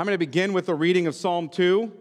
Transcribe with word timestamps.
I'm 0.00 0.06
going 0.06 0.14
to 0.14 0.18
begin 0.18 0.54
with 0.54 0.70
a 0.70 0.74
reading 0.74 1.06
of 1.08 1.14
Psalm 1.14 1.50
2. 1.50 1.82
It 1.82 1.92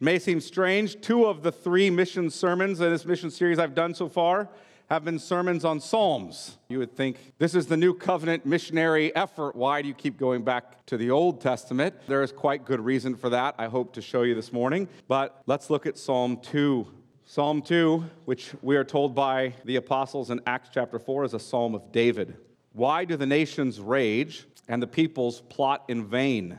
may 0.00 0.18
seem 0.18 0.40
strange. 0.40 0.98
Two 1.02 1.26
of 1.26 1.42
the 1.42 1.52
three 1.52 1.90
mission 1.90 2.30
sermons 2.30 2.80
in 2.80 2.90
this 2.90 3.04
mission 3.04 3.30
series 3.30 3.58
I've 3.58 3.74
done 3.74 3.94
so 3.94 4.08
far 4.08 4.48
have 4.88 5.04
been 5.04 5.18
sermons 5.18 5.62
on 5.62 5.78
Psalms. 5.78 6.56
You 6.70 6.78
would 6.78 6.96
think 6.96 7.18
this 7.36 7.54
is 7.54 7.66
the 7.66 7.76
new 7.76 7.92
covenant 7.92 8.46
missionary 8.46 9.14
effort. 9.14 9.54
Why 9.54 9.82
do 9.82 9.88
you 9.88 9.92
keep 9.92 10.16
going 10.16 10.44
back 10.44 10.86
to 10.86 10.96
the 10.96 11.10
Old 11.10 11.42
Testament? 11.42 11.94
There 12.06 12.22
is 12.22 12.32
quite 12.32 12.64
good 12.64 12.80
reason 12.80 13.14
for 13.14 13.28
that, 13.28 13.54
I 13.58 13.66
hope 13.66 13.92
to 13.96 14.00
show 14.00 14.22
you 14.22 14.34
this 14.34 14.50
morning. 14.50 14.88
But 15.06 15.42
let's 15.44 15.68
look 15.68 15.84
at 15.84 15.98
Psalm 15.98 16.38
2. 16.38 16.86
Psalm 17.26 17.60
2, 17.60 18.02
which 18.24 18.52
we 18.62 18.76
are 18.76 18.84
told 18.84 19.14
by 19.14 19.52
the 19.66 19.76
apostles 19.76 20.30
in 20.30 20.40
Acts 20.46 20.70
chapter 20.72 20.98
4, 20.98 21.24
is 21.26 21.34
a 21.34 21.38
psalm 21.38 21.74
of 21.74 21.92
David. 21.92 22.34
Why 22.72 23.04
do 23.04 23.18
the 23.18 23.26
nations 23.26 23.78
rage 23.78 24.46
and 24.68 24.82
the 24.82 24.86
peoples 24.86 25.42
plot 25.50 25.84
in 25.88 26.06
vain? 26.06 26.58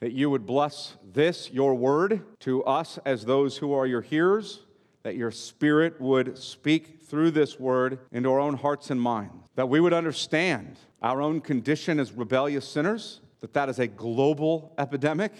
that 0.00 0.12
you 0.12 0.30
would 0.30 0.46
bless 0.46 0.96
this, 1.12 1.50
your 1.50 1.74
word, 1.74 2.22
to 2.40 2.62
us 2.64 2.98
as 3.04 3.24
those 3.24 3.56
who 3.56 3.72
are 3.72 3.86
your 3.86 4.00
hearers, 4.00 4.60
that 5.02 5.16
your 5.16 5.30
spirit 5.30 6.00
would 6.00 6.38
speak 6.38 7.02
through 7.02 7.30
this 7.30 7.58
word 7.58 7.98
into 8.12 8.30
our 8.30 8.38
own 8.38 8.54
hearts 8.54 8.90
and 8.90 9.00
minds, 9.00 9.48
that 9.54 9.68
we 9.68 9.80
would 9.80 9.92
understand 9.92 10.78
our 11.02 11.22
own 11.22 11.40
condition 11.40 11.98
as 11.98 12.12
rebellious 12.12 12.68
sinners, 12.68 13.20
that 13.40 13.52
that 13.54 13.68
is 13.68 13.78
a 13.78 13.86
global 13.86 14.74
epidemic 14.78 15.32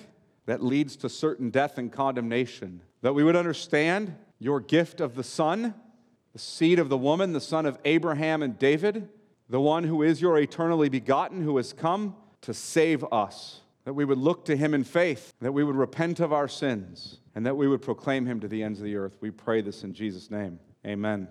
that 0.47 0.62
leads 0.62 0.97
to 0.97 1.09
certain 1.09 1.51
death 1.51 1.79
and 1.79 1.92
condemnation, 1.92 2.81
that 3.03 3.12
we 3.12 3.23
would 3.23 3.36
understand 3.36 4.14
your 4.39 4.61
gift 4.61 5.01
of 5.01 5.14
the 5.14 5.25
Son, 5.25 5.75
the 6.33 6.39
seed 6.39 6.79
of 6.79 6.89
the 6.89 6.98
woman, 6.98 7.33
the 7.33 7.41
son 7.41 7.67
of 7.67 7.79
Abraham 7.84 8.42
and 8.42 8.59
David, 8.59 9.09
the 9.48 9.61
one 9.61 9.84
who 9.84 10.03
is 10.03 10.20
your 10.20 10.39
eternally 10.39 10.89
begotten, 10.89 11.42
who 11.42 11.56
has 11.56 11.73
come 11.73 12.14
to 12.42 12.55
save 12.55 13.05
us 13.11 13.62
that 13.89 13.94
we 13.94 14.05
would 14.05 14.19
look 14.19 14.44
to 14.44 14.55
him 14.55 14.75
in 14.75 14.84
faith, 14.84 15.33
that 15.41 15.53
we 15.53 15.64
would 15.64 15.75
repent 15.75 16.20
of 16.20 16.31
our 16.31 16.47
sins, 16.47 17.20
and 17.34 17.47
that 17.47 17.56
we 17.56 17.67
would 17.67 17.81
proclaim 17.81 18.27
him 18.27 18.39
to 18.39 18.47
the 18.47 18.62
ends 18.62 18.80
of 18.80 18.84
the 18.84 18.95
earth. 18.95 19.17
We 19.22 19.30
pray 19.30 19.62
this 19.62 19.83
in 19.83 19.95
Jesus' 19.95 20.30
name. 20.30 20.61
Amen. 20.86 21.27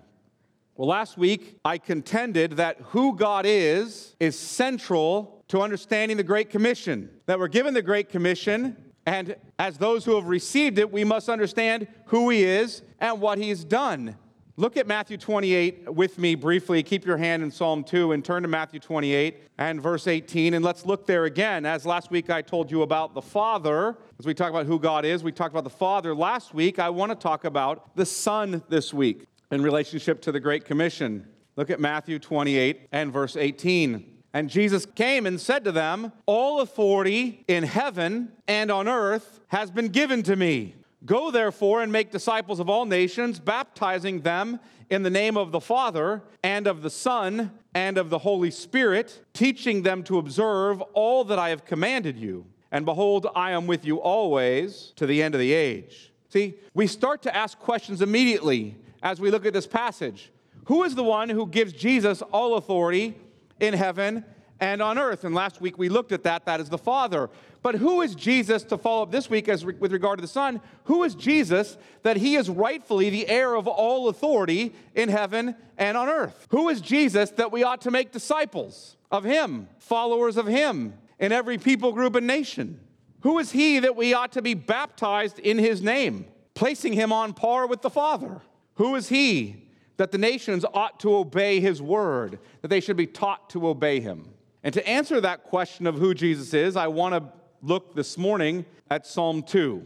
Well, 0.74 0.88
last 0.88 1.16
week 1.16 1.60
I 1.64 1.78
contended 1.78 2.56
that 2.56 2.78
who 2.86 3.14
God 3.14 3.46
is 3.46 4.16
is 4.18 4.36
central 4.36 5.44
to 5.46 5.60
understanding 5.60 6.16
the 6.16 6.24
Great 6.24 6.50
Commission. 6.50 7.10
That 7.26 7.38
we're 7.38 7.46
given 7.46 7.74
the 7.74 7.80
Great 7.80 8.08
Commission, 8.08 8.76
and 9.06 9.36
as 9.60 9.78
those 9.78 10.04
who 10.04 10.16
have 10.16 10.26
received 10.26 10.80
it, 10.80 10.90
we 10.90 11.04
must 11.04 11.28
understand 11.28 11.86
who 12.06 12.28
He 12.28 12.42
is 12.42 12.82
and 12.98 13.20
what 13.20 13.38
He's 13.38 13.62
done. 13.62 14.16
Look 14.58 14.76
at 14.76 14.88
Matthew 14.88 15.18
28 15.18 15.94
with 15.94 16.18
me 16.18 16.34
briefly. 16.34 16.82
Keep 16.82 17.06
your 17.06 17.16
hand 17.16 17.44
in 17.44 17.50
Psalm 17.52 17.84
2 17.84 18.10
and 18.10 18.24
turn 18.24 18.42
to 18.42 18.48
Matthew 18.48 18.80
28 18.80 19.44
and 19.56 19.80
verse 19.80 20.08
18. 20.08 20.54
And 20.54 20.64
let's 20.64 20.84
look 20.84 21.06
there 21.06 21.26
again. 21.26 21.64
As 21.64 21.86
last 21.86 22.10
week 22.10 22.28
I 22.28 22.42
told 22.42 22.68
you 22.68 22.82
about 22.82 23.14
the 23.14 23.22
Father, 23.22 23.96
as 24.18 24.26
we 24.26 24.34
talk 24.34 24.50
about 24.50 24.66
who 24.66 24.80
God 24.80 25.04
is, 25.04 25.22
we 25.22 25.30
talked 25.30 25.54
about 25.54 25.62
the 25.62 25.70
Father 25.70 26.12
last 26.12 26.54
week. 26.54 26.80
I 26.80 26.90
want 26.90 27.12
to 27.12 27.14
talk 27.14 27.44
about 27.44 27.94
the 27.94 28.04
Son 28.04 28.60
this 28.68 28.92
week 28.92 29.26
in 29.52 29.62
relationship 29.62 30.20
to 30.22 30.32
the 30.32 30.40
Great 30.40 30.64
Commission. 30.64 31.28
Look 31.54 31.70
at 31.70 31.78
Matthew 31.78 32.18
28 32.18 32.88
and 32.90 33.12
verse 33.12 33.36
18. 33.36 34.22
And 34.34 34.50
Jesus 34.50 34.86
came 34.86 35.24
and 35.24 35.40
said 35.40 35.62
to 35.66 35.72
them, 35.72 36.10
All 36.26 36.62
authority 36.62 37.44
in 37.46 37.62
heaven 37.62 38.32
and 38.48 38.72
on 38.72 38.88
earth 38.88 39.38
has 39.50 39.70
been 39.70 39.90
given 39.90 40.24
to 40.24 40.34
me. 40.34 40.74
Go 41.04 41.30
therefore 41.30 41.82
and 41.82 41.92
make 41.92 42.10
disciples 42.10 42.60
of 42.60 42.68
all 42.68 42.84
nations, 42.84 43.38
baptizing 43.38 44.22
them 44.22 44.58
in 44.90 45.02
the 45.02 45.10
name 45.10 45.36
of 45.36 45.52
the 45.52 45.60
Father 45.60 46.22
and 46.42 46.66
of 46.66 46.82
the 46.82 46.90
Son 46.90 47.52
and 47.74 47.98
of 47.98 48.10
the 48.10 48.18
Holy 48.18 48.50
Spirit, 48.50 49.24
teaching 49.32 49.82
them 49.82 50.02
to 50.04 50.18
observe 50.18 50.80
all 50.94 51.24
that 51.24 51.38
I 51.38 51.50
have 51.50 51.64
commanded 51.64 52.18
you. 52.18 52.46
And 52.72 52.84
behold, 52.84 53.26
I 53.34 53.52
am 53.52 53.66
with 53.66 53.84
you 53.84 54.00
always 54.00 54.92
to 54.96 55.06
the 55.06 55.22
end 55.22 55.34
of 55.34 55.40
the 55.40 55.52
age. 55.52 56.12
See, 56.30 56.54
we 56.74 56.86
start 56.86 57.22
to 57.22 57.34
ask 57.34 57.58
questions 57.58 58.02
immediately 58.02 58.76
as 59.02 59.20
we 59.20 59.30
look 59.30 59.46
at 59.46 59.52
this 59.52 59.66
passage. 59.66 60.30
Who 60.66 60.82
is 60.82 60.94
the 60.94 61.04
one 61.04 61.28
who 61.28 61.46
gives 61.46 61.72
Jesus 61.72 62.20
all 62.22 62.56
authority 62.56 63.16
in 63.60 63.72
heaven 63.72 64.24
and 64.60 64.82
on 64.82 64.98
earth. 64.98 65.24
And 65.24 65.34
last 65.34 65.60
week 65.60 65.78
we 65.78 65.88
looked 65.88 66.12
at 66.12 66.24
that. 66.24 66.46
That 66.46 66.60
is 66.60 66.68
the 66.68 66.78
Father. 66.78 67.30
But 67.62 67.76
who 67.76 68.02
is 68.02 68.14
Jesus, 68.14 68.62
to 68.64 68.78
follow 68.78 69.02
up 69.02 69.10
this 69.10 69.28
week 69.28 69.48
as 69.48 69.64
re- 69.64 69.74
with 69.78 69.92
regard 69.92 70.18
to 70.18 70.22
the 70.22 70.28
Son, 70.28 70.60
who 70.84 71.02
is 71.04 71.14
Jesus 71.14 71.76
that 72.02 72.16
he 72.16 72.36
is 72.36 72.48
rightfully 72.48 73.10
the 73.10 73.28
heir 73.28 73.54
of 73.54 73.66
all 73.66 74.08
authority 74.08 74.74
in 74.94 75.08
heaven 75.08 75.54
and 75.76 75.96
on 75.96 76.08
earth? 76.08 76.46
Who 76.50 76.68
is 76.68 76.80
Jesus 76.80 77.30
that 77.32 77.52
we 77.52 77.62
ought 77.62 77.80
to 77.82 77.90
make 77.90 78.12
disciples 78.12 78.96
of 79.10 79.24
him, 79.24 79.68
followers 79.78 80.36
of 80.36 80.46
him 80.46 80.94
in 81.18 81.32
every 81.32 81.58
people, 81.58 81.92
group, 81.92 82.14
and 82.14 82.26
nation? 82.26 82.80
Who 83.22 83.38
is 83.38 83.50
he 83.50 83.80
that 83.80 83.96
we 83.96 84.14
ought 84.14 84.32
to 84.32 84.42
be 84.42 84.54
baptized 84.54 85.38
in 85.40 85.58
his 85.58 85.82
name, 85.82 86.26
placing 86.54 86.92
him 86.92 87.12
on 87.12 87.32
par 87.34 87.66
with 87.66 87.82
the 87.82 87.90
Father? 87.90 88.40
Who 88.74 88.94
is 88.94 89.08
he 89.08 89.64
that 89.96 90.12
the 90.12 90.18
nations 90.18 90.64
ought 90.72 91.00
to 91.00 91.16
obey 91.16 91.58
his 91.58 91.82
word, 91.82 92.38
that 92.62 92.68
they 92.68 92.78
should 92.78 92.96
be 92.96 93.08
taught 93.08 93.50
to 93.50 93.66
obey 93.66 93.98
him? 93.98 94.28
And 94.68 94.74
to 94.74 94.86
answer 94.86 95.18
that 95.22 95.44
question 95.44 95.86
of 95.86 95.94
who 95.94 96.12
Jesus 96.12 96.52
is, 96.52 96.76
I 96.76 96.88
want 96.88 97.14
to 97.14 97.32
look 97.62 97.94
this 97.94 98.18
morning 98.18 98.66
at 98.90 99.06
Psalm 99.06 99.42
2. 99.42 99.82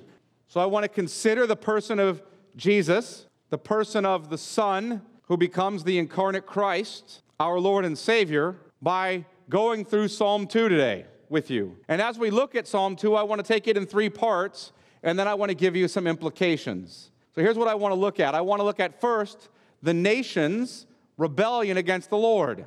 So 0.48 0.59
I 0.59 0.66
want 0.66 0.82
to 0.82 0.88
consider 0.88 1.47
the 1.47 1.54
person 1.54 2.00
of 2.00 2.20
Jesus, 2.56 3.26
the 3.50 3.59
person 3.59 4.04
of 4.04 4.28
the 4.28 4.37
Son 4.37 5.03
who 5.28 5.37
becomes 5.37 5.84
the 5.84 6.00
incarnate 6.00 6.47
Christ, 6.47 7.22
our 7.38 7.60
Lord 7.60 7.84
and 7.84 7.97
Savior, 7.97 8.56
by 8.82 9.25
going 9.48 9.84
through 9.84 10.09
Psalm 10.09 10.48
2 10.48 10.69
today 10.69 11.06
with 11.28 11.49
you. 11.49 11.76
And 11.87 12.03
as 12.03 12.19
we 12.19 12.31
look 12.31 12.56
at 12.56 12.66
Psalm 12.66 12.97
2, 12.97 13.14
I 13.14 13.22
want 13.22 13.38
to 13.38 13.47
take 13.47 13.69
it 13.69 13.76
in 13.76 13.87
three 13.87 14.10
parts, 14.10 14.72
and 15.04 15.16
then 15.16 15.28
I 15.28 15.34
want 15.34 15.50
to 15.50 15.54
give 15.54 15.76
you 15.76 15.87
some 15.87 16.09
implications. 16.09 17.12
So 17.37 17.41
here's 17.41 17.56
what 17.56 17.69
I 17.69 17.76
want 17.76 17.93
to 17.93 18.00
look 18.00 18.19
at 18.19 18.34
I 18.34 18.41
want 18.41 18.59
to 18.59 18.64
look 18.64 18.81
at 18.81 19.00
first 19.00 19.49
the 19.81 19.94
nation's 19.94 20.87
rebellion 21.19 21.76
against 21.76 22.10
the 22.10 22.19
Lord. 22.19 22.64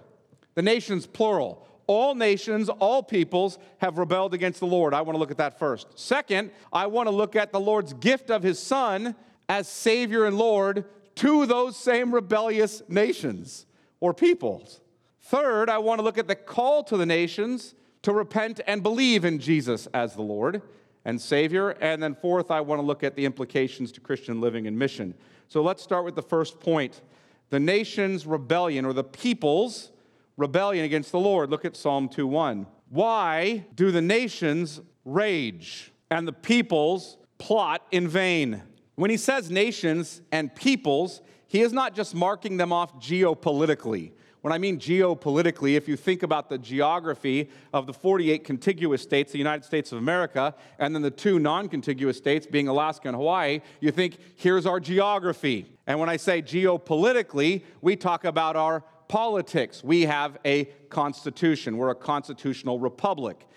The 0.53 0.61
nations, 0.61 1.05
plural 1.05 1.67
all 1.87 2.15
nations, 2.15 2.69
all 2.69 3.03
peoples 3.03 3.57
have 3.79 3.97
rebelled 3.97 4.33
against 4.33 4.59
the 4.59 4.67
Lord. 4.67 4.93
I 4.93 5.01
want 5.01 5.15
to 5.15 5.19
look 5.19 5.31
at 5.31 5.37
that 5.37 5.59
first. 5.59 5.87
Second, 5.97 6.51
I 6.71 6.87
want 6.87 7.07
to 7.07 7.15
look 7.15 7.35
at 7.35 7.51
the 7.51 7.59
Lord's 7.59 7.93
gift 7.93 8.29
of 8.29 8.43
his 8.43 8.59
Son 8.59 9.15
as 9.47 9.67
Savior 9.67 10.25
and 10.25 10.37
Lord 10.37 10.85
to 11.15 11.45
those 11.45 11.77
same 11.77 12.13
rebellious 12.13 12.81
nations 12.87 13.65
or 13.99 14.13
peoples. 14.13 14.81
Third, 15.21 15.69
I 15.69 15.77
want 15.79 15.99
to 15.99 16.03
look 16.03 16.17
at 16.17 16.27
the 16.27 16.35
call 16.35 16.83
to 16.85 16.97
the 16.97 17.05
nations 17.05 17.73
to 18.03 18.13
repent 18.13 18.61
and 18.67 18.83
believe 18.83 19.25
in 19.25 19.39
Jesus 19.39 19.87
as 19.93 20.13
the 20.13 20.21
Lord 20.21 20.61
and 21.05 21.19
Savior. 21.19 21.71
And 21.81 22.01
then 22.03 22.13
fourth, 22.13 22.51
I 22.51 22.61
want 22.61 22.79
to 22.79 22.85
look 22.85 23.03
at 23.03 23.15
the 23.15 23.25
implications 23.25 23.91
to 23.93 24.01
Christian 24.01 24.41
living 24.41 24.67
and 24.67 24.77
mission. 24.77 25.15
So 25.47 25.61
let's 25.61 25.81
start 25.81 26.05
with 26.05 26.15
the 26.15 26.21
first 26.21 26.59
point 26.59 27.01
the 27.49 27.59
nation's 27.59 28.25
rebellion 28.25 28.85
or 28.85 28.93
the 28.93 29.03
people's 29.03 29.91
rebellion 30.37 30.85
against 30.85 31.11
the 31.11 31.19
Lord. 31.19 31.49
Look 31.49 31.65
at 31.65 31.75
Psalm 31.75 32.09
2:1. 32.09 32.67
Why 32.89 33.65
do 33.73 33.91
the 33.91 34.01
nations 34.01 34.81
rage 35.03 35.91
and 36.09 36.27
the 36.27 36.33
peoples 36.33 37.17
plot 37.37 37.81
in 37.91 38.07
vain? 38.07 38.61
When 38.95 39.09
he 39.09 39.17
says 39.17 39.51
nations 39.51 40.21
and 40.31 40.53
peoples, 40.55 41.21
he 41.47 41.61
is 41.61 41.73
not 41.73 41.95
just 41.95 42.15
marking 42.15 42.57
them 42.57 42.71
off 42.71 42.99
geopolitically. 42.99 44.11
When 44.45 44.53
I 44.53 44.59
mean 44.59 44.77
geopolitically, 44.77 45.73
if 45.73 45.87
you 45.87 45.97
think 45.97 46.21
about 46.21 46.49
the 46.49 46.59
geography 46.59 47.49
of 47.73 47.87
the 47.87 47.93
48 47.93 48.43
contiguous 48.43 49.01
states, 49.01 49.31
the 49.31 49.39
United 49.39 49.65
States 49.65 49.91
of 49.91 49.97
America, 49.97 50.53
and 50.77 50.93
then 50.93 51.01
the 51.01 51.09
two 51.09 51.39
non 51.39 51.67
contiguous 51.67 52.17
states 52.17 52.45
being 52.45 52.67
Alaska 52.67 53.07
and 53.07 53.17
Hawaii, 53.17 53.61
you 53.79 53.89
think, 53.89 54.17
here's 54.35 54.67
our 54.67 54.79
geography. 54.79 55.65
And 55.87 55.99
when 55.99 56.09
I 56.09 56.17
say 56.17 56.43
geopolitically, 56.43 57.63
we 57.81 57.95
talk 57.95 58.23
about 58.23 58.55
our 58.55 58.83
politics. 59.07 59.83
We 59.83 60.03
have 60.03 60.37
a 60.45 60.65
constitution, 60.89 61.77
we're 61.77 61.89
a 61.89 61.95
constitutional 61.95 62.79
republic. 62.79 63.47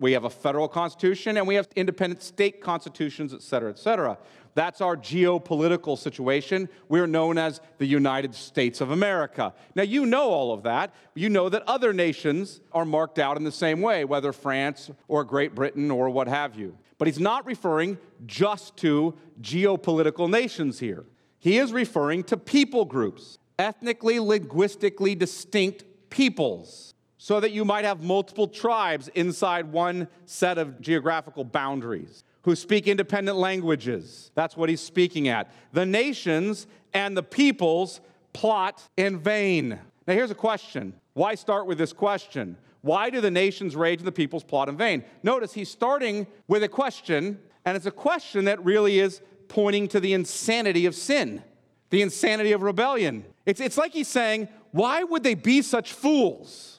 We 0.00 0.12
have 0.12 0.24
a 0.24 0.30
federal 0.30 0.68
constitution 0.68 1.38
and 1.38 1.46
we 1.46 1.54
have 1.54 1.66
independent 1.74 2.22
state 2.22 2.60
constitutions, 2.60 3.32
et 3.32 3.40
cetera, 3.40 3.70
et 3.70 3.78
cetera. 3.78 4.18
That's 4.54 4.82
our 4.82 4.96
geopolitical 4.98 5.96
situation. 5.96 6.68
We're 6.90 7.06
known 7.06 7.38
as 7.38 7.62
the 7.78 7.86
United 7.86 8.34
States 8.34 8.82
of 8.82 8.90
America. 8.90 9.54
Now, 9.74 9.84
you 9.84 10.04
know 10.04 10.28
all 10.28 10.52
of 10.52 10.64
that. 10.64 10.94
You 11.14 11.30
know 11.30 11.48
that 11.48 11.62
other 11.66 11.94
nations 11.94 12.60
are 12.72 12.84
marked 12.84 13.18
out 13.18 13.38
in 13.38 13.44
the 13.44 13.52
same 13.52 13.80
way, 13.80 14.04
whether 14.04 14.32
France 14.32 14.90
or 15.06 15.24
Great 15.24 15.54
Britain 15.54 15.90
or 15.90 16.10
what 16.10 16.28
have 16.28 16.54
you. 16.54 16.76
But 16.98 17.08
he's 17.08 17.20
not 17.20 17.46
referring 17.46 17.96
just 18.26 18.76
to 18.78 19.14
geopolitical 19.40 20.28
nations 20.28 20.80
here. 20.80 21.06
He 21.38 21.56
is 21.56 21.72
referring 21.72 22.24
to 22.24 22.36
people 22.36 22.84
groups, 22.84 23.38
ethnically, 23.58 24.18
linguistically 24.20 25.14
distinct 25.14 25.84
peoples 26.10 26.94
so 27.18 27.40
that 27.40 27.50
you 27.50 27.64
might 27.64 27.84
have 27.84 28.02
multiple 28.02 28.46
tribes 28.46 29.08
inside 29.14 29.72
one 29.72 30.08
set 30.24 30.56
of 30.56 30.80
geographical 30.80 31.44
boundaries 31.44 32.24
who 32.42 32.54
speak 32.54 32.86
independent 32.86 33.36
languages. 33.36 34.30
That's 34.34 34.56
what 34.56 34.68
he's 34.68 34.80
speaking 34.80 35.28
at. 35.28 35.52
The 35.72 35.84
nations 35.84 36.66
and 36.94 37.16
the 37.16 37.22
peoples 37.22 38.00
plot 38.32 38.82
in 38.96 39.18
vain. 39.18 39.78
Now, 40.06 40.14
here's 40.14 40.30
a 40.30 40.36
question. 40.36 40.94
Why 41.14 41.34
start 41.34 41.66
with 41.66 41.76
this 41.76 41.92
question? 41.92 42.56
Why 42.80 43.10
do 43.10 43.20
the 43.20 43.30
nations 43.30 43.74
rage 43.74 43.98
and 43.98 44.06
the 44.06 44.12
peoples 44.12 44.44
plot 44.44 44.68
in 44.68 44.76
vain? 44.76 45.04
Notice 45.22 45.52
he's 45.52 45.68
starting 45.68 46.26
with 46.46 46.62
a 46.62 46.68
question, 46.68 47.40
and 47.64 47.76
it's 47.76 47.86
a 47.86 47.90
question 47.90 48.44
that 48.44 48.64
really 48.64 49.00
is 49.00 49.20
pointing 49.48 49.88
to 49.88 50.00
the 50.00 50.12
insanity 50.12 50.86
of 50.86 50.94
sin, 50.94 51.42
the 51.90 52.02
insanity 52.02 52.52
of 52.52 52.62
rebellion. 52.62 53.24
It's, 53.48 53.60
it's 53.60 53.76
like 53.76 53.92
he's 53.92 54.06
saying, 54.06 54.46
Why 54.70 55.02
would 55.02 55.24
they 55.24 55.34
be 55.34 55.62
such 55.62 55.92
fools? 55.92 56.78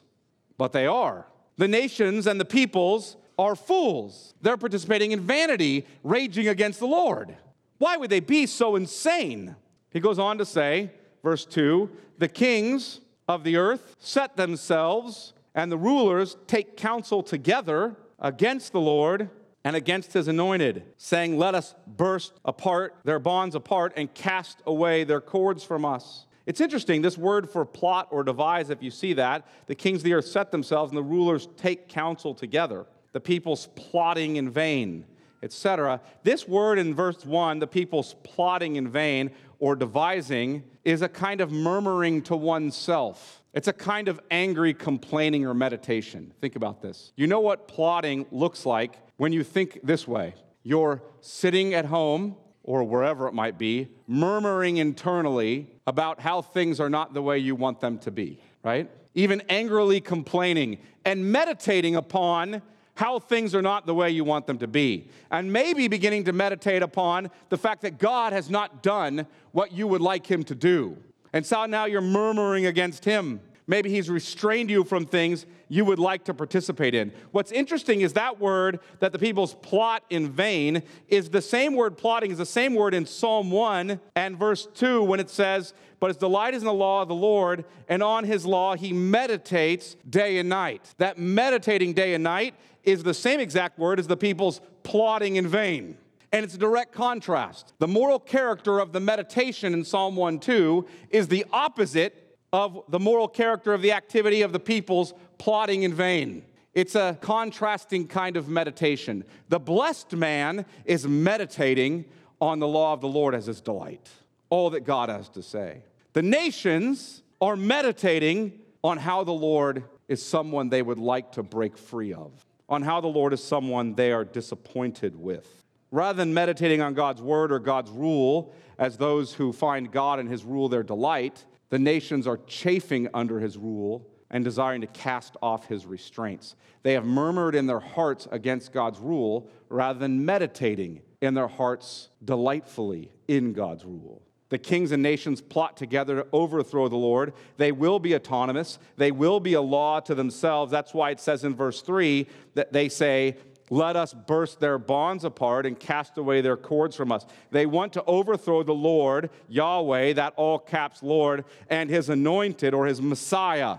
but 0.60 0.74
they 0.74 0.86
are. 0.86 1.26
The 1.58 1.68
nations 1.68 2.28
and 2.28 2.40
the 2.40 2.46
peoples 2.46 3.16
are 3.40 3.56
fools. 3.56 4.36
They're 4.42 4.58
participating 4.58 5.14
in 5.14 5.22
vanity, 5.22 5.88
raging 6.04 6.50
against 6.50 6.80
the 6.80 6.86
Lord. 6.86 7.36
Why 7.80 7.96
would 7.98 8.12
they 8.12 8.20
be 8.20 8.46
so 8.46 8.76
insane? 8.76 9.56
He 9.92 10.02
goes 10.02 10.20
on 10.20 10.38
to 10.38 10.46
say, 10.46 10.92
verse 11.24 11.46
2 11.46 11.90
the 12.20 12.28
kings 12.28 13.00
of 13.30 13.46
the 13.46 13.56
earth 13.56 13.96
set 14.00 14.36
themselves, 14.36 15.32
and 15.56 15.72
the 15.72 15.78
rulers 15.78 16.36
take 16.48 16.76
counsel 16.76 17.24
together 17.24 17.96
against 18.20 18.74
the 18.74 18.82
Lord 18.82 19.30
and 19.64 19.78
against 19.78 20.12
his 20.12 20.28
anointed, 20.28 20.84
saying, 20.98 21.38
Let 21.38 21.56
us 21.56 21.74
burst 21.88 22.34
apart 22.44 22.98
their 23.06 23.20
bonds 23.20 23.56
apart 23.56 23.94
and 23.96 24.14
cast 24.14 24.62
away 24.66 25.06
their 25.06 25.22
cords 25.22 25.64
from 25.64 25.86
us. 25.86 26.26
It's 26.50 26.62
interesting, 26.62 27.04
this 27.04 27.16
word 27.16 27.48
for 27.48 27.64
plot 27.64 28.08
or 28.10 28.24
devise, 28.24 28.72
if 28.72 28.82
you 28.82 28.90
see 28.90 29.14
that, 29.14 29.48
the 29.68 29.76
kings 29.76 30.00
of 30.00 30.06
the 30.06 30.16
earth 30.16 30.26
set 30.26 30.52
themselves 30.52 30.90
and 30.90 30.98
the 30.98 31.04
rulers 31.04 31.48
take 31.58 31.88
counsel 31.88 32.34
together. 32.34 32.88
The 33.12 33.20
people's 33.20 33.68
plotting 33.76 34.38
in 34.38 34.50
vain, 34.50 35.06
etc. 35.44 36.02
This 36.24 36.48
word 36.48 36.80
in 36.80 36.96
verse 36.96 37.24
1, 37.24 37.60
the 37.60 37.68
people's 37.68 38.16
plotting 38.24 38.78
in 38.78 38.88
vain 38.88 39.30
or 39.60 39.76
devising, 39.76 40.64
is 40.84 41.04
a 41.04 41.08
kind 41.08 41.40
of 41.40 41.52
murmuring 41.52 42.24
to 42.24 42.36
oneself. 42.36 43.44
It's 43.54 43.68
a 43.68 43.74
kind 43.74 44.08
of 44.08 44.20
angry 44.32 44.74
complaining 44.74 45.46
or 45.46 45.54
meditation. 45.54 46.34
Think 46.42 46.56
about 46.56 46.82
this. 46.82 47.14
You 47.16 47.28
know 47.28 47.42
what 47.42 47.68
plotting 47.68 48.26
looks 48.32 48.66
like 48.66 48.96
when 49.18 49.34
you 49.34 49.44
think 49.44 49.82
this 49.84 50.08
way. 50.08 50.34
You're 50.64 51.04
sitting 51.22 51.76
at 51.76 51.86
home 51.86 52.38
or 52.70 52.84
wherever 52.84 53.28
it 53.28 53.34
might 53.34 53.58
be, 53.58 53.88
murmuring 54.06 54.78
internally 54.78 55.66
about 55.88 56.20
how 56.20 56.40
things 56.40 56.80
are 56.80 56.88
not 56.88 57.16
the 57.16 57.22
way 57.22 57.36
you 57.36 57.56
want 57.56 57.82
them 57.82 57.98
to 57.98 58.12
be, 58.12 58.40
right? 58.62 58.88
Even 59.16 59.42
angrily 59.50 60.00
complaining 60.00 60.78
and 61.04 61.32
meditating 61.32 61.96
upon 61.96 62.62
how 62.94 63.18
things 63.18 63.56
are 63.56 63.64
not 63.64 63.88
the 63.88 63.96
way 63.96 64.12
you 64.12 64.24
want 64.24 64.46
them 64.46 64.60
to 64.60 64.68
be. 64.68 65.10
And 65.32 65.52
maybe 65.52 65.88
beginning 65.88 66.26
to 66.26 66.32
meditate 66.32 66.84
upon 66.84 67.32
the 67.50 67.58
fact 67.58 67.82
that 67.82 67.98
God 67.98 68.34
has 68.34 68.52
not 68.52 68.84
done 68.84 69.26
what 69.52 69.72
you 69.72 69.88
would 69.88 70.02
like 70.02 70.30
Him 70.30 70.44
to 70.44 70.54
do. 70.54 70.96
And 71.34 71.44
so 71.44 71.66
now 71.66 71.86
you're 71.86 72.02
murmuring 72.02 72.68
against 72.68 73.04
Him. 73.04 73.42
Maybe 73.70 73.92
He's 73.92 74.10
restrained 74.10 74.72
you 74.72 74.84
from 74.84 75.06
things 75.06 75.46
you 75.68 75.86
would 75.86 76.00
like 76.00 76.24
to 76.24 76.34
participate 76.34 76.96
in. 76.96 77.14
What's 77.30 77.52
interesting 77.52 78.02
is 78.02 78.14
that 78.14 78.40
word 78.40 78.80
that 79.00 79.12
the 79.12 79.20
people's 79.20 79.54
plot 79.54 80.04
in 80.10 80.32
vain 80.32 80.82
is 81.08 81.30
the 81.30 81.42
same 81.42 81.76
word 81.76 81.96
plotting 81.96 82.32
is 82.32 82.40
the 82.40 82.48
same 82.48 82.74
word 82.74 82.96
in 82.96 83.06
Psalm 83.06 83.52
1 83.52 84.00
and 84.16 84.38
verse 84.40 84.68
2 84.74 85.04
when 85.04 85.20
it 85.20 85.30
says, 85.30 85.76
But 86.00 86.08
his 86.08 86.18
delight 86.18 86.56
is 86.56 86.64
in 86.64 86.66
the 86.66 86.74
law 86.74 87.04
of 87.04 87.10
the 87.10 87.14
Lord, 87.14 87.64
and 87.88 88.02
on 88.02 88.24
his 88.24 88.44
law 88.44 88.76
he 88.76 88.92
meditates 88.92 89.96
day 90.10 90.40
and 90.40 90.50
night. 90.50 90.96
That 90.98 91.20
meditating 91.20 91.94
day 91.94 92.16
and 92.16 92.24
night 92.24 92.56
is 92.84 93.04
the 93.04 93.14
same 93.14 93.40
exact 93.40 93.78
word 93.78 94.00
as 94.00 94.08
the 94.08 94.18
people's 94.18 94.62
plotting 94.82 95.36
in 95.36 95.48
vain. 95.48 95.96
And 96.32 96.44
it's 96.44 96.56
a 96.56 96.60
direct 96.60 96.92
contrast. 96.92 97.76
The 97.78 97.88
moral 97.88 98.20
character 98.20 98.80
of 98.80 98.94
the 98.94 99.00
meditation 99.00 99.76
in 99.76 99.84
Psalm 99.84 100.16
1 100.16 100.40
2 100.40 100.88
is 101.12 101.28
the 101.28 101.46
opposite 101.52 102.29
of 102.52 102.84
the 102.90 103.00
moral 103.00 103.28
character 103.28 103.74
of 103.74 103.82
the 103.82 103.92
activity 103.92 104.42
of 104.42 104.52
the 104.52 104.60
people's 104.60 105.14
plotting 105.38 105.84
in 105.84 105.94
vain. 105.94 106.44
It's 106.74 106.96
a 106.96 107.18
contrasting 107.22 108.08
kind 108.08 108.38
of 108.38 108.48
meditation. 108.48 109.24
The 109.50 109.60
blessed 109.60 110.14
man 110.14 110.66
is 110.86 111.08
meditating 111.08 112.06
on 112.40 112.60
the 112.60 112.68
law 112.68 112.94
of 112.94 113.02
the 113.02 113.08
Lord 113.08 113.36
as 113.36 113.48
his 113.48 113.62
delight, 113.62 114.10
all 114.50 114.70
that 114.72 114.82
God 114.82 115.10
has 115.10 115.30
to 115.30 115.44
say. 115.44 115.84
The 116.14 116.22
nations 116.22 117.24
are 117.42 117.56
meditating 117.56 118.60
on 118.84 118.98
how 118.98 119.24
the 119.24 119.34
Lord 119.34 119.84
is 120.08 120.26
someone 120.26 120.70
they 120.70 120.82
would 120.82 121.00
like 121.00 121.34
to 121.34 121.44
break 121.44 121.78
free 121.78 122.14
of, 122.14 122.46
on 122.68 122.82
how 122.82 123.02
the 123.02 123.08
Lord 123.08 123.34
is 123.34 123.44
someone 123.44 123.94
they 123.94 124.12
are 124.12 124.26
disappointed 124.26 125.16
with. 125.16 125.66
Rather 125.92 126.18
than 126.18 126.34
meditating 126.34 126.82
on 126.82 126.94
God's 126.94 127.22
word 127.22 127.52
or 127.52 127.60
God's 127.60 127.92
rule 127.92 128.54
as 128.78 128.98
those 128.98 129.34
who 129.34 129.52
find 129.52 129.92
God 129.92 130.20
and 130.20 130.30
his 130.30 130.44
rule 130.44 130.70
their 130.70 130.84
delight, 130.84 131.46
the 131.70 131.80
nations 131.80 132.28
are 132.28 132.40
chafing 132.48 133.08
under 133.14 133.40
his 133.40 133.58
rule 133.58 134.08
and 134.32 134.44
desiring 134.44 134.82
to 134.82 134.88
cast 134.88 135.36
off 135.42 135.68
his 135.68 135.86
restraints. 135.86 136.56
They 136.84 136.94
have 136.94 137.06
murmured 137.06 137.56
in 137.56 137.68
their 137.68 137.80
hearts 137.80 138.28
against 138.32 138.72
God's 138.72 139.00
rule 139.00 139.50
rather 139.70 140.00
than 140.00 140.26
meditating 140.26 141.02
in 141.22 141.34
their 141.34 141.48
hearts 141.48 142.10
delightfully 142.24 143.12
in 143.28 143.54
God's 143.54 143.86
rule. 143.86 144.22
The 144.50 144.58
kings 144.58 144.92
and 144.92 145.04
nations 145.04 145.42
plot 145.42 145.78
together 145.78 146.24
to 146.24 146.28
overthrow 146.34 146.88
the 146.88 146.96
Lord. 146.96 147.34
They 147.58 147.72
will 147.72 148.00
be 148.00 148.16
autonomous. 148.16 148.80
They 148.98 149.12
will 149.12 149.40
be 149.40 149.54
a 149.54 149.62
law 149.62 150.00
to 150.02 150.16
themselves. 150.16 150.72
That's 150.72 150.94
why 150.94 151.12
it 151.12 151.20
says 151.20 151.44
in 151.44 151.56
verse 151.56 151.82
3 151.82 152.28
that 152.56 152.74
they 152.74 152.90
say, 152.90 153.38
let 153.70 153.96
us 153.96 154.14
burst 154.14 154.60
their 154.60 154.78
bonds 154.78 155.24
apart 155.24 155.66
and 155.66 155.80
cast 155.80 156.18
away 156.18 156.42
their 156.42 156.58
cords 156.58 156.96
from 156.96 157.12
us. 157.12 157.26
They 157.52 157.66
want 157.66 157.94
to 157.94 158.04
overthrow 158.06 158.64
the 158.64 158.74
Lord, 158.74 159.30
Yahweh, 159.48 160.14
that 160.14 160.34
all 160.36 160.60
caps 160.60 161.04
Lord, 161.04 161.46
and 161.70 161.90
his 161.90 162.10
anointed 162.10 162.74
or 162.74 162.88
his 162.88 163.02
Messiah. 163.02 163.78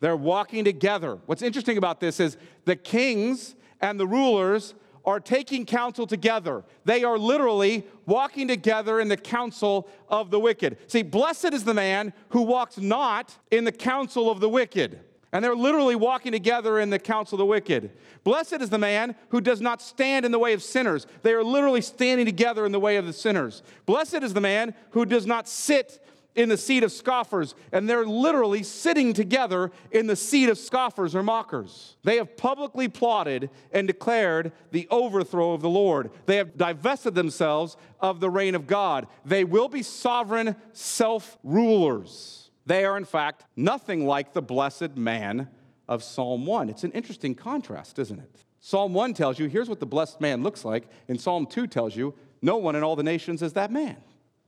They're 0.00 0.16
walking 0.16 0.64
together. 0.64 1.18
What's 1.26 1.42
interesting 1.42 1.78
about 1.78 2.00
this 2.00 2.20
is 2.20 2.36
the 2.64 2.76
kings 2.76 3.54
and 3.80 3.98
the 3.98 4.06
rulers 4.06 4.74
are 5.04 5.18
taking 5.20 5.66
counsel 5.66 6.06
together. 6.06 6.64
They 6.84 7.02
are 7.02 7.18
literally 7.18 7.84
walking 8.06 8.46
together 8.46 9.00
in 9.00 9.08
the 9.08 9.16
counsel 9.16 9.88
of 10.08 10.30
the 10.30 10.38
wicked. 10.38 10.76
See, 10.86 11.02
blessed 11.02 11.52
is 11.52 11.64
the 11.64 11.74
man 11.74 12.12
who 12.28 12.42
walks 12.42 12.78
not 12.78 13.36
in 13.50 13.64
the 13.64 13.72
counsel 13.72 14.30
of 14.30 14.40
the 14.40 14.48
wicked 14.48 15.00
and 15.32 15.42
they're 15.42 15.56
literally 15.56 15.96
walking 15.96 16.32
together 16.32 16.78
in 16.78 16.90
the 16.90 16.98
counsel 16.98 17.36
of 17.36 17.38
the 17.38 17.46
wicked. 17.46 17.90
Blessed 18.22 18.60
is 18.60 18.70
the 18.70 18.78
man 18.78 19.16
who 19.30 19.40
does 19.40 19.60
not 19.60 19.80
stand 19.80 20.26
in 20.26 20.32
the 20.32 20.38
way 20.38 20.52
of 20.52 20.62
sinners. 20.62 21.06
They 21.22 21.32
are 21.32 21.42
literally 21.42 21.80
standing 21.80 22.26
together 22.26 22.66
in 22.66 22.72
the 22.72 22.80
way 22.80 22.96
of 22.96 23.06
the 23.06 23.12
sinners. 23.12 23.62
Blessed 23.86 24.22
is 24.22 24.34
the 24.34 24.40
man 24.40 24.74
who 24.90 25.06
does 25.06 25.26
not 25.26 25.48
sit 25.48 26.00
in 26.34 26.48
the 26.48 26.56
seat 26.56 26.82
of 26.82 26.92
scoffers, 26.92 27.54
and 27.72 27.88
they're 27.88 28.06
literally 28.06 28.62
sitting 28.62 29.12
together 29.12 29.70
in 29.90 30.06
the 30.06 30.16
seat 30.16 30.48
of 30.48 30.56
scoffers 30.56 31.14
or 31.14 31.22
mockers. 31.22 31.96
They 32.04 32.16
have 32.16 32.36
publicly 32.36 32.88
plotted 32.88 33.50
and 33.70 33.86
declared 33.86 34.52
the 34.70 34.88
overthrow 34.90 35.52
of 35.52 35.60
the 35.60 35.68
Lord. 35.68 36.10
They 36.26 36.36
have 36.36 36.56
divested 36.56 37.14
themselves 37.14 37.76
of 38.00 38.20
the 38.20 38.30
reign 38.30 38.54
of 38.54 38.66
God. 38.66 39.08
They 39.24 39.44
will 39.44 39.68
be 39.68 39.82
sovereign 39.82 40.56
self 40.72 41.36
rulers. 41.42 42.41
They 42.66 42.84
are, 42.84 42.96
in 42.96 43.04
fact, 43.04 43.44
nothing 43.56 44.06
like 44.06 44.32
the 44.32 44.42
blessed 44.42 44.96
man 44.96 45.48
of 45.88 46.02
Psalm 46.02 46.46
1. 46.46 46.68
It's 46.68 46.84
an 46.84 46.92
interesting 46.92 47.34
contrast, 47.34 47.98
isn't 47.98 48.18
it? 48.18 48.44
Psalm 48.60 48.94
1 48.94 49.14
tells 49.14 49.38
you, 49.38 49.48
here's 49.48 49.68
what 49.68 49.80
the 49.80 49.86
blessed 49.86 50.20
man 50.20 50.42
looks 50.42 50.64
like, 50.64 50.88
and 51.08 51.20
Psalm 51.20 51.46
2 51.46 51.66
tells 51.66 51.96
you, 51.96 52.14
no 52.40 52.56
one 52.56 52.76
in 52.76 52.82
all 52.82 52.94
the 52.94 53.02
nations 53.02 53.42
is 53.42 53.52
that 53.54 53.72
man. 53.72 53.96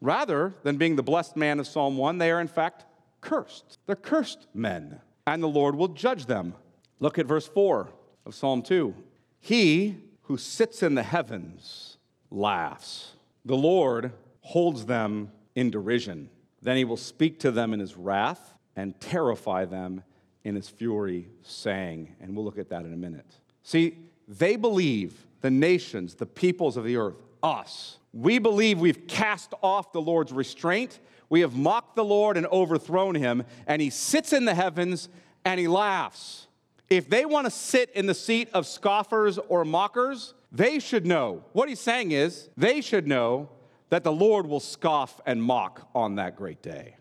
Rather 0.01 0.55
than 0.63 0.77
being 0.77 0.97
the 0.97 1.03
blessed 1.03 1.37
man 1.37 1.59
of 1.59 1.67
Psalm 1.67 1.97
1, 1.97 2.19
they 2.19 2.31
are, 2.31 2.41
in 2.41 2.49
fact, 2.49 2.85
cursed. 3.21 3.79
They're 3.87 3.97
cursed 3.97 4.47
men, 4.55 5.01
and 5.27 5.43
the 5.43 5.49
Lord 5.49 5.75
will 5.75 5.89
judge 5.89 6.27
them. 6.27 6.55
Look 7.01 7.19
at 7.19 7.27
verse 7.27 7.49
4 7.49 7.89
of 8.27 8.35
Psalm 8.35 8.63
2. 8.63 8.95
He 9.41 9.97
who 10.23 10.37
sits 10.37 10.83
in 10.83 10.95
the 10.95 11.03
heavens 11.03 11.99
laughs. 12.31 13.13
The 13.45 13.57
Lord 13.57 14.13
holds 14.41 14.87
them 14.87 15.31
in 15.55 15.71
derision. 15.71 16.31
Then 16.65 16.79
he 16.79 16.85
will 16.85 16.97
speak 16.97 17.39
to 17.41 17.53
them 17.53 17.73
in 17.73 17.79
his 17.79 17.97
wrath 17.97 18.55
and 18.75 18.99
terrify 18.99 19.67
them 19.67 20.03
in 20.43 20.57
his 20.57 20.69
fury, 20.69 21.29
saying, 21.43 22.17
and 22.21 22.35
we'll 22.35 22.45
look 22.45 22.59
at 22.59 22.71
that 22.71 22.85
in 22.85 22.93
a 22.93 22.97
minute. 22.97 23.39
See, 23.63 23.99
they 24.27 24.57
believe, 24.57 25.27
the 25.43 25.51
nations, 25.51 26.15
the 26.15 26.27
peoples 26.27 26.77
of 26.77 26.85
the 26.85 26.97
earth, 26.97 27.23
us, 27.43 27.99
we 28.15 28.39
believe 28.39 28.81
we've 28.81 29.07
cast 29.07 29.53
off 29.63 29.93
the 29.93 30.01
Lord's 30.01 30.33
restraint. 30.33 31.01
We 31.29 31.41
have 31.41 31.55
mocked 31.55 31.97
the 31.97 32.05
Lord 32.05 32.37
and 32.37 32.47
overthrown 32.47 33.15
him, 33.15 33.45
and 33.67 33.83
he 33.83 33.91
sits 33.91 34.33
in 34.33 34.47
the 34.47 34.55
heavens 34.55 35.09
and 35.45 35.61
he 35.61 35.69
laughs. 35.69 36.47
If 36.89 37.11
they 37.11 37.27
want 37.27 37.47
to 37.47 37.51
sit 37.51 37.91
in 37.91 38.07
the 38.07 38.15
seat 38.15 38.49
of 38.55 38.67
scoffers 38.67 39.39
or 39.49 39.65
mockers, 39.65 40.33
they 40.51 40.79
should 40.79 41.05
know. 41.05 41.45
What 41.53 41.69
he's 41.69 41.81
saying 41.81 42.13
is, 42.13 42.49
they 42.57 42.81
should 42.81 43.07
know 43.07 43.49
that 43.95 44.03
the 44.03 44.11
Lord 44.11 44.49
will 44.49 44.59
scoff 44.59 45.21
and 45.25 45.41
mock 45.41 45.89
on 45.95 46.17
that 46.17 46.35
great 46.35 46.61
day. 46.63 46.97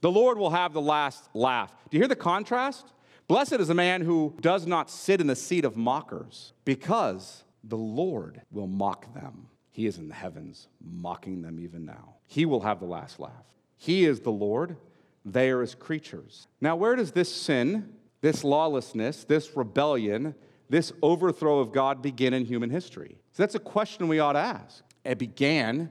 The 0.00 0.10
Lord 0.10 0.38
will 0.38 0.48
have 0.48 0.72
the 0.72 0.80
last 0.80 1.28
laugh. 1.34 1.70
Do 1.90 1.98
you 1.98 2.00
hear 2.00 2.08
the 2.08 2.16
contrast? 2.16 2.94
Blessed 3.28 3.60
is 3.60 3.68
a 3.68 3.74
man 3.74 4.00
who 4.00 4.34
does 4.40 4.66
not 4.66 4.88
sit 4.88 5.20
in 5.20 5.26
the 5.26 5.36
seat 5.36 5.66
of 5.66 5.76
mockers, 5.76 6.54
because 6.64 7.44
the 7.62 7.76
Lord 7.76 8.40
will 8.50 8.66
mock 8.66 9.12
them. 9.12 9.48
He 9.70 9.86
is 9.86 9.98
in 9.98 10.08
the 10.08 10.14
heavens, 10.14 10.68
mocking 10.82 11.42
them 11.42 11.60
even 11.60 11.84
now. 11.84 12.14
He 12.26 12.46
will 12.46 12.62
have 12.62 12.80
the 12.80 12.86
last 12.86 13.20
laugh. 13.20 13.44
He 13.76 14.06
is 14.06 14.20
the 14.20 14.32
Lord, 14.32 14.78
they 15.26 15.50
are 15.50 15.60
his 15.60 15.74
creatures. 15.74 16.48
Now, 16.58 16.74
where 16.74 16.96
does 16.96 17.12
this 17.12 17.30
sin, 17.30 17.92
this 18.22 18.44
lawlessness, 18.44 19.24
this 19.24 19.54
rebellion, 19.54 20.34
this 20.70 20.90
overthrow 21.02 21.58
of 21.58 21.70
God 21.70 22.00
begin 22.00 22.32
in 22.32 22.46
human 22.46 22.70
history? 22.70 23.18
So 23.32 23.42
that's 23.42 23.56
a 23.56 23.58
question 23.60 24.08
we 24.08 24.20
ought 24.20 24.32
to 24.32 24.38
ask. 24.38 24.82
It 25.04 25.18
began 25.18 25.90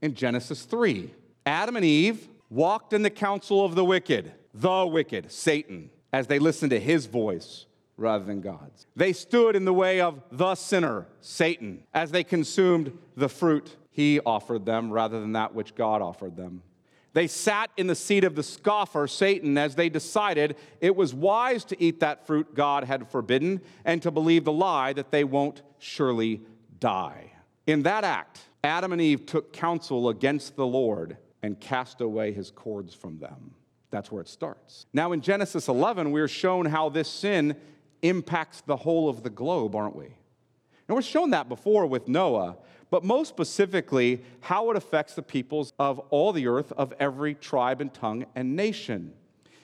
in 0.00 0.14
Genesis 0.14 0.62
3. 0.64 1.10
Adam 1.44 1.76
and 1.76 1.84
Eve 1.84 2.28
walked 2.50 2.92
in 2.92 3.02
the 3.02 3.10
counsel 3.10 3.64
of 3.64 3.74
the 3.74 3.84
wicked, 3.84 4.32
the 4.54 4.86
wicked, 4.86 5.30
Satan, 5.30 5.90
as 6.12 6.26
they 6.26 6.38
listened 6.38 6.70
to 6.70 6.80
his 6.80 7.06
voice 7.06 7.66
rather 7.96 8.24
than 8.24 8.40
God's. 8.40 8.86
They 8.94 9.12
stood 9.12 9.56
in 9.56 9.64
the 9.64 9.72
way 9.72 10.00
of 10.00 10.22
the 10.30 10.54
sinner, 10.54 11.06
Satan, 11.20 11.82
as 11.94 12.10
they 12.10 12.24
consumed 12.24 12.96
the 13.16 13.28
fruit 13.28 13.76
he 13.90 14.20
offered 14.20 14.66
them 14.66 14.92
rather 14.92 15.20
than 15.20 15.32
that 15.32 15.54
which 15.54 15.74
God 15.74 16.02
offered 16.02 16.36
them. 16.36 16.62
They 17.14 17.28
sat 17.28 17.70
in 17.78 17.86
the 17.86 17.94
seat 17.94 18.24
of 18.24 18.34
the 18.34 18.42
scoffer, 18.42 19.06
Satan, 19.06 19.56
as 19.56 19.74
they 19.74 19.88
decided 19.88 20.54
it 20.82 20.94
was 20.94 21.14
wise 21.14 21.64
to 21.64 21.82
eat 21.82 22.00
that 22.00 22.26
fruit 22.26 22.54
God 22.54 22.84
had 22.84 23.08
forbidden 23.10 23.62
and 23.86 24.02
to 24.02 24.10
believe 24.10 24.44
the 24.44 24.52
lie 24.52 24.92
that 24.92 25.10
they 25.10 25.24
won't 25.24 25.62
surely 25.78 26.42
die. 26.78 27.32
In 27.66 27.82
that 27.82 28.04
act, 28.04 28.40
Adam 28.62 28.92
and 28.92 29.00
Eve 29.00 29.26
took 29.26 29.52
counsel 29.52 30.08
against 30.08 30.56
the 30.56 30.66
Lord 30.66 31.16
and 31.42 31.58
cast 31.60 32.00
away 32.00 32.32
his 32.32 32.50
cords 32.50 32.94
from 32.94 33.18
them. 33.18 33.54
That's 33.90 34.10
where 34.10 34.22
it 34.22 34.28
starts. 34.28 34.86
Now, 34.92 35.12
in 35.12 35.20
Genesis 35.20 35.68
11, 35.68 36.10
we're 36.10 36.28
shown 36.28 36.66
how 36.66 36.88
this 36.88 37.08
sin 37.08 37.56
impacts 38.02 38.60
the 38.60 38.76
whole 38.76 39.08
of 39.08 39.22
the 39.22 39.30
globe, 39.30 39.74
aren't 39.74 39.96
we? 39.96 40.06
And 40.06 40.94
we're 40.94 41.02
shown 41.02 41.30
that 41.30 41.48
before 41.48 41.86
with 41.86 42.06
Noah, 42.08 42.56
but 42.90 43.02
most 43.04 43.28
specifically, 43.28 44.22
how 44.40 44.70
it 44.70 44.76
affects 44.76 45.14
the 45.14 45.22
peoples 45.22 45.72
of 45.78 45.98
all 46.10 46.32
the 46.32 46.46
earth, 46.46 46.72
of 46.72 46.92
every 47.00 47.34
tribe 47.34 47.80
and 47.80 47.92
tongue 47.92 48.26
and 48.36 48.54
nation. 48.54 49.12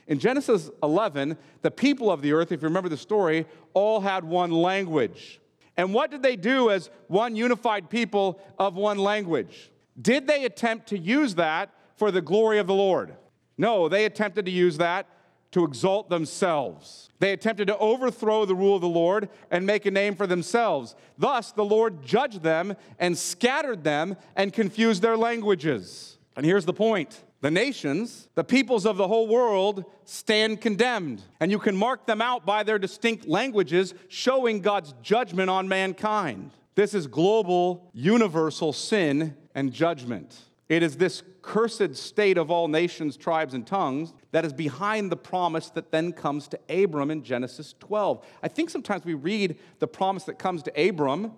In 0.09 0.19
Genesis 0.19 0.71
11, 0.83 1.37
the 1.63 1.71
people 1.71 2.11
of 2.11 2.23
the 2.23 2.33
earth, 2.33 2.51
if 2.51 2.63
you 2.63 2.69
remember 2.69 2.89
the 2.89 2.97
story, 2.97 3.47
all 3.75 4.01
had 4.01 4.25
one 4.25 4.51
language. 4.51 5.41
And 5.77 5.95
what 5.95 6.11
did 6.11 6.23
they 6.23 6.37
do 6.37 6.71
as 6.71 6.91
one 7.09 7.35
unified 7.35 7.89
people 7.89 8.41
of 8.59 8.75
one 8.75 8.99
language? 8.99 9.71
Did 10.01 10.27
they 10.27 10.45
attempt 10.45 10.89
to 10.89 10.99
use 10.99 11.35
that 11.37 11.71
for 11.97 12.11
the 12.11 12.21
glory 12.21 12.59
of 12.59 12.67
the 12.67 12.75
Lord? 12.75 13.15
No, 13.57 13.89
they 13.89 14.05
attempted 14.05 14.45
to 14.47 14.51
use 14.51 14.79
that 14.79 15.07
to 15.53 15.65
exalt 15.65 16.09
themselves. 16.09 17.11
They 17.19 17.33
attempted 17.33 17.69
to 17.69 17.79
overthrow 17.79 18.45
the 18.45 18.55
rule 18.55 18.75
of 18.75 18.81
the 18.81 18.89
Lord 18.89 19.29
and 19.51 19.67
make 19.67 19.87
a 19.87 19.91
name 19.91 20.17
for 20.17 20.27
themselves. 20.27 20.97
Thus, 21.19 21.53
the 21.53 21.65
Lord 21.65 22.03
judged 22.03 22.43
them 22.43 22.75
and 22.99 23.17
scattered 23.17 23.85
them 23.85 24.17
and 24.35 24.53
confused 24.53 25.03
their 25.03 25.17
languages. 25.17 26.19
And 26.37 26.47
here's 26.47 26.65
the 26.65 26.73
point 26.73 27.23
the 27.43 27.51
nations, 27.51 28.29
the 28.37 28.45
peoples 28.45 28.87
of 28.87 28.97
the 28.97 29.09
whole 29.09 29.27
world, 29.27 29.85
stand 30.05 30.61
condemned. 30.61 31.21
And 31.41 31.51
you 31.51 31.59
can 31.59 31.77
mark 31.77 32.07
them 32.07 32.23
out 32.23 32.47
by 32.47 32.63
their 32.63 32.79
distinct 32.79 33.29
languages, 33.29 33.95
showing 34.09 34.61
God's 34.61 34.95
judgment 35.03 35.51
on 35.51 35.69
mankind. 35.69 36.53
This 36.77 36.95
is 36.95 37.07
global, 37.07 37.91
universal 37.93 38.73
sin 38.73 39.37
and 39.55 39.73
judgment. 39.73 40.39
It 40.69 40.85
is 40.85 40.97
this 40.97 41.25
cursed 41.43 41.97
state 41.97 42.39
of 42.39 42.51
all 42.51 42.69
nations, 42.69 43.17
tribes, 43.17 43.55
and 43.55 43.67
tongues 43.67 44.15
that 44.31 44.45
is 44.45 44.53
behind 44.53 45.11
the 45.11 45.17
promise 45.17 45.69
that 45.71 45.91
then 45.91 46.13
comes 46.13 46.47
to 46.49 46.61
Abram 46.71 47.11
in 47.11 47.25
Genesis 47.25 47.75
12. 47.81 48.25
I 48.43 48.49
think 48.49 48.71
sometimes 48.71 49.05
we 49.05 49.15
read 49.15 49.59
the 49.81 49.89
promise 49.89 50.25
that 50.25 50.39
comes 50.39 50.63
to 50.63 50.89
Abram, 50.89 51.33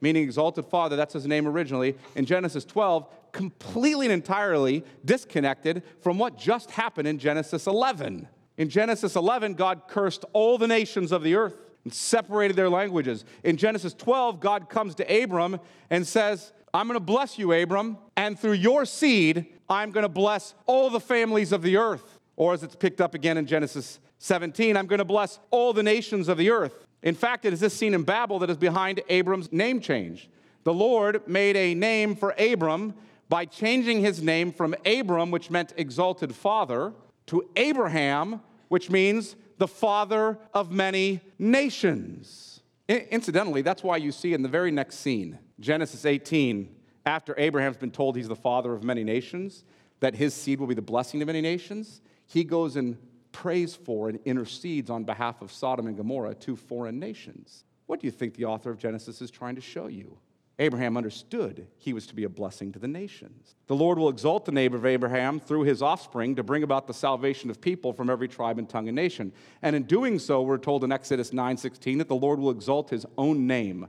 meaning 0.00 0.24
exalted 0.24 0.64
father, 0.64 0.96
that's 0.96 1.12
his 1.12 1.26
name 1.26 1.46
originally, 1.46 1.94
in 2.16 2.24
Genesis 2.24 2.64
12, 2.64 3.06
completely 3.32 4.06
and 4.06 4.12
entirely 4.12 4.84
disconnected 5.04 5.82
from 6.00 6.18
what 6.18 6.38
just 6.38 6.70
happened 6.70 7.08
in 7.08 7.18
Genesis 7.18 7.66
11. 7.66 8.28
In 8.58 8.68
Genesis 8.68 9.16
11, 9.16 9.54
God 9.54 9.82
cursed 9.88 10.24
all 10.32 10.58
the 10.58 10.68
nations 10.68 11.10
of 11.10 11.22
the 11.22 11.34
earth 11.34 11.56
and 11.84 11.92
separated 11.92 12.56
their 12.56 12.68
languages. 12.68 13.24
In 13.42 13.56
Genesis 13.56 13.94
12, 13.94 14.40
God 14.40 14.68
comes 14.68 14.94
to 14.96 15.22
Abram 15.22 15.58
and 15.90 16.06
says, 16.06 16.52
I'm 16.74 16.86
going 16.86 16.98
to 16.98 17.04
bless 17.04 17.38
you, 17.38 17.52
Abram, 17.52 17.98
and 18.16 18.38
through 18.38 18.52
your 18.52 18.84
seed, 18.84 19.46
I'm 19.68 19.90
going 19.90 20.04
to 20.04 20.08
bless 20.08 20.54
all 20.66 20.90
the 20.90 21.00
families 21.00 21.52
of 21.52 21.62
the 21.62 21.76
earth. 21.76 22.18
Or 22.36 22.54
as 22.54 22.62
it's 22.62 22.76
picked 22.76 23.00
up 23.00 23.14
again 23.14 23.36
in 23.36 23.46
Genesis 23.46 24.00
17, 24.18 24.76
I'm 24.76 24.86
going 24.86 24.98
to 24.98 25.04
bless 25.04 25.38
all 25.50 25.72
the 25.72 25.82
nations 25.82 26.28
of 26.28 26.38
the 26.38 26.50
earth. 26.50 26.86
In 27.02 27.14
fact, 27.14 27.44
it 27.44 27.52
is 27.52 27.60
this 27.60 27.74
scene 27.74 27.94
in 27.94 28.04
Babel 28.04 28.38
that 28.38 28.50
is 28.50 28.56
behind 28.56 29.00
Abram's 29.08 29.52
name 29.52 29.80
change. 29.80 30.30
The 30.64 30.72
Lord 30.72 31.26
made 31.26 31.56
a 31.56 31.74
name 31.74 32.14
for 32.14 32.34
Abram 32.38 32.94
by 33.32 33.46
changing 33.46 34.02
his 34.02 34.20
name 34.22 34.52
from 34.52 34.74
Abram, 34.84 35.30
which 35.30 35.48
meant 35.48 35.72
exalted 35.78 36.34
father, 36.34 36.92
to 37.24 37.42
Abraham, 37.56 38.42
which 38.68 38.90
means 38.90 39.36
the 39.56 39.66
father 39.66 40.38
of 40.52 40.70
many 40.70 41.18
nations. 41.38 42.60
Incidentally, 42.90 43.62
that's 43.62 43.82
why 43.82 43.96
you 43.96 44.12
see 44.12 44.34
in 44.34 44.42
the 44.42 44.50
very 44.50 44.70
next 44.70 44.96
scene 44.96 45.38
Genesis 45.60 46.04
18, 46.04 46.76
after 47.06 47.34
Abraham's 47.38 47.78
been 47.78 47.90
told 47.90 48.16
he's 48.16 48.28
the 48.28 48.36
father 48.36 48.74
of 48.74 48.84
many 48.84 49.02
nations, 49.02 49.64
that 50.00 50.14
his 50.14 50.34
seed 50.34 50.60
will 50.60 50.66
be 50.66 50.74
the 50.74 50.82
blessing 50.82 51.22
of 51.22 51.26
many 51.26 51.40
nations, 51.40 52.02
he 52.26 52.44
goes 52.44 52.76
and 52.76 52.98
prays 53.32 53.74
for 53.74 54.10
and 54.10 54.20
intercedes 54.26 54.90
on 54.90 55.04
behalf 55.04 55.40
of 55.40 55.50
Sodom 55.50 55.86
and 55.86 55.96
Gomorrah, 55.96 56.34
two 56.34 56.54
foreign 56.54 56.98
nations. 56.98 57.64
What 57.86 57.98
do 57.98 58.06
you 58.06 58.10
think 58.10 58.34
the 58.34 58.44
author 58.44 58.70
of 58.70 58.76
Genesis 58.76 59.22
is 59.22 59.30
trying 59.30 59.54
to 59.54 59.62
show 59.62 59.86
you? 59.86 60.18
Abraham 60.58 60.96
understood 60.96 61.66
he 61.78 61.92
was 61.92 62.06
to 62.06 62.14
be 62.14 62.24
a 62.24 62.28
blessing 62.28 62.72
to 62.72 62.78
the 62.78 62.88
nations. 62.88 63.54
The 63.66 63.74
Lord 63.74 63.98
will 63.98 64.08
exalt 64.08 64.44
the 64.44 64.52
name 64.52 64.74
of 64.74 64.84
Abraham 64.84 65.40
through 65.40 65.62
his 65.62 65.82
offspring 65.82 66.36
to 66.36 66.42
bring 66.42 66.62
about 66.62 66.86
the 66.86 66.94
salvation 66.94 67.50
of 67.50 67.60
people 67.60 67.92
from 67.92 68.10
every 68.10 68.28
tribe 68.28 68.58
and 68.58 68.68
tongue 68.68 68.88
and 68.88 68.94
nation. 68.94 69.32
And 69.62 69.74
in 69.74 69.84
doing 69.84 70.18
so, 70.18 70.42
we're 70.42 70.58
told 70.58 70.84
in 70.84 70.92
Exodus 70.92 71.32
9:16 71.32 71.98
that 71.98 72.08
the 72.08 72.14
Lord 72.14 72.38
will 72.38 72.50
exalt 72.50 72.90
his 72.90 73.06
own 73.16 73.46
name 73.46 73.88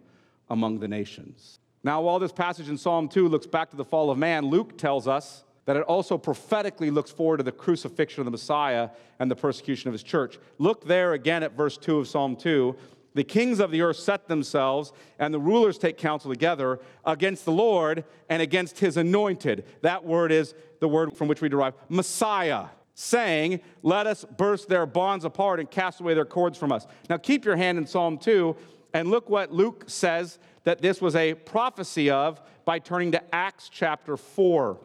among 0.49 0.79
the 0.79 0.87
nations. 0.87 1.59
Now, 1.83 2.01
while 2.01 2.17
this 2.17 2.31
passage 2.31 2.69
in 2.69 2.77
Psalm 2.77 3.09
2 3.09 3.27
looks 3.27 3.45
back 3.45 3.69
to 3.71 3.75
the 3.75 3.83
fall 3.83 4.09
of 4.09 4.17
man, 4.17 4.45
Luke 4.45 4.77
tells 4.77 5.07
us 5.07 5.43
that 5.65 5.75
it 5.75 5.83
also 5.83 6.17
prophetically 6.17 6.89
looks 6.89 7.11
forward 7.11 7.37
to 7.37 7.43
the 7.43 7.51
crucifixion 7.51 8.21
of 8.21 8.25
the 8.25 8.31
Messiah 8.31 8.89
and 9.19 9.29
the 9.29 9.35
persecution 9.35 9.89
of 9.89 9.93
his 9.93 10.03
church. 10.03 10.37
Look 10.57 10.85
there 10.85 11.13
again 11.13 11.43
at 11.43 11.53
verse 11.53 11.77
2 11.77 11.99
of 11.99 12.07
Psalm 12.07 12.35
2. 12.35 12.75
The 13.15 13.23
kings 13.23 13.59
of 13.59 13.71
the 13.71 13.81
earth 13.81 13.97
set 13.97 14.27
themselves, 14.27 14.91
and 15.19 15.33
the 15.33 15.39
rulers 15.39 15.77
take 15.77 15.97
counsel 15.97 16.31
together 16.31 16.79
against 17.05 17.45
the 17.45 17.51
Lord 17.51 18.05
and 18.29 18.41
against 18.41 18.79
his 18.79 18.97
anointed. 18.97 19.65
That 19.81 20.03
word 20.03 20.31
is 20.31 20.55
the 20.79 20.87
word 20.87 21.15
from 21.15 21.27
which 21.27 21.41
we 21.41 21.49
derive 21.49 21.75
Messiah, 21.89 22.65
saying, 22.95 23.61
Let 23.83 24.07
us 24.07 24.25
burst 24.37 24.67
their 24.67 24.85
bonds 24.85 25.25
apart 25.25 25.59
and 25.59 25.69
cast 25.69 25.99
away 25.99 26.13
their 26.13 26.25
cords 26.25 26.57
from 26.57 26.71
us. 26.71 26.87
Now 27.09 27.17
keep 27.17 27.45
your 27.45 27.55
hand 27.55 27.77
in 27.77 27.85
Psalm 27.85 28.17
2 28.17 28.55
and 28.93 29.09
look 29.09 29.29
what 29.29 29.51
Luke 29.51 29.85
says 29.87 30.39
that 30.63 30.81
this 30.81 31.01
was 31.01 31.15
a 31.15 31.33
prophecy 31.33 32.09
of 32.09 32.41
by 32.65 32.79
turning 32.79 33.11
to 33.11 33.35
Acts 33.35 33.69
chapter 33.69 34.17
4. 34.17 34.79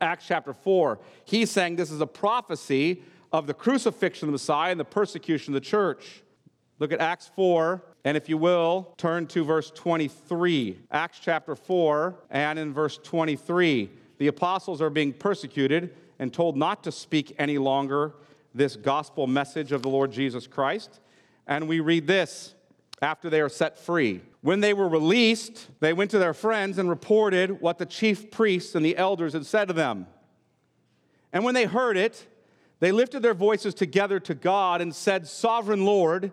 Acts 0.00 0.26
chapter 0.26 0.52
4. 0.52 0.98
He's 1.24 1.50
saying 1.50 1.76
this 1.76 1.90
is 1.90 2.00
a 2.00 2.06
prophecy 2.06 3.02
of 3.32 3.46
the 3.46 3.54
crucifixion 3.54 4.26
of 4.26 4.28
the 4.28 4.32
Messiah 4.32 4.70
and 4.70 4.78
the 4.78 4.84
persecution 4.84 5.54
of 5.54 5.62
the 5.62 5.66
church. 5.66 6.22
Look 6.80 6.92
at 6.92 7.00
Acts 7.00 7.30
4, 7.36 7.82
and 8.04 8.16
if 8.16 8.28
you 8.28 8.36
will, 8.36 8.94
turn 8.96 9.28
to 9.28 9.44
verse 9.44 9.70
23. 9.70 10.78
Acts 10.90 11.20
chapter 11.22 11.54
4, 11.54 12.16
and 12.30 12.58
in 12.58 12.72
verse 12.72 12.98
23, 13.02 13.90
the 14.18 14.26
apostles 14.26 14.82
are 14.82 14.90
being 14.90 15.12
persecuted 15.12 15.94
and 16.18 16.32
told 16.32 16.56
not 16.56 16.82
to 16.84 16.92
speak 16.92 17.34
any 17.38 17.58
longer 17.58 18.14
this 18.54 18.74
gospel 18.74 19.28
message 19.28 19.70
of 19.70 19.82
the 19.82 19.88
Lord 19.88 20.10
Jesus 20.10 20.48
Christ. 20.48 21.00
And 21.46 21.68
we 21.68 21.78
read 21.78 22.08
this 22.08 22.54
after 23.00 23.30
they 23.30 23.40
are 23.40 23.48
set 23.48 23.78
free. 23.78 24.22
When 24.40 24.60
they 24.60 24.74
were 24.74 24.88
released, 24.88 25.68
they 25.80 25.92
went 25.92 26.10
to 26.10 26.18
their 26.18 26.34
friends 26.34 26.78
and 26.78 26.88
reported 26.88 27.60
what 27.60 27.78
the 27.78 27.86
chief 27.86 28.30
priests 28.32 28.74
and 28.74 28.84
the 28.84 28.96
elders 28.96 29.32
had 29.32 29.46
said 29.46 29.68
to 29.68 29.74
them. 29.74 30.06
And 31.32 31.44
when 31.44 31.54
they 31.54 31.66
heard 31.66 31.96
it, 31.96 32.26
they 32.80 32.92
lifted 32.92 33.22
their 33.22 33.34
voices 33.34 33.74
together 33.74 34.18
to 34.20 34.34
God 34.34 34.80
and 34.80 34.94
said, 34.94 35.26
Sovereign 35.26 35.84
Lord, 35.84 36.32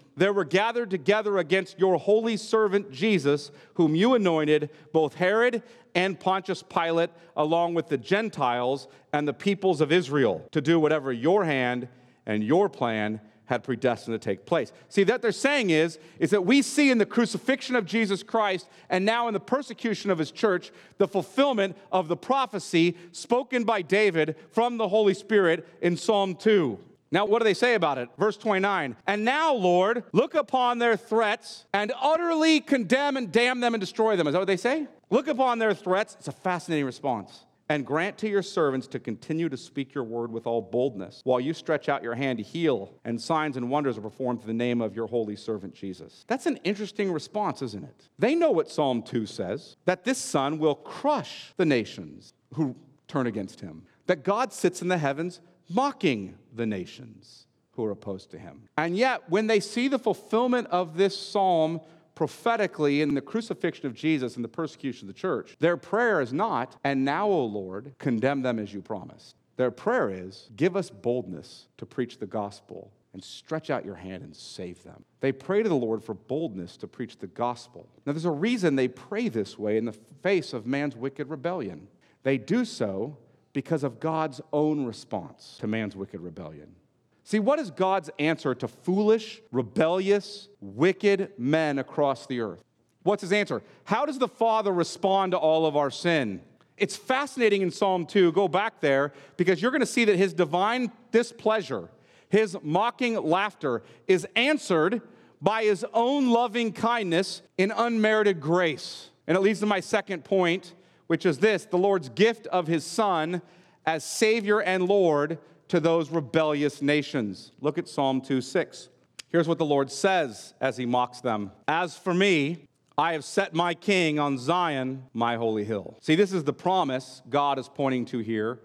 there 0.21 0.33
were 0.33 0.45
gathered 0.45 0.91
together 0.91 1.39
against 1.39 1.79
your 1.79 1.97
holy 1.97 2.37
servant 2.37 2.91
Jesus, 2.91 3.49
whom 3.73 3.95
you 3.95 4.13
anointed, 4.13 4.69
both 4.93 5.15
Herod 5.15 5.63
and 5.95 6.19
Pontius 6.19 6.61
Pilate, 6.61 7.09
along 7.35 7.73
with 7.73 7.87
the 7.87 7.97
Gentiles 7.97 8.87
and 9.13 9.27
the 9.27 9.33
peoples 9.33 9.81
of 9.81 9.91
Israel, 9.91 10.47
to 10.51 10.61
do 10.61 10.79
whatever 10.79 11.11
your 11.11 11.43
hand 11.43 11.87
and 12.27 12.43
your 12.43 12.69
plan 12.69 13.19
had 13.45 13.63
predestined 13.63 14.13
to 14.13 14.23
take 14.23 14.45
place. 14.45 14.71
See, 14.89 15.03
that 15.05 15.23
they're 15.23 15.31
saying 15.31 15.71
is, 15.71 15.97
is 16.19 16.29
that 16.29 16.45
we 16.45 16.61
see 16.61 16.91
in 16.91 16.99
the 16.99 17.05
crucifixion 17.07 17.75
of 17.75 17.87
Jesus 17.87 18.21
Christ 18.21 18.69
and 18.91 19.03
now 19.03 19.27
in 19.27 19.33
the 19.33 19.39
persecution 19.39 20.11
of 20.11 20.19
his 20.19 20.29
church 20.29 20.71
the 20.99 21.07
fulfillment 21.07 21.75
of 21.91 22.09
the 22.09 22.15
prophecy 22.15 22.95
spoken 23.11 23.63
by 23.63 23.81
David 23.81 24.35
from 24.51 24.77
the 24.77 24.87
Holy 24.87 25.15
Spirit 25.15 25.67
in 25.81 25.97
Psalm 25.97 26.35
2. 26.35 26.77
Now, 27.11 27.25
what 27.25 27.39
do 27.39 27.43
they 27.43 27.53
say 27.53 27.75
about 27.75 27.97
it? 27.97 28.09
Verse 28.17 28.37
29 28.37 28.95
And 29.05 29.25
now, 29.25 29.53
Lord, 29.53 30.03
look 30.13 30.33
upon 30.33 30.79
their 30.79 30.95
threats 30.95 31.65
and 31.73 31.91
utterly 32.01 32.61
condemn 32.61 33.17
and 33.17 33.31
damn 33.31 33.59
them 33.59 33.73
and 33.73 33.81
destroy 33.81 34.15
them. 34.15 34.27
Is 34.27 34.33
that 34.33 34.39
what 34.39 34.47
they 34.47 34.57
say? 34.57 34.87
Look 35.09 35.27
upon 35.27 35.59
their 35.59 35.73
threats. 35.73 36.15
It's 36.17 36.29
a 36.29 36.33
fascinating 36.33 36.85
response. 36.85 37.45
And 37.67 37.85
grant 37.85 38.17
to 38.17 38.27
your 38.27 38.41
servants 38.41 38.85
to 38.87 38.99
continue 38.99 39.47
to 39.47 39.55
speak 39.55 39.93
your 39.93 40.03
word 40.03 40.29
with 40.29 40.45
all 40.45 40.61
boldness, 40.61 41.21
while 41.23 41.39
you 41.39 41.53
stretch 41.53 41.87
out 41.87 42.03
your 42.03 42.15
hand 42.15 42.39
to 42.39 42.43
heal, 42.43 42.93
and 43.05 43.21
signs 43.21 43.55
and 43.55 43.69
wonders 43.69 43.97
are 43.97 44.01
performed 44.01 44.41
through 44.41 44.47
the 44.47 44.53
name 44.53 44.81
of 44.81 44.93
your 44.93 45.07
holy 45.07 45.37
servant 45.37 45.73
Jesus. 45.73 46.25
That's 46.27 46.47
an 46.47 46.57
interesting 46.65 47.13
response, 47.13 47.61
isn't 47.61 47.83
it? 47.83 48.09
They 48.19 48.35
know 48.35 48.51
what 48.51 48.69
Psalm 48.69 49.03
2 49.03 49.25
says 49.25 49.77
that 49.85 50.03
this 50.03 50.17
son 50.17 50.59
will 50.59 50.75
crush 50.75 51.53
the 51.55 51.65
nations 51.65 52.33
who 52.55 52.75
turn 53.07 53.25
against 53.25 53.61
him, 53.61 53.83
that 54.07 54.23
God 54.23 54.51
sits 54.51 54.81
in 54.81 54.89
the 54.89 54.97
heavens 54.97 55.39
mocking 55.73 56.37
the 56.53 56.65
nations 56.65 57.45
who 57.71 57.85
are 57.85 57.91
opposed 57.91 58.31
to 58.31 58.37
him. 58.37 58.63
And 58.77 58.97
yet, 58.97 59.29
when 59.29 59.47
they 59.47 59.59
see 59.59 59.87
the 59.87 59.99
fulfillment 59.99 60.67
of 60.67 60.97
this 60.97 61.17
psalm 61.17 61.81
prophetically 62.15 63.01
in 63.01 63.15
the 63.15 63.21
crucifixion 63.21 63.87
of 63.87 63.93
Jesus 63.93 64.35
and 64.35 64.43
the 64.43 64.49
persecution 64.49 65.07
of 65.07 65.15
the 65.15 65.19
church, 65.19 65.55
their 65.59 65.77
prayer 65.77 66.21
is 66.21 66.33
not, 66.33 66.75
and 66.83 67.05
now, 67.05 67.27
O 67.27 67.45
Lord, 67.45 67.95
condemn 67.97 68.41
them 68.41 68.59
as 68.59 68.73
you 68.73 68.81
promised. 68.81 69.35
Their 69.55 69.71
prayer 69.71 70.09
is, 70.09 70.49
give 70.55 70.75
us 70.75 70.89
boldness 70.89 71.67
to 71.77 71.85
preach 71.85 72.19
the 72.19 72.25
gospel 72.25 72.91
and 73.13 73.23
stretch 73.23 73.69
out 73.69 73.85
your 73.85 73.95
hand 73.95 74.23
and 74.23 74.35
save 74.35 74.83
them. 74.83 75.03
They 75.19 75.31
pray 75.31 75.63
to 75.63 75.69
the 75.69 75.75
Lord 75.75 76.03
for 76.03 76.13
boldness 76.13 76.77
to 76.77 76.87
preach 76.87 77.17
the 77.17 77.27
gospel. 77.27 77.87
Now, 78.05 78.13
there's 78.13 78.25
a 78.25 78.31
reason 78.31 78.75
they 78.75 78.87
pray 78.87 79.27
this 79.27 79.59
way 79.59 79.77
in 79.77 79.85
the 79.85 79.97
face 80.23 80.53
of 80.53 80.65
man's 80.65 80.95
wicked 80.95 81.29
rebellion. 81.29 81.87
They 82.23 82.37
do 82.37 82.63
so 82.63 83.17
because 83.53 83.83
of 83.83 83.99
God's 83.99 84.41
own 84.53 84.85
response 84.85 85.57
to 85.59 85.67
man's 85.67 85.95
wicked 85.95 86.21
rebellion. 86.21 86.75
See, 87.23 87.39
what 87.39 87.59
is 87.59 87.71
God's 87.71 88.09
answer 88.19 88.55
to 88.55 88.67
foolish, 88.67 89.41
rebellious, 89.51 90.49
wicked 90.59 91.31
men 91.37 91.79
across 91.79 92.27
the 92.27 92.41
earth? 92.41 92.63
What's 93.03 93.21
his 93.21 93.31
answer? 93.31 93.61
How 93.83 94.05
does 94.05 94.19
the 94.19 94.27
Father 94.27 94.71
respond 94.71 95.31
to 95.31 95.37
all 95.37 95.65
of 95.65 95.75
our 95.75 95.91
sin? 95.91 96.41
It's 96.77 96.95
fascinating 96.95 97.61
in 97.61 97.71
Psalm 97.71 98.05
2. 98.05 98.31
Go 98.31 98.47
back 98.47 98.79
there 98.79 99.13
because 99.37 99.61
you're 99.61 99.71
going 99.71 99.81
to 99.81 99.85
see 99.85 100.05
that 100.05 100.15
his 100.15 100.33
divine 100.33 100.91
displeasure, 101.11 101.89
his 102.29 102.57
mocking 102.63 103.15
laughter, 103.15 103.83
is 104.07 104.27
answered 104.35 105.01
by 105.41 105.63
his 105.63 105.85
own 105.93 106.29
loving 106.29 106.71
kindness 106.71 107.41
in 107.57 107.71
unmerited 107.71 108.39
grace. 108.39 109.09
And 109.27 109.37
it 109.37 109.41
leads 109.41 109.59
to 109.61 109.65
my 109.65 109.79
second 109.79 110.23
point 110.23 110.73
which 111.11 111.25
is 111.25 111.39
this 111.39 111.65
the 111.65 111.77
Lord's 111.77 112.07
gift 112.07 112.47
of 112.47 112.67
his 112.67 112.85
Son 112.85 113.41
as 113.85 114.05
Savior 114.05 114.61
and 114.61 114.87
Lord 114.87 115.39
to 115.67 115.81
those 115.81 116.09
rebellious 116.09 116.81
nations. 116.81 117.51
Look 117.59 117.77
at 117.77 117.89
Psalm 117.89 118.21
2 118.21 118.39
6. 118.39 118.87
Here's 119.27 119.45
what 119.45 119.57
the 119.57 119.65
Lord 119.65 119.91
says 119.91 120.53
as 120.61 120.77
he 120.77 120.85
mocks 120.85 121.19
them 121.19 121.51
As 121.67 121.97
for 121.97 122.13
me, 122.13 122.65
I 122.97 123.11
have 123.11 123.25
set 123.25 123.53
my 123.53 123.73
king 123.73 124.19
on 124.19 124.37
Zion, 124.37 125.03
my 125.13 125.35
holy 125.35 125.65
hill. 125.65 125.97
See, 125.99 126.15
this 126.15 126.31
is 126.31 126.45
the 126.45 126.53
promise 126.53 127.21
God 127.29 127.59
is 127.59 127.67
pointing 127.67 128.05
to 128.05 128.19
here 128.19 128.61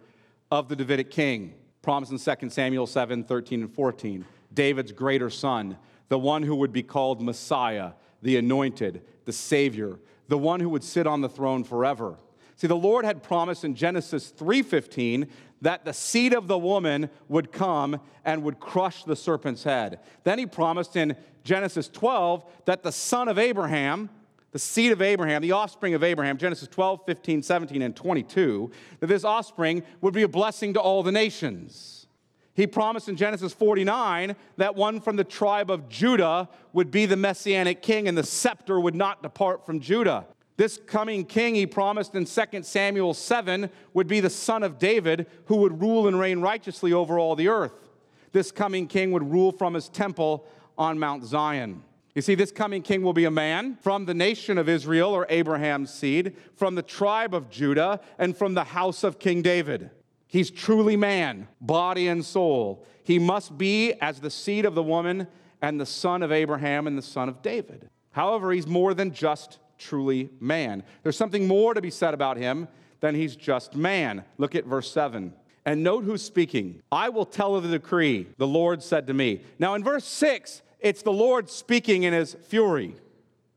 of 0.53 0.69
the 0.69 0.77
Davidic 0.77 1.11
king. 1.11 1.53
Promise 1.83 2.11
in 2.11 2.37
2 2.37 2.49
Samuel 2.51 2.87
7 2.87 3.25
13 3.25 3.63
and 3.63 3.75
14. 3.75 4.25
David's 4.55 4.93
greater 4.93 5.31
son, 5.31 5.79
the 6.11 6.19
one 6.21 6.45
who 6.45 6.55
would 6.55 6.73
be 6.73 6.85
called 6.85 7.21
Messiah, 7.21 7.95
the 8.23 8.37
anointed, 8.37 9.03
the 9.25 9.33
Savior, 9.33 9.99
the 10.29 10.39
one 10.39 10.61
who 10.61 10.69
would 10.69 10.85
sit 10.85 11.09
on 11.09 11.23
the 11.23 11.29
throne 11.29 11.65
forever. 11.65 12.19
See, 12.57 12.66
the 12.66 12.75
Lord 12.75 13.05
had 13.05 13.23
promised 13.23 13.64
in 13.64 13.75
Genesis 13.75 14.31
3:15 14.31 15.29
that 15.61 15.85
the 15.85 15.92
seed 15.92 16.33
of 16.33 16.49
the 16.49 16.59
woman 16.59 17.11
would 17.29 17.53
come 17.53 18.01
and 18.25 18.42
would 18.42 18.61
crush 18.61 19.05
the 19.05 19.16
serpent's 19.16 19.64
head. 19.64 20.01
Then 20.25 20.38
he 20.38 20.47
promised 20.47 20.97
in 20.97 21.16
Genesis 21.45 21.88
12 21.88 22.45
that 22.64 22.83
the 22.83 22.92
son 22.92 23.29
of 23.29 23.38
Abraham, 23.38 24.11
the 24.53 24.59
seed 24.59 24.90
of 24.90 25.03
Abraham, 25.03 25.42
the 25.42 25.53
offspring 25.53 25.95
of 25.95 26.03
Abraham, 26.03 26.38
Genesis 26.38 26.69
12, 26.69 27.01
15, 27.05 27.42
17, 27.42 27.83
and 27.83 27.95
22, 27.95 28.71
that 29.01 29.07
this 29.07 29.25
offspring 29.25 29.83
would 30.01 30.14
be 30.14 30.23
a 30.23 30.29
blessing 30.29 30.73
to 30.75 30.81
all 30.81 31.03
the 31.03 31.12
nations. 31.12 32.07
He 32.55 32.66
promised 32.66 33.11
in 33.11 33.16
Genesis 33.16 33.53
49 33.53 34.35
that 34.57 34.75
one 34.75 35.01
from 35.01 35.16
the 35.16 35.25
tribe 35.25 35.71
of 35.71 35.90
Judah 35.90 36.49
would 36.73 36.90
be 36.90 37.05
the 37.05 37.16
messianic 37.16 37.83
king 37.83 38.09
and 38.09 38.16
the 38.16 38.25
scepter 38.25 38.81
would 38.81 38.95
not 38.95 39.23
depart 39.23 39.66
from 39.66 39.79
Judah. 39.79 40.27
This 40.57 40.79
coming 40.87 41.25
king, 41.25 41.55
he 41.55 41.66
promised 41.66 42.14
in 42.14 42.25
2 42.25 42.62
Samuel 42.62 43.12
7, 43.12 43.71
would 43.92 44.07
be 44.07 44.21
the 44.21 44.31
son 44.31 44.62
of 44.62 44.79
David 44.79 45.27
who 45.47 45.57
would 45.57 45.81
rule 45.81 46.09
and 46.09 46.19
reign 46.19 46.40
righteously 46.40 46.92
over 46.92 47.19
all 47.19 47.37
the 47.37 47.49
earth. 47.49 47.90
This 48.33 48.51
coming 48.51 48.87
king 48.87 49.12
would 49.12 49.31
rule 49.31 49.53
from 49.53 49.75
his 49.75 49.88
temple 49.88 50.47
on 50.79 50.99
Mount 50.99 51.25
Zion. 51.25 51.83
You 52.14 52.23
see, 52.23 52.35
this 52.35 52.51
coming 52.51 52.81
king 52.81 53.03
will 53.03 53.12
be 53.12 53.27
a 53.27 53.31
man 53.31 53.77
from 53.83 54.07
the 54.07 54.14
nation 54.14 54.57
of 54.57 54.71
Israel 54.71 55.11
or 55.11 55.27
Abraham's 55.29 55.92
seed, 55.92 56.35
from 56.55 56.75
the 56.75 56.83
tribe 56.83 57.35
of 57.35 57.51
Judah, 57.51 58.01
and 58.19 58.35
from 58.35 58.55
the 58.55 58.64
house 58.64 59.05
of 59.05 59.19
King 59.19 59.42
David. 59.42 59.90
He's 60.27 60.51
truly 60.51 60.97
man, 60.97 61.49
body 61.61 62.09
and 62.09 62.25
soul. 62.25 62.87
He 63.05 63.19
must 63.19 63.59
be 63.59 63.92
as 64.01 64.21
the 64.21 64.31
seed 64.31 64.64
of 64.64 64.75
the 64.75 64.83
woman 64.83 65.29
and 65.61 65.79
the 65.79 65.87
son 65.87 66.23
of 66.23 66.33
Abraham 66.33 66.87
and 66.87 66.97
the 66.97 67.03
son 67.03 67.29
of 67.29 67.42
David. 67.42 67.90
However, 68.12 68.51
he's 68.51 68.66
more 68.66 68.95
than 68.95 69.12
just 69.12 69.59
truly 69.79 70.31
man. 70.41 70.83
There's 71.03 71.17
something 71.17 71.47
more 71.47 71.75
to 71.75 71.81
be 71.81 71.91
said 71.91 72.15
about 72.15 72.37
him 72.37 72.69
than 73.01 73.15
he's 73.15 73.37
just 73.37 73.75
man. 73.75 74.25
Look 74.39 74.55
at 74.55 74.65
verse 74.65 74.91
7. 74.91 75.33
And 75.65 75.83
note 75.83 76.05
who's 76.05 76.23
speaking. 76.23 76.83
I 76.93 77.09
will 77.09 77.27
tell 77.27 77.57
of 77.57 77.65
the 77.65 77.71
decree, 77.71 78.29
the 78.39 78.47
Lord 78.47 78.83
said 78.83 79.07
to 79.09 79.15
me. 79.15 79.41
Now, 79.59 79.75
in 79.75 79.83
verse 79.83 80.05
6, 80.05 80.62
it's 80.81 81.03
the 81.03 81.12
Lord 81.12 81.51
speaking 81.51 82.05
in 82.05 82.12
his 82.12 82.35
fury. 82.35 82.95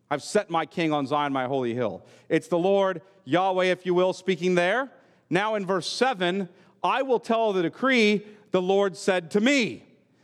I've 0.09 0.23
set 0.23 0.49
my 0.49 0.65
king 0.65 0.91
on 0.91 1.05
Zion, 1.05 1.31
my 1.31 1.45
holy 1.45 1.75
hill. 1.75 2.03
It's 2.27 2.47
the 2.47 2.57
Lord, 2.57 3.01
Yahweh, 3.25 3.65
if 3.65 3.85
you 3.85 3.93
will, 3.93 4.13
speaking 4.13 4.55
there. 4.55 4.89
Now, 5.29 5.53
in 5.53 5.65
verse 5.65 5.87
7, 5.87 6.49
I 6.83 7.03
will 7.03 7.19
tell 7.19 7.53
the 7.53 7.61
decree, 7.61 8.25
the 8.51 8.61
Lord 8.61 8.97
said 8.97 9.29
to 9.31 9.39
me. 9.39 9.83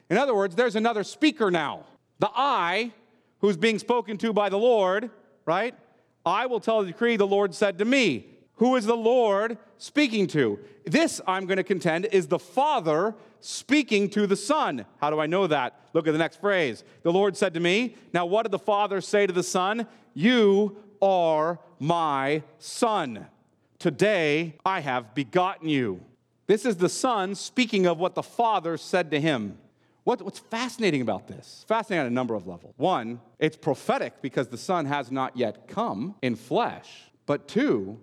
In 0.10 0.18
other 0.18 0.34
words, 0.34 0.56
there's 0.56 0.76
another 0.76 1.04
speaker 1.04 1.52
now. 1.52 1.86
The 2.18 2.30
I, 2.34 2.94
who's 3.40 3.58
being 3.58 3.78
spoken 3.78 4.18
to 4.20 4.34
by 4.34 4.50
the 4.50 4.58
Lord, 4.58 5.12
right? 5.46 5.76
I 6.26 6.46
will 6.46 6.60
tell 6.60 6.82
the 6.82 6.88
decree 6.88 7.18
the 7.18 7.28
Lord 7.28 7.54
said 7.54 7.78
to 7.80 7.86
me. 7.86 8.28
Who 8.56 8.76
is 8.78 8.86
the 8.86 8.96
Lord 8.96 9.58
speaking 9.78 10.28
to? 10.28 10.60
This, 10.86 11.20
I'm 11.28 11.46
going 11.46 11.58
to 11.58 11.64
contend, 11.64 12.06
is 12.06 12.28
the 12.28 12.40
Father 12.40 13.14
speaking 13.42 14.10
to 14.12 14.26
the 14.26 14.36
Son. 14.36 14.86
How 15.00 15.10
do 15.10 15.20
I 15.20 15.28
know 15.28 15.46
that? 15.48 15.80
Look 15.94 16.08
at 16.08 16.14
the 16.14 16.18
next 16.18 16.40
phrase. 16.40 16.84
The 17.04 17.12
Lord 17.12 17.36
said 17.36 17.54
to 17.56 17.60
me, 17.60 17.96
Now, 18.14 18.26
what 18.26 18.44
did 18.44 18.52
the 18.52 18.60
Father 18.60 19.02
say 19.02 19.28
to 19.28 19.34
the 19.34 19.44
Son? 19.44 19.88
You 20.14 20.78
are 21.02 21.60
my 21.80 22.44
Son. 22.58 23.28
Today 23.78 24.56
I 24.66 24.80
have 24.80 25.14
begotten 25.14 25.68
you. 25.68 26.02
This 26.48 26.66
is 26.66 26.78
the 26.78 26.90
Son 26.90 27.36
speaking 27.36 27.86
of 27.86 28.00
what 28.00 28.16
the 28.16 28.24
Father 28.24 28.78
said 28.78 29.12
to 29.12 29.20
him. 29.20 29.58
What, 30.06 30.22
what's 30.22 30.40
fascinating 30.40 31.02
about 31.02 31.28
this? 31.28 31.66
Fascinating 31.68 32.02
on 32.02 32.08
a 32.08 32.16
number 32.16 32.36
of 32.36 32.48
levels. 32.48 32.76
One, 32.78 33.20
it's 33.40 33.58
prophetic 33.58 34.22
because 34.22 34.48
the 34.48 34.58
Son 34.58 34.86
has 34.86 35.12
not 35.12 35.36
yet 35.36 35.68
come 35.68 36.16
in 36.22 36.36
flesh. 36.36 37.12
But 37.26 37.48
two, 37.48 38.00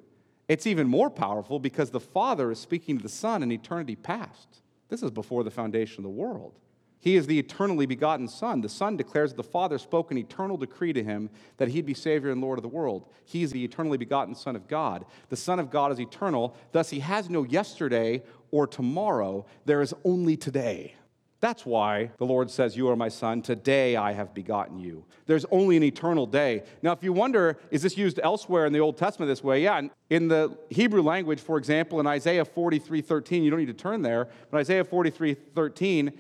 It's 0.48 0.66
even 0.66 0.86
more 0.86 1.08
powerful 1.08 1.58
because 1.58 1.90
the 1.90 2.00
Father 2.00 2.50
is 2.50 2.58
speaking 2.58 2.98
to 2.98 3.02
the 3.02 3.08
Son 3.08 3.42
in 3.42 3.50
eternity 3.50 3.96
past. 3.96 4.60
This 4.88 5.02
is 5.02 5.10
before 5.10 5.44
the 5.44 5.50
foundation 5.50 6.00
of 6.00 6.02
the 6.02 6.10
world. 6.10 6.58
He 6.98 7.16
is 7.16 7.26
the 7.26 7.38
eternally 7.38 7.86
begotten 7.86 8.28
Son. 8.28 8.60
The 8.60 8.68
Son 8.68 8.96
declares 8.96 9.30
that 9.30 9.36
the 9.38 9.48
Father 9.48 9.78
spoke 9.78 10.10
an 10.10 10.18
eternal 10.18 10.56
decree 10.56 10.92
to 10.92 11.02
him 11.02 11.30
that 11.56 11.68
he'd 11.68 11.86
be 11.86 11.94
Savior 11.94 12.30
and 12.30 12.40
Lord 12.40 12.58
of 12.58 12.62
the 12.62 12.68
world. 12.68 13.06
He 13.24 13.42
is 13.42 13.50
the 13.50 13.64
eternally 13.64 13.96
begotten 13.96 14.34
Son 14.34 14.54
of 14.54 14.68
God. 14.68 15.06
The 15.30 15.36
Son 15.36 15.58
of 15.58 15.70
God 15.70 15.90
is 15.90 15.98
eternal, 15.98 16.54
thus, 16.72 16.90
he 16.90 17.00
has 17.00 17.30
no 17.30 17.44
yesterday 17.44 18.22
or 18.50 18.66
tomorrow. 18.66 19.46
There 19.64 19.80
is 19.80 19.94
only 20.04 20.36
today. 20.36 20.94
That's 21.42 21.66
why 21.66 22.12
the 22.18 22.24
Lord 22.24 22.52
says, 22.52 22.76
You 22.76 22.88
are 22.88 22.94
my 22.94 23.08
son, 23.08 23.42
today 23.42 23.96
I 23.96 24.12
have 24.12 24.32
begotten 24.32 24.78
you. 24.78 25.04
There's 25.26 25.44
only 25.46 25.76
an 25.76 25.82
eternal 25.82 26.24
day. 26.24 26.62
Now, 26.82 26.92
if 26.92 27.02
you 27.02 27.12
wonder, 27.12 27.58
is 27.72 27.82
this 27.82 27.96
used 27.96 28.20
elsewhere 28.22 28.64
in 28.64 28.72
the 28.72 28.78
Old 28.78 28.96
Testament 28.96 29.28
this 29.28 29.42
way? 29.42 29.60
Yeah, 29.64 29.88
in 30.08 30.28
the 30.28 30.56
Hebrew 30.70 31.02
language, 31.02 31.40
for 31.40 31.58
example, 31.58 31.98
in 31.98 32.06
Isaiah 32.06 32.44
43 32.44 33.00
13, 33.00 33.42
you 33.42 33.50
don't 33.50 33.58
need 33.58 33.66
to 33.66 33.72
turn 33.72 34.02
there, 34.02 34.28
but 34.52 34.58
Isaiah 34.58 34.84
43 34.84 35.34
13, 35.34 36.12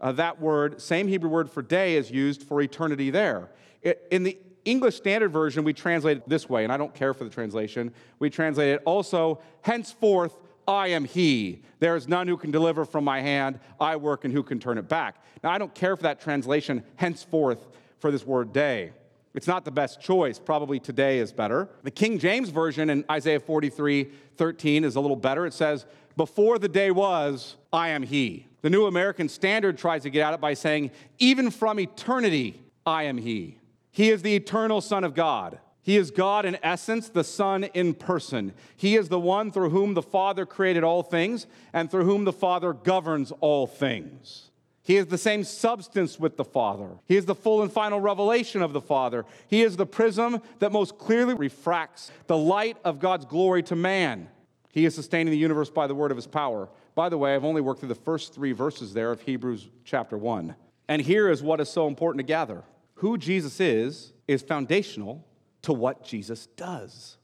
uh, 0.00 0.12
that 0.12 0.40
word, 0.40 0.80
same 0.80 1.08
Hebrew 1.08 1.28
word 1.28 1.50
for 1.50 1.60
day, 1.60 1.96
is 1.96 2.08
used 2.08 2.44
for 2.44 2.62
eternity 2.62 3.10
there. 3.10 3.50
It, 3.82 4.06
in 4.12 4.22
the 4.22 4.38
English 4.64 4.94
Standard 4.94 5.32
Version, 5.32 5.64
we 5.64 5.72
translate 5.72 6.18
it 6.18 6.28
this 6.28 6.48
way, 6.48 6.62
and 6.62 6.72
I 6.72 6.76
don't 6.76 6.94
care 6.94 7.14
for 7.14 7.24
the 7.24 7.30
translation. 7.30 7.92
We 8.20 8.30
translate 8.30 8.68
it 8.68 8.82
also, 8.84 9.40
henceforth 9.62 10.36
I 10.68 10.88
am 10.88 11.06
he. 11.06 11.62
There 11.80 11.96
is 11.96 12.06
none 12.06 12.28
who 12.28 12.36
can 12.36 12.50
deliver 12.50 12.84
from 12.84 13.02
my 13.02 13.22
hand. 13.22 13.58
I 13.80 13.96
work, 13.96 14.24
and 14.24 14.32
who 14.32 14.42
can 14.42 14.60
turn 14.60 14.76
it 14.76 14.86
back? 14.86 15.24
Now, 15.42 15.50
I 15.50 15.58
don't 15.58 15.74
care 15.74 15.96
for 15.96 16.02
that 16.02 16.20
translation, 16.20 16.84
henceforth, 16.96 17.66
for 17.98 18.10
this 18.10 18.26
word 18.26 18.52
day. 18.52 18.92
It's 19.34 19.46
not 19.46 19.64
the 19.64 19.70
best 19.70 20.00
choice. 20.00 20.38
Probably 20.38 20.78
today 20.78 21.18
is 21.18 21.32
better. 21.32 21.70
The 21.84 21.90
King 21.90 22.18
James 22.18 22.50
Version 22.50 22.90
in 22.90 23.04
Isaiah 23.10 23.40
43 23.40 24.08
13 24.36 24.84
is 24.84 24.96
a 24.96 25.00
little 25.00 25.16
better. 25.16 25.46
It 25.46 25.54
says, 25.54 25.86
Before 26.16 26.58
the 26.58 26.68
day 26.68 26.90
was, 26.90 27.56
I 27.72 27.88
am 27.88 28.02
he. 28.02 28.46
The 28.62 28.70
New 28.70 28.86
American 28.86 29.28
Standard 29.28 29.78
tries 29.78 30.02
to 30.02 30.10
get 30.10 30.26
at 30.26 30.34
it 30.34 30.40
by 30.40 30.54
saying, 30.54 30.90
Even 31.18 31.50
from 31.50 31.80
eternity, 31.80 32.62
I 32.84 33.04
am 33.04 33.16
he. 33.18 33.58
He 33.90 34.10
is 34.10 34.22
the 34.22 34.34
eternal 34.34 34.80
Son 34.80 35.02
of 35.02 35.14
God. 35.14 35.58
He 35.88 35.96
is 35.96 36.10
God 36.10 36.44
in 36.44 36.58
essence, 36.62 37.08
the 37.08 37.24
Son 37.24 37.64
in 37.64 37.94
person. 37.94 38.52
He 38.76 38.94
is 38.94 39.08
the 39.08 39.18
one 39.18 39.50
through 39.50 39.70
whom 39.70 39.94
the 39.94 40.02
Father 40.02 40.44
created 40.44 40.84
all 40.84 41.02
things 41.02 41.46
and 41.72 41.90
through 41.90 42.04
whom 42.04 42.26
the 42.26 42.32
Father 42.34 42.74
governs 42.74 43.32
all 43.40 43.66
things. 43.66 44.50
He 44.82 44.98
is 44.98 45.06
the 45.06 45.16
same 45.16 45.44
substance 45.44 46.20
with 46.20 46.36
the 46.36 46.44
Father. 46.44 46.90
He 47.06 47.16
is 47.16 47.24
the 47.24 47.34
full 47.34 47.62
and 47.62 47.72
final 47.72 48.00
revelation 48.00 48.60
of 48.60 48.74
the 48.74 48.82
Father. 48.82 49.24
He 49.46 49.62
is 49.62 49.78
the 49.78 49.86
prism 49.86 50.42
that 50.58 50.72
most 50.72 50.98
clearly 50.98 51.32
refracts 51.32 52.10
the 52.26 52.36
light 52.36 52.76
of 52.84 53.00
God's 53.00 53.24
glory 53.24 53.62
to 53.62 53.74
man. 53.74 54.28
He 54.70 54.84
is 54.84 54.94
sustaining 54.94 55.30
the 55.30 55.38
universe 55.38 55.70
by 55.70 55.86
the 55.86 55.94
word 55.94 56.10
of 56.10 56.18
his 56.18 56.26
power. 56.26 56.68
By 56.96 57.08
the 57.08 57.16
way, 57.16 57.34
I've 57.34 57.46
only 57.46 57.62
worked 57.62 57.80
through 57.80 57.88
the 57.88 57.94
first 57.94 58.34
three 58.34 58.52
verses 58.52 58.92
there 58.92 59.10
of 59.10 59.22
Hebrews 59.22 59.70
chapter 59.86 60.18
1. 60.18 60.54
And 60.86 61.00
here 61.00 61.30
is 61.30 61.42
what 61.42 61.62
is 61.62 61.70
so 61.70 61.88
important 61.88 62.18
to 62.18 62.30
gather 62.30 62.62
who 62.96 63.16
Jesus 63.16 63.58
is, 63.58 64.12
is 64.26 64.42
foundational 64.42 65.24
to 65.62 65.72
what 65.72 66.04
Jesus 66.04 66.46
does. 66.56 67.16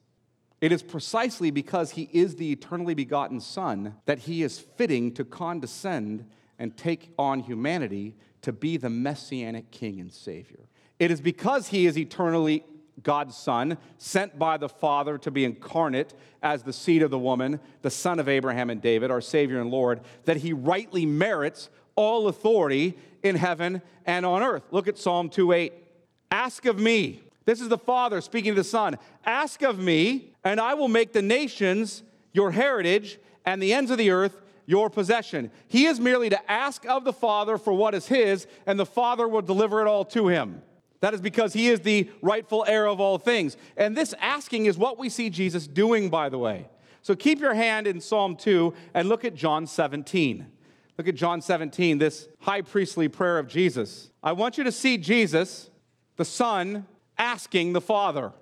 It 0.61 0.73
is 0.73 0.83
precisely 0.83 1.51
because 1.51 1.93
he 1.93 2.09
is 2.13 2.37
the 2.37 2.53
eternally 2.53 2.95
begotten 2.95 3.41
Son 3.41 3.97
that 4.07 4.21
he 4.21 4.43
is 4.43 4.59
fitting 4.59 5.13
to 5.15 5.25
condescend 5.25 6.27
and 6.59 6.77
take 6.77 7.13
on 7.19 7.41
humanity 7.41 8.17
to 8.43 8.53
be 8.53 8.77
the 8.77 8.91
messianic 8.91 9.71
king 9.71 10.01
and 10.01 10.13
savior. 10.13 10.69
It 10.99 11.11
is 11.11 11.21
because 11.21 11.69
he 11.69 11.87
is 11.87 11.99
eternally 11.99 12.65
God's 13.03 13.37
Son, 13.37 13.77
sent 13.99 14.39
by 14.39 14.57
the 14.57 14.69
Father 14.69 15.19
to 15.19 15.31
be 15.31 15.45
incarnate 15.45 16.15
as 16.43 16.63
the 16.63 16.73
seed 16.73 17.03
of 17.03 17.11
the 17.11 17.19
woman, 17.19 17.59
the 17.83 17.91
son 17.91 18.21
of 18.21 18.29
Abraham 18.29 18.71
and 18.71 18.81
David, 18.81 19.11
our 19.11 19.21
Savior 19.21 19.61
and 19.61 19.71
Lord, 19.71 20.01
that 20.27 20.39
he 20.39 20.53
rightly 20.53 21.05
merits 21.05 21.71
all 21.97 22.29
authority 22.29 22.97
in 23.23 23.37
heaven 23.37 23.83
and 24.07 24.25
on 24.25 24.43
earth. 24.43 24.63
Look 24.71 24.87
at 24.87 24.99
Psalm 24.99 25.29
2 25.29 25.53
8. 25.53 25.73
Ask 26.31 26.67
of 26.67 26.79
me, 26.79 27.24
this 27.45 27.61
is 27.61 27.69
the 27.69 27.79
Father 27.79 28.21
speaking 28.21 28.53
to 28.53 28.61
the 28.61 28.65
Son. 28.65 28.97
Ask 29.25 29.63
of 29.63 29.79
me, 29.79 30.35
and 30.45 30.61
I 30.61 30.75
will 30.75 30.89
make 30.89 31.13
the 31.13 31.23
nations 31.23 32.03
your 32.33 32.51
heritage 32.51 33.19
and 33.45 33.63
the 33.63 33.73
ends 33.73 33.91
of 33.91 33.99
the 33.99 34.11
earth 34.11 34.41
your 34.67 34.89
possession. 34.89 35.51
He 35.69 35.87
is 35.87 36.01
merely 36.01 36.31
to 36.31 36.51
ask 36.51 36.87
of 36.87 37.05
the 37.05 37.13
Father 37.13 37.59
for 37.59 37.73
what 37.73 37.95
is 37.95 38.07
his, 38.07 38.47
and 38.67 38.79
the 38.79 38.87
Father 38.87 39.29
will 39.29 39.43
deliver 39.43 39.81
it 39.83 39.87
all 39.87 40.05
to 40.07 40.29
him. 40.29 40.63
That 41.01 41.13
is 41.13 41.21
because 41.21 41.53
he 41.53 41.69
is 41.69 41.81
the 41.81 42.11
rightful 42.23 42.65
heir 42.67 42.87
of 42.87 42.99
all 42.99 43.19
things. 43.19 43.59
And 43.77 43.95
this 43.95 44.15
asking 44.21 44.65
is 44.67 44.79
what 44.79 44.99
we 44.99 45.11
see 45.11 45.29
Jesus 45.29 45.67
doing, 45.67 46.09
by 46.09 46.31
the 46.31 46.39
way. 46.39 46.69
So 47.03 47.15
keep 47.15 47.41
your 47.41 47.53
hand 47.53 47.87
in 47.87 48.01
Psalm 48.01 48.37
2 48.37 48.73
and 48.95 49.11
look 49.11 49.27
at 49.27 49.35
John 49.35 49.67
17. 49.67 50.47
Look 50.97 51.09
at 51.09 51.15
John 51.15 51.43
17, 51.43 51.99
this 51.99 52.29
high 52.41 52.63
priestly 52.63 53.09
prayer 53.09 53.39
of 53.39 53.49
Jesus. 53.49 54.11
I 54.23 54.33
want 54.33 54.57
you 54.57 54.65
to 54.65 54.73
see 54.73 54.97
Jesus, 54.97 55.69
the 56.17 56.25
Son, 56.25 56.87
asking 57.19 57.73
the 57.73 57.81
Father 57.81 58.33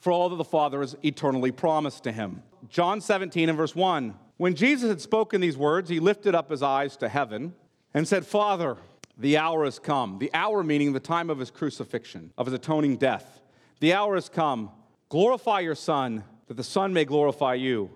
for 0.00 0.12
all 0.12 0.28
that 0.30 0.36
the 0.36 0.44
Father 0.44 0.80
has 0.80 0.96
eternally 1.02 1.52
promised 1.52 2.04
to 2.04 2.12
him. 2.12 2.42
John 2.68 3.00
17 3.00 3.48
and 3.48 3.58
verse 3.58 3.74
1. 3.74 4.14
When 4.36 4.54
Jesus 4.54 4.88
had 4.88 5.00
spoken 5.00 5.40
these 5.40 5.56
words, 5.56 5.90
he 5.90 6.00
lifted 6.00 6.34
up 6.34 6.50
his 6.50 6.62
eyes 6.62 6.96
to 6.98 7.08
heaven 7.08 7.54
and 7.92 8.08
said, 8.08 8.24
Father, 8.24 8.76
the 9.18 9.36
hour 9.36 9.64
has 9.64 9.78
come. 9.78 10.18
The 10.18 10.30
hour 10.32 10.62
meaning 10.62 10.94
the 10.94 11.00
time 11.00 11.28
of 11.28 11.38
his 11.38 11.50
crucifixion, 11.50 12.32
of 12.38 12.46
his 12.46 12.54
atoning 12.54 12.96
death. 12.96 13.40
The 13.80 13.92
hour 13.92 14.14
has 14.14 14.30
come. 14.30 14.70
Glorify 15.10 15.60
your 15.60 15.74
Son, 15.74 16.24
that 16.46 16.56
the 16.56 16.64
Son 16.64 16.94
may 16.94 17.04
glorify 17.04 17.54
you, 17.54 17.90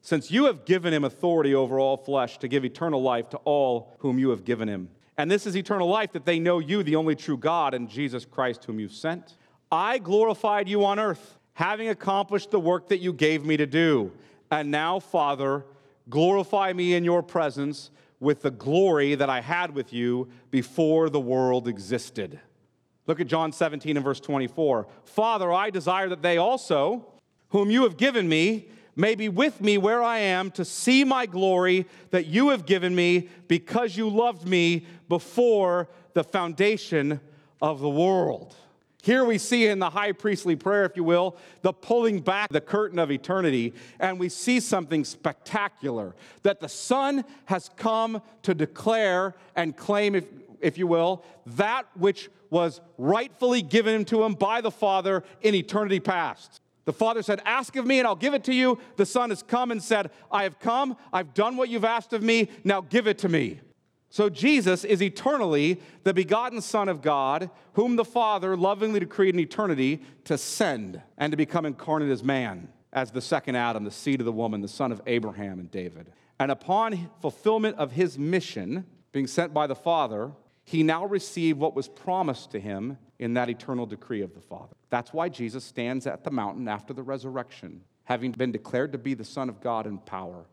since 0.00 0.30
you 0.30 0.46
have 0.46 0.64
given 0.64 0.92
him 0.92 1.04
authority 1.04 1.54
over 1.54 1.78
all 1.78 1.96
flesh 1.96 2.38
to 2.38 2.48
give 2.48 2.64
eternal 2.64 3.00
life 3.00 3.28
to 3.30 3.36
all 3.38 3.94
whom 3.98 4.18
you 4.18 4.30
have 4.30 4.44
given 4.44 4.68
him. 4.68 4.88
And 5.16 5.30
this 5.30 5.46
is 5.46 5.56
eternal 5.56 5.88
life, 5.88 6.12
that 6.12 6.24
they 6.24 6.40
know 6.40 6.58
you, 6.58 6.82
the 6.82 6.96
only 6.96 7.14
true 7.14 7.36
God, 7.36 7.72
and 7.72 7.88
Jesus 7.88 8.24
Christ, 8.24 8.64
whom 8.64 8.80
you 8.80 8.88
sent. 8.88 9.36
I 9.70 9.98
glorified 9.98 10.68
you 10.68 10.84
on 10.84 10.98
earth, 10.98 11.38
having 11.54 11.88
accomplished 11.88 12.50
the 12.50 12.60
work 12.60 12.88
that 12.88 12.98
you 12.98 13.12
gave 13.12 13.44
me 13.44 13.56
to 13.56 13.66
do. 13.66 14.12
And 14.50 14.70
now, 14.70 15.00
Father, 15.00 15.64
glorify 16.08 16.72
me 16.72 16.94
in 16.94 17.04
your 17.04 17.22
presence 17.22 17.90
with 18.20 18.42
the 18.42 18.50
glory 18.50 19.14
that 19.14 19.28
I 19.28 19.40
had 19.40 19.74
with 19.74 19.92
you 19.92 20.28
before 20.50 21.10
the 21.10 21.20
world 21.20 21.68
existed. 21.68 22.40
Look 23.06 23.20
at 23.20 23.26
John 23.26 23.52
17 23.52 23.96
and 23.96 24.04
verse 24.04 24.20
24. 24.20 24.86
Father, 25.04 25.52
I 25.52 25.70
desire 25.70 26.08
that 26.08 26.22
they 26.22 26.38
also, 26.38 27.06
whom 27.50 27.70
you 27.70 27.82
have 27.82 27.96
given 27.96 28.28
me, 28.28 28.68
may 28.96 29.14
be 29.14 29.28
with 29.28 29.60
me 29.60 29.76
where 29.76 30.02
I 30.02 30.18
am 30.18 30.50
to 30.52 30.64
see 30.64 31.04
my 31.04 31.26
glory 31.26 31.86
that 32.10 32.26
you 32.26 32.50
have 32.50 32.64
given 32.64 32.94
me 32.94 33.28
because 33.48 33.96
you 33.96 34.08
loved 34.08 34.46
me 34.46 34.86
before 35.08 35.88
the 36.14 36.24
foundation 36.24 37.20
of 37.60 37.80
the 37.80 37.88
world. 37.88 38.54
Here 39.04 39.22
we 39.22 39.36
see 39.36 39.66
in 39.66 39.80
the 39.80 39.90
high 39.90 40.12
priestly 40.12 40.56
prayer, 40.56 40.86
if 40.86 40.96
you 40.96 41.04
will, 41.04 41.36
the 41.60 41.74
pulling 41.74 42.20
back 42.20 42.48
the 42.48 42.62
curtain 42.62 42.98
of 42.98 43.10
eternity, 43.10 43.74
and 44.00 44.18
we 44.18 44.30
see 44.30 44.60
something 44.60 45.04
spectacular 45.04 46.14
that 46.42 46.58
the 46.58 46.70
Son 46.70 47.22
has 47.44 47.68
come 47.76 48.22
to 48.44 48.54
declare 48.54 49.34
and 49.56 49.76
claim, 49.76 50.14
if, 50.14 50.24
if 50.58 50.78
you 50.78 50.86
will, 50.86 51.22
that 51.44 51.84
which 51.98 52.30
was 52.48 52.80
rightfully 52.96 53.60
given 53.60 54.06
to 54.06 54.24
him 54.24 54.32
by 54.32 54.62
the 54.62 54.70
Father 54.70 55.22
in 55.42 55.54
eternity 55.54 56.00
past. 56.00 56.62
The 56.86 56.94
Father 56.94 57.22
said, 57.22 57.42
Ask 57.44 57.76
of 57.76 57.84
me 57.86 57.98
and 57.98 58.08
I'll 58.08 58.16
give 58.16 58.32
it 58.32 58.44
to 58.44 58.54
you. 58.54 58.78
The 58.96 59.04
Son 59.04 59.28
has 59.28 59.42
come 59.42 59.70
and 59.70 59.82
said, 59.82 60.12
I 60.32 60.44
have 60.44 60.58
come, 60.58 60.96
I've 61.12 61.34
done 61.34 61.58
what 61.58 61.68
you've 61.68 61.84
asked 61.84 62.14
of 62.14 62.22
me, 62.22 62.48
now 62.64 62.80
give 62.80 63.06
it 63.06 63.18
to 63.18 63.28
me. 63.28 63.60
So 64.14 64.30
Jesus 64.30 64.84
is 64.84 65.02
eternally 65.02 65.80
the 66.04 66.14
begotten 66.14 66.60
Son 66.60 66.88
of 66.88 67.02
God, 67.02 67.50
whom 67.72 67.96
the 67.96 68.04
Father 68.04 68.56
lovingly 68.56 69.00
decreed 69.00 69.34
in 69.34 69.40
eternity 69.40 70.02
to 70.22 70.38
send 70.38 71.02
and 71.18 71.32
to 71.32 71.36
become 71.36 71.66
incarnate 71.66 72.12
as 72.12 72.22
man, 72.22 72.68
as 72.92 73.10
the 73.10 73.20
second 73.20 73.56
Adam, 73.56 73.82
the 73.82 73.90
seed 73.90 74.20
of 74.20 74.24
the 74.24 74.30
woman, 74.30 74.60
the 74.60 74.68
son 74.68 74.92
of 74.92 75.02
Abraham 75.08 75.58
and 75.58 75.68
David. 75.68 76.12
And 76.38 76.52
upon 76.52 77.10
fulfillment 77.22 77.76
of 77.76 77.90
his 77.90 78.16
mission, 78.16 78.86
being 79.10 79.26
sent 79.26 79.52
by 79.52 79.66
the 79.66 79.74
Father, 79.74 80.30
he 80.62 80.84
now 80.84 81.04
received 81.04 81.58
what 81.58 81.74
was 81.74 81.88
promised 81.88 82.52
to 82.52 82.60
him 82.60 82.98
in 83.18 83.34
that 83.34 83.50
eternal 83.50 83.84
decree 83.84 84.22
of 84.22 84.32
the 84.32 84.40
Father. 84.40 84.76
That's 84.90 85.12
why 85.12 85.28
Jesus 85.28 85.64
stands 85.64 86.06
at 86.06 86.22
the 86.22 86.30
mountain 86.30 86.68
after 86.68 86.94
the 86.94 87.02
resurrection, 87.02 87.80
having 88.04 88.30
been 88.30 88.52
declared 88.52 88.92
to 88.92 88.98
be 88.98 89.14
the 89.14 89.24
Son 89.24 89.48
of 89.48 89.60
God 89.60 89.88
in 89.88 89.98
power 89.98 90.44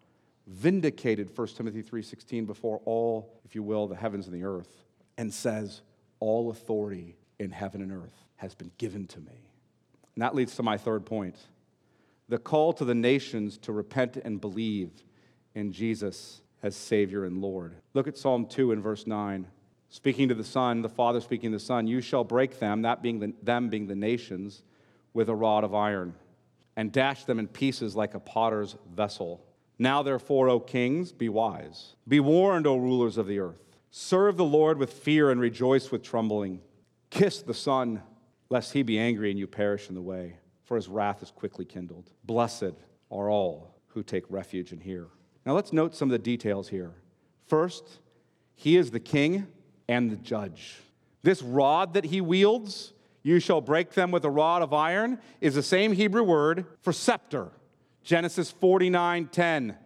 vindicated 0.52 1.30
1 1.30 1.56
Timothy 1.56 1.82
3:16 1.82 2.46
before 2.46 2.82
all, 2.86 3.40
if 3.46 3.56
you 3.56 3.64
will, 3.64 3.88
the 3.88 3.96
heavens 3.96 4.28
and 4.28 4.36
the 4.36 4.44
earth 4.44 4.86
and 5.18 5.34
says, 5.34 5.82
"All 6.20 6.50
authority 6.50 7.16
in 7.40 7.52
heaven 7.52 7.82
and 7.82 7.92
earth 7.92 8.26
has 8.36 8.54
been 8.54 8.72
given 8.78 9.08
to 9.08 9.20
me." 9.20 9.50
And 10.14 10.22
that 10.22 10.36
leads 10.36 10.56
to 10.58 10.64
my 10.64 10.78
third 10.78 11.06
point. 11.06 11.48
The 12.28 12.38
call 12.38 12.74
to 12.74 12.86
the 12.86 12.96
nations 12.96 13.58
to 13.60 13.72
repent 13.72 14.18
and 14.18 14.42
believe 14.42 15.04
in 15.56 15.72
Jesus 15.72 16.42
as 16.62 16.76
Savior 16.76 17.26
and 17.26 17.42
Lord. 17.42 17.76
Look 17.94 18.08
at 18.08 18.18
Psalm 18.18 18.46
2 18.46 18.72
and 18.72 18.84
verse 18.84 19.08
9. 19.08 19.48
Speaking 19.90 20.28
to 20.30 20.36
the 20.36 20.44
Son, 20.44 20.82
the 20.82 20.90
Father 20.90 21.20
speaking 21.20 21.52
to 21.52 21.58
the 21.58 21.64
Son, 21.64 21.88
you 21.88 22.00
shall 22.02 22.24
break 22.24 22.60
them, 22.60 22.84
that 22.84 23.02
being 23.02 23.20
the, 23.20 23.34
them 23.42 23.70
being 23.70 23.88
the 23.88 23.96
nations, 23.96 24.64
with 25.14 25.28
a 25.28 25.36
rod 25.36 25.64
of 25.64 25.74
iron. 25.74 26.16
and 26.78 26.92
dash 26.94 27.26
them 27.26 27.38
in 27.38 27.48
pieces 27.48 27.96
like 27.98 28.14
a 28.14 28.20
potter's 28.20 28.78
vessel. 28.90 29.46
Now, 29.82 30.04
therefore, 30.04 30.48
O 30.48 30.60
kings, 30.60 31.12
be 31.12 31.28
wise. 31.28 31.96
Be 32.08 32.20
warned, 32.20 32.68
O 32.68 32.78
rulers 32.78 33.18
of 33.18 33.26
the 33.26 33.40
earth. 33.40 33.66
Serve 33.90 34.38
the 34.38 34.46
Lord 34.46 34.78
with 34.78 34.94
fear 34.94 35.32
and 35.32 35.42
rejoice 35.42 35.90
with 35.90 36.04
trembling. 36.04 36.62
Kiss 37.10 37.42
the 37.42 37.56
Son, 37.56 38.04
lest 38.52 38.74
he 38.74 38.84
be 38.84 39.00
angry 39.00 39.32
and 39.32 39.40
you 39.40 39.48
perish 39.48 39.90
in 39.90 39.96
the 39.96 40.02
way, 40.02 40.36
for 40.66 40.76
his 40.76 40.88
wrath 40.88 41.24
is 41.24 41.32
quickly 41.32 41.66
kindled. 41.66 42.12
Blessed 42.26 42.76
are 43.10 43.32
all 43.32 43.74
who 43.88 44.04
take 44.04 44.24
refuge 44.30 44.72
in 44.72 44.80
here. 44.80 45.08
Now, 45.48 45.54
let's 45.54 45.74
note 45.74 45.96
some 45.96 46.10
of 46.10 46.12
the 46.12 46.20
details 46.20 46.68
here. 46.68 46.94
First, 47.48 48.02
he 48.54 48.78
is 48.78 48.92
the 48.92 49.00
king 49.00 49.48
and 49.88 50.12
the 50.12 50.16
judge. 50.16 50.78
This 51.24 51.42
rod 51.42 51.96
that 51.96 52.06
he 52.06 52.22
wields, 52.22 52.94
you 53.24 53.40
shall 53.40 53.62
break 53.62 53.94
them 53.94 54.12
with 54.12 54.26
a 54.26 54.30
rod 54.30 54.62
of 54.62 54.74
iron, 54.74 55.18
is 55.42 55.56
the 55.56 55.64
same 55.64 55.94
Hebrew 55.94 56.22
word 56.22 56.68
for 56.82 56.94
scepter. 56.94 57.50
Genesis 58.04 58.52
49 58.52 59.28
10. 59.28 59.78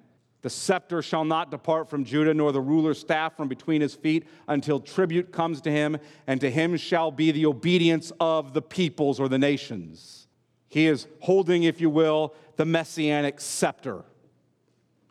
The 0.41 0.49
scepter 0.51 1.01
shall 1.01 1.25
not 1.25 1.49
depart 1.49 1.89
from 1.89 2.05
Judah, 2.05 2.33
nor 2.33 2.51
the 2.51 2.61
ruler's 2.61 2.99
staff 2.99 3.35
from 3.35 3.47
between 3.47 3.81
his 3.81 3.95
feet, 3.95 4.27
until 4.47 4.79
tribute 4.79 5.31
comes 5.31 5.59
to 5.61 5.71
him, 5.71 5.97
and 6.27 6.39
to 6.41 6.51
him 6.51 6.77
shall 6.77 7.09
be 7.09 7.31
the 7.31 7.47
obedience 7.47 8.11
of 8.19 8.53
the 8.53 8.61
peoples 8.61 9.19
or 9.19 9.27
the 9.27 9.39
nations. 9.39 10.27
He 10.69 10.85
is 10.85 11.07
holding, 11.21 11.63
if 11.63 11.81
you 11.81 11.89
will, 11.89 12.35
the 12.57 12.65
messianic 12.65 13.41
scepter, 13.41 14.03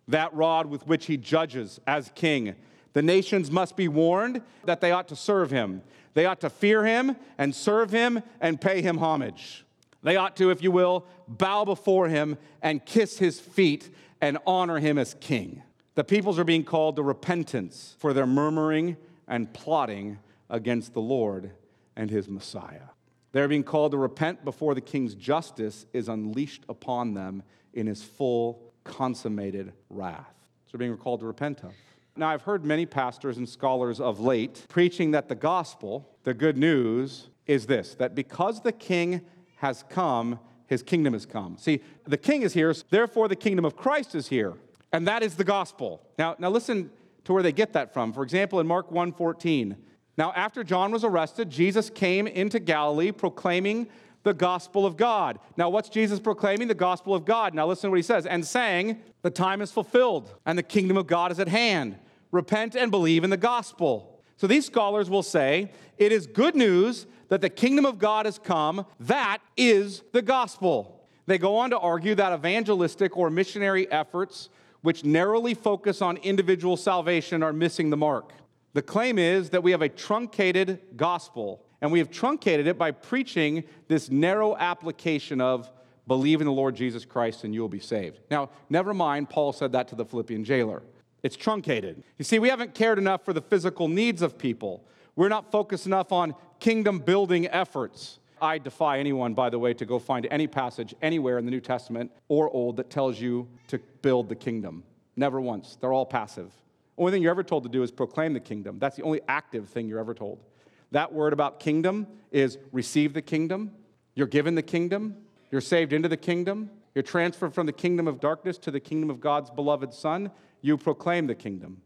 that 0.07 0.33
rod 0.35 0.67
with 0.67 0.87
which 0.87 1.07
he 1.07 1.17
judges 1.17 1.81
as 1.87 2.13
king. 2.15 2.55
The 2.93 3.03
nations 3.03 3.51
must 3.51 3.75
be 3.75 3.89
warned 3.89 4.41
that 4.67 4.81
they 4.81 4.93
ought 4.93 5.09
to 5.09 5.17
serve 5.17 5.51
him. 5.51 5.83
They 6.15 6.27
ought 6.27 6.41
to 6.43 6.51
fear 6.51 6.85
him 6.85 7.17
and 7.39 7.53
serve 7.53 7.91
him 7.91 8.23
and 8.41 8.61
pay 8.61 8.83
him 8.83 8.99
homage. 8.99 9.64
They 10.05 10.17
ought 10.17 10.37
to, 10.37 10.51
if 10.51 10.63
you 10.63 10.71
will, 10.71 11.07
bow 11.27 11.65
before 11.65 12.09
him 12.09 12.37
and 12.63 12.85
kiss 12.85 13.19
his 13.19 13.41
feet 13.41 13.91
and 14.21 14.39
honor 14.47 14.79
him 14.79 14.99
as 14.99 15.17
king. 15.19 15.63
The 15.95 16.05
peoples 16.05 16.39
are 16.39 16.45
being 16.45 16.65
called 16.65 16.97
to 16.97 17.03
repentance 17.03 17.97
for 17.99 18.13
their 18.13 18.27
murmuring 18.27 18.97
and 19.27 19.53
plotting 19.53 20.19
against 20.51 20.93
the 20.93 21.01
Lord 21.01 21.53
and 21.97 22.11
his 22.11 22.29
Messiah. 22.29 22.91
They're 23.33 23.49
being 23.49 23.65
called 23.65 23.93
to 23.93 23.99
repent 23.99 24.45
before 24.45 24.75
the 24.75 24.81
king's 24.81 25.15
justice 25.15 25.87
is 25.93 26.09
unleashed 26.09 26.65
upon 26.69 27.15
them 27.15 27.43
in 27.73 27.87
his 27.87 28.03
full, 28.03 28.63
consummated 28.85 29.73
wrath. 29.89 30.35
So 30.67 30.77
they're 30.77 30.87
being 30.87 30.99
called 30.99 31.21
to 31.21 31.27
repent 31.27 31.65
of. 31.65 31.73
Now, 32.17 32.29
I've 32.29 32.43
heard 32.43 32.65
many 32.65 32.87
pastors 32.87 33.39
and 33.39 33.49
scholars 33.49 34.01
of 34.01 34.21
late 34.21 34.67
preaching 34.69 35.13
that 35.13 35.29
the 35.29 35.35
gospel, 35.35 36.09
the 36.23 36.35
good 36.35 36.57
news, 36.57 37.29
is 37.47 37.67
this 37.67 37.95
that 37.97 38.15
because 38.15 38.61
the 38.61 38.73
king 38.73 39.21
has 39.57 39.85
come, 39.89 40.39
his 40.67 40.83
kingdom 40.83 41.13
has 41.13 41.27
come. 41.27 41.57
See, 41.59 41.81
the 42.05 42.17
king 42.17 42.43
is 42.43 42.55
here, 42.55 42.75
therefore 42.91 43.29
the 43.29 43.37
kingdom 43.37 43.65
of 43.65 43.77
Christ 43.77 44.15
is 44.15 44.29
here. 44.29 44.55
And 44.93 45.09
that 45.09 45.23
is 45.23 45.35
the 45.35 45.45
gospel. 45.45 46.01
Now, 46.19 46.37
now 46.39 46.51
listen 46.51 46.91
to 47.25 47.33
where 47.33 47.43
they 47.43 47.53
get 47.53 47.73
that 47.73 47.93
from. 47.93 48.13
For 48.13 48.23
example, 48.23 48.61
in 48.61 48.67
Mark 48.67 48.91
1:14. 48.91 49.77
Now, 50.17 50.33
after 50.37 50.63
John 50.63 50.93
was 50.93 51.03
arrested, 51.03 51.51
Jesus 51.51 51.91
came 51.91 52.29
into 52.29 52.61
Galilee 52.61 53.11
proclaiming 53.11 53.89
the 54.23 54.33
gospel 54.33 54.87
of 54.87 54.97
God. 54.97 55.39
Now, 55.57 55.69
what's 55.69 55.89
Jesus 55.89 56.21
proclaiming? 56.21 56.69
The 56.69 56.75
gospel 56.75 57.15
of 57.15 57.25
God. 57.25 57.55
Now, 57.55 57.67
listen 57.67 57.89
to 57.89 57.91
what 57.91 57.97
he 57.97 58.03
says 58.03 58.25
and 58.25 58.47
saying, 58.47 59.01
The 59.23 59.31
time 59.31 59.61
is 59.61 59.73
fulfilled 59.73 60.33
and 60.47 60.57
the 60.57 60.63
kingdom 60.63 60.97
of 60.97 61.07
God 61.07 61.33
is 61.33 61.41
at 61.41 61.49
hand. 61.49 61.99
Repent 62.31 62.75
and 62.75 62.91
believe 62.91 63.25
in 63.25 63.31
the 63.31 63.37
gospel. 63.37 64.21
So, 64.37 64.47
these 64.47 64.67
scholars 64.67 65.11
will 65.11 65.23
say 65.23 65.73
it 65.99 66.13
is 66.13 66.27
good 66.27 66.55
news 66.55 67.07
that 67.35 67.41
the 67.41 67.51
kingdom 67.51 67.85
of 67.85 67.99
God 67.99 68.27
has 68.27 68.39
come. 68.39 68.87
That 69.01 69.39
is 69.57 70.05
the 70.13 70.23
gospel. 70.23 71.05
They 71.27 71.37
go 71.37 71.57
on 71.57 71.71
to 71.71 71.79
argue 71.81 72.15
that 72.15 72.33
evangelistic 72.33 73.17
or 73.17 73.29
missionary 73.29 73.91
efforts, 73.91 74.51
which 74.83 75.03
narrowly 75.03 75.55
focus 75.55 76.01
on 76.01 76.17
individual 76.19 76.77
salvation, 76.77 77.43
are 77.43 77.53
missing 77.53 77.91
the 77.91 77.97
mark. 77.97 78.35
The 78.75 78.83
claim 78.83 79.19
is 79.19 79.51
that 79.51 79.65
we 79.65 79.73
have 79.73 79.83
a 79.83 79.89
truncated 79.89 80.79
gospel, 80.97 81.65
and 81.81 81.91
we 81.91 81.99
have 81.99 82.09
truncated 82.09 82.69
it 82.69 82.79
by 82.79 82.93
preaching 82.93 83.65
this 83.89 84.13
narrow 84.13 84.57
application 84.57 85.41
of 85.41 85.69
believe 86.07 86.41
in 86.41 86.47
the 86.47 86.53
Lord 86.53 86.77
Jesus 86.77 87.05
Christ 87.05 87.43
and 87.43 87.53
you 87.53 87.63
will 87.63 87.69
be 87.69 87.81
saved. 87.81 88.21
Now, 88.31 88.51
never 88.71 88.95
mind, 88.95 89.29
Paul 89.29 89.53
said 89.53 89.73
that 89.73 89.89
to 89.89 89.97
the 89.97 90.05
Philippian 90.05 90.45
jailer. 90.45 90.85
It's 91.25 91.35
truncated. 91.35 92.05
You 92.17 92.25
see, 92.25 92.39
we 92.39 92.49
haven't 92.49 92.75
cared 92.75 92.99
enough 92.99 93.25
for 93.25 93.33
the 93.33 93.43
physical 93.43 93.89
needs 93.89 94.23
of 94.23 94.39
people. 94.39 94.85
We're 95.17 95.29
not 95.29 95.51
focused 95.51 95.87
enough 95.87 96.13
on 96.13 96.35
kingdom 96.65 96.99
building 96.99 97.47
efforts. 97.49 98.21
I 98.41 98.57
defy 98.57 98.99
anyone, 98.99 99.35
by 99.35 99.51
the 99.51 99.59
way, 99.59 99.75
to 99.75 99.85
go 99.85 99.99
find 99.99 100.27
any 100.31 100.47
passage 100.47 100.95
anywhere 101.03 101.37
in 101.37 101.45
the 101.45 101.51
New 101.51 101.61
Testament 101.61 102.11
or 102.29 102.49
Old 102.49 102.79
that 102.79 102.89
tells 102.89 103.21
you 103.21 103.47
to 103.69 103.79
build 104.01 104.31
the 104.31 104.35
kingdom. 104.35 104.83
Never 105.15 105.43
once. 105.43 105.77
They're 105.79 105.93
all 105.93 106.07
passive. 106.07 106.51
Only 106.97 107.13
thing 107.13 107.21
you're 107.21 107.33
ever 107.33 107.43
told 107.43 107.65
to 107.65 107.69
do 107.69 107.83
is 107.83 107.91
proclaim 107.91 108.33
the 108.33 108.41
kingdom. 108.41 108.79
That's 108.79 108.97
the 108.97 109.03
only 109.03 109.21
active 109.29 109.69
thing 109.69 109.89
you're 109.89 109.99
ever 109.99 110.15
told. 110.15 110.43
That 110.91 111.13
word 111.13 111.35
about 111.35 111.61
kingdom 111.61 112.07
is 112.31 112.57
receive 112.73 113.13
the 113.13 113.21
kingdom. 113.21 113.71
You're 114.15 114.27
given 114.27 114.55
the 114.55 114.63
kingdom. 114.63 115.17
You're 115.51 115.61
saved 115.61 115.93
into 115.93 116.09
the 116.09 116.17
kingdom. 116.17 116.71
You're 116.95 117.03
transferred 117.03 117.53
from 117.53 117.67
the 117.67 117.75
kingdom 117.75 118.09
of 118.09 118.21
darkness 118.21 118.57
to 118.61 118.71
the 118.71 118.81
kingdom 118.81 119.11
of 119.11 119.21
God's 119.21 119.51
beloved 119.51 119.93
Son. 119.93 120.31
You 120.63 120.79
proclaim 120.79 121.27
the 121.27 121.35
kingdom. 121.35 121.83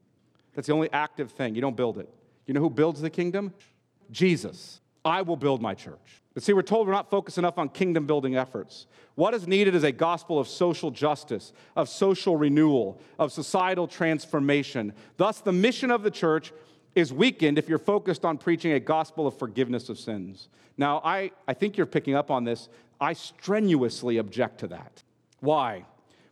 That's 0.55 0.69
the 0.69 0.73
only 0.73 0.93
active 0.93 1.33
thing. 1.33 1.57
You 1.57 1.63
don't 1.63 1.77
build 1.77 1.99
it. 1.99 2.09
You 2.47 2.55
know 2.55 2.61
who 2.61 2.71
builds 2.71 3.01
the 3.01 3.11
kingdom? 3.11 3.53
Jesus. 4.11 4.81
I 5.05 5.23
will 5.23 5.37
build 5.37 5.63
my 5.63 5.75
church. 5.75 6.23
But 6.35 6.43
see, 6.43 6.53
we're 6.53 6.63
told 6.63 6.87
we're 6.87 6.93
not 6.93 7.11
focused 7.11 7.39
enough 7.39 7.59
on 7.59 7.69
kingdom 7.69 8.07
building 8.07 8.37
efforts. 8.37 8.87
What 9.15 9.35
is 9.35 9.49
needed 9.49 9.75
is 9.75 9.83
a 9.83 9.91
gospel 9.91 10.39
of 10.39 10.47
social 10.47 10.91
justice, 10.91 11.53
of 11.75 11.89
social 11.89 12.37
renewal, 12.37 13.01
of 13.19 13.33
societal 13.33 13.89
transformation. 13.89 14.93
Thus, 15.17 15.41
the 15.41 15.53
mission 15.53 15.91
of 15.91 16.03
the 16.03 16.11
church 16.11 16.53
is 16.95 17.13
weakened 17.13 17.59
if 17.59 17.69
you're 17.69 17.79
focused 17.79 18.25
on 18.25 18.39
preaching 18.39 18.73
a 18.73 18.81
gospel 18.81 19.27
of 19.27 19.37
forgiveness 19.39 19.89
of 19.89 19.99
sins. 19.99 20.49
Now, 20.77 21.01
I, 21.05 21.33
I 21.47 21.55
think 21.55 21.77
you're 21.77 21.87
picking 21.87 22.15
up 22.15 22.31
on 22.31 22.45
this. 22.45 22.69
I 23.01 23.13
strenuously 23.13 24.19
object 24.19 24.61
to 24.61 24.69
that. 24.69 25.03
Why? 25.41 25.85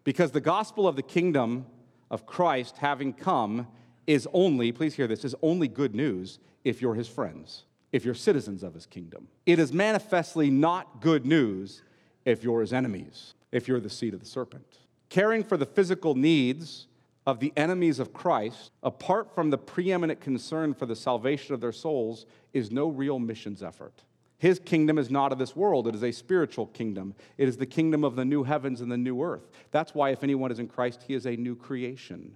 Because 0.04 0.30
the 0.30 0.40
gospel 0.40 0.86
of 0.86 0.96
the 0.96 1.02
kingdom 1.02 1.66
of 2.10 2.26
Christ 2.26 2.76
having 2.78 3.12
come 3.12 3.66
is 4.06 4.28
only, 4.32 4.70
please 4.70 4.94
hear 4.94 5.08
this, 5.08 5.24
is 5.24 5.34
only 5.42 5.66
good 5.66 5.94
news 5.94 6.38
if 6.66 6.82
you're 6.82 6.96
his 6.96 7.06
friends, 7.06 7.62
if 7.92 8.04
you're 8.04 8.12
citizens 8.12 8.64
of 8.64 8.74
his 8.74 8.86
kingdom. 8.86 9.28
It 9.46 9.60
is 9.60 9.72
manifestly 9.72 10.50
not 10.50 11.00
good 11.00 11.24
news 11.24 11.82
if 12.24 12.42
you're 12.42 12.60
his 12.60 12.72
enemies, 12.72 13.34
if 13.52 13.68
you're 13.68 13.78
the 13.78 13.88
seed 13.88 14.14
of 14.14 14.20
the 14.20 14.26
serpent. 14.26 14.66
Caring 15.08 15.44
for 15.44 15.56
the 15.56 15.64
physical 15.64 16.16
needs 16.16 16.88
of 17.24 17.38
the 17.38 17.52
enemies 17.56 18.00
of 18.00 18.12
Christ, 18.12 18.72
apart 18.82 19.32
from 19.32 19.50
the 19.50 19.58
preeminent 19.58 20.20
concern 20.20 20.74
for 20.74 20.86
the 20.86 20.96
salvation 20.96 21.54
of 21.54 21.60
their 21.60 21.70
souls, 21.70 22.26
is 22.52 22.72
no 22.72 22.88
real 22.88 23.20
missions 23.20 23.62
effort. 23.62 24.02
His 24.38 24.58
kingdom 24.58 24.98
is 24.98 25.08
not 25.08 25.30
of 25.30 25.38
this 25.38 25.54
world. 25.54 25.86
It 25.86 25.94
is 25.94 26.02
a 26.02 26.10
spiritual 26.10 26.66
kingdom. 26.66 27.14
It 27.38 27.48
is 27.48 27.56
the 27.56 27.64
kingdom 27.64 28.02
of 28.02 28.16
the 28.16 28.24
new 28.24 28.42
heavens 28.42 28.80
and 28.80 28.90
the 28.90 28.98
new 28.98 29.22
earth. 29.22 29.48
That's 29.70 29.94
why, 29.94 30.10
if 30.10 30.24
anyone 30.24 30.50
is 30.50 30.58
in 30.58 30.66
Christ, 30.66 31.04
he 31.06 31.14
is 31.14 31.26
a 31.26 31.36
new 31.36 31.54
creation. 31.54 32.34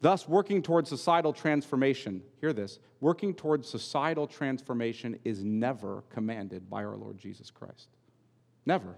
Thus, 0.00 0.26
working 0.26 0.62
towards 0.62 0.88
societal 0.88 1.32
transformation, 1.32 2.22
hear 2.40 2.52
this, 2.52 2.78
working 3.00 3.34
towards 3.34 3.68
societal 3.68 4.26
transformation 4.26 5.18
is 5.24 5.44
never 5.44 6.04
commanded 6.08 6.70
by 6.70 6.84
our 6.84 6.96
Lord 6.96 7.18
Jesus 7.18 7.50
Christ. 7.50 7.88
Never. 8.64 8.96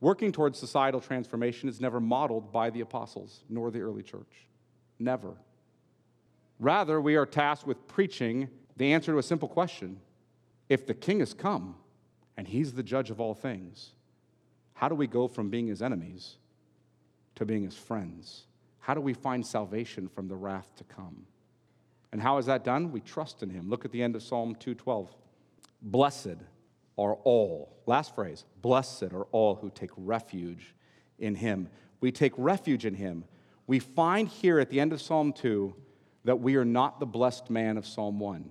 Working 0.00 0.32
towards 0.32 0.58
societal 0.58 1.00
transformation 1.00 1.68
is 1.68 1.80
never 1.80 2.00
modeled 2.00 2.52
by 2.52 2.70
the 2.70 2.80
apostles 2.80 3.44
nor 3.50 3.70
the 3.70 3.80
early 3.80 4.02
church. 4.02 4.46
Never. 4.98 5.34
Rather, 6.58 7.00
we 7.00 7.16
are 7.16 7.26
tasked 7.26 7.66
with 7.66 7.86
preaching 7.86 8.48
the 8.76 8.92
answer 8.94 9.12
to 9.12 9.18
a 9.18 9.22
simple 9.22 9.48
question 9.48 10.00
If 10.70 10.86
the 10.86 10.94
king 10.94 11.18
has 11.20 11.34
come 11.34 11.74
and 12.38 12.48
he's 12.48 12.72
the 12.72 12.82
judge 12.82 13.10
of 13.10 13.20
all 13.20 13.34
things, 13.34 13.90
how 14.72 14.88
do 14.88 14.94
we 14.94 15.06
go 15.06 15.28
from 15.28 15.50
being 15.50 15.66
his 15.66 15.82
enemies 15.82 16.36
to 17.34 17.44
being 17.44 17.64
his 17.64 17.76
friends? 17.76 18.44
How 18.80 18.94
do 18.94 19.00
we 19.00 19.14
find 19.14 19.46
salvation 19.46 20.08
from 20.08 20.28
the 20.28 20.36
wrath 20.36 20.74
to 20.76 20.84
come? 20.84 21.26
And 22.12 22.20
how 22.20 22.38
is 22.38 22.46
that 22.46 22.64
done? 22.64 22.90
We 22.90 23.00
trust 23.00 23.42
in 23.42 23.50
him. 23.50 23.68
Look 23.68 23.84
at 23.84 23.92
the 23.92 24.02
end 24.02 24.16
of 24.16 24.22
Psalm 24.22 24.54
212. 24.54 25.14
Blessed 25.82 26.38
are 26.98 27.14
all, 27.14 27.76
last 27.86 28.14
phrase, 28.14 28.44
blessed 28.60 29.04
are 29.04 29.24
all 29.32 29.54
who 29.54 29.70
take 29.70 29.90
refuge 29.96 30.74
in 31.18 31.34
him. 31.34 31.68
We 32.00 32.10
take 32.10 32.32
refuge 32.36 32.84
in 32.84 32.94
him. 32.94 33.24
We 33.66 33.78
find 33.78 34.28
here 34.28 34.58
at 34.58 34.70
the 34.70 34.80
end 34.80 34.92
of 34.92 35.00
Psalm 35.00 35.32
2 35.32 35.74
that 36.24 36.40
we 36.40 36.56
are 36.56 36.64
not 36.64 37.00
the 37.00 37.06
blessed 37.06 37.48
man 37.48 37.78
of 37.78 37.86
Psalm 37.86 38.18
1. 38.18 38.50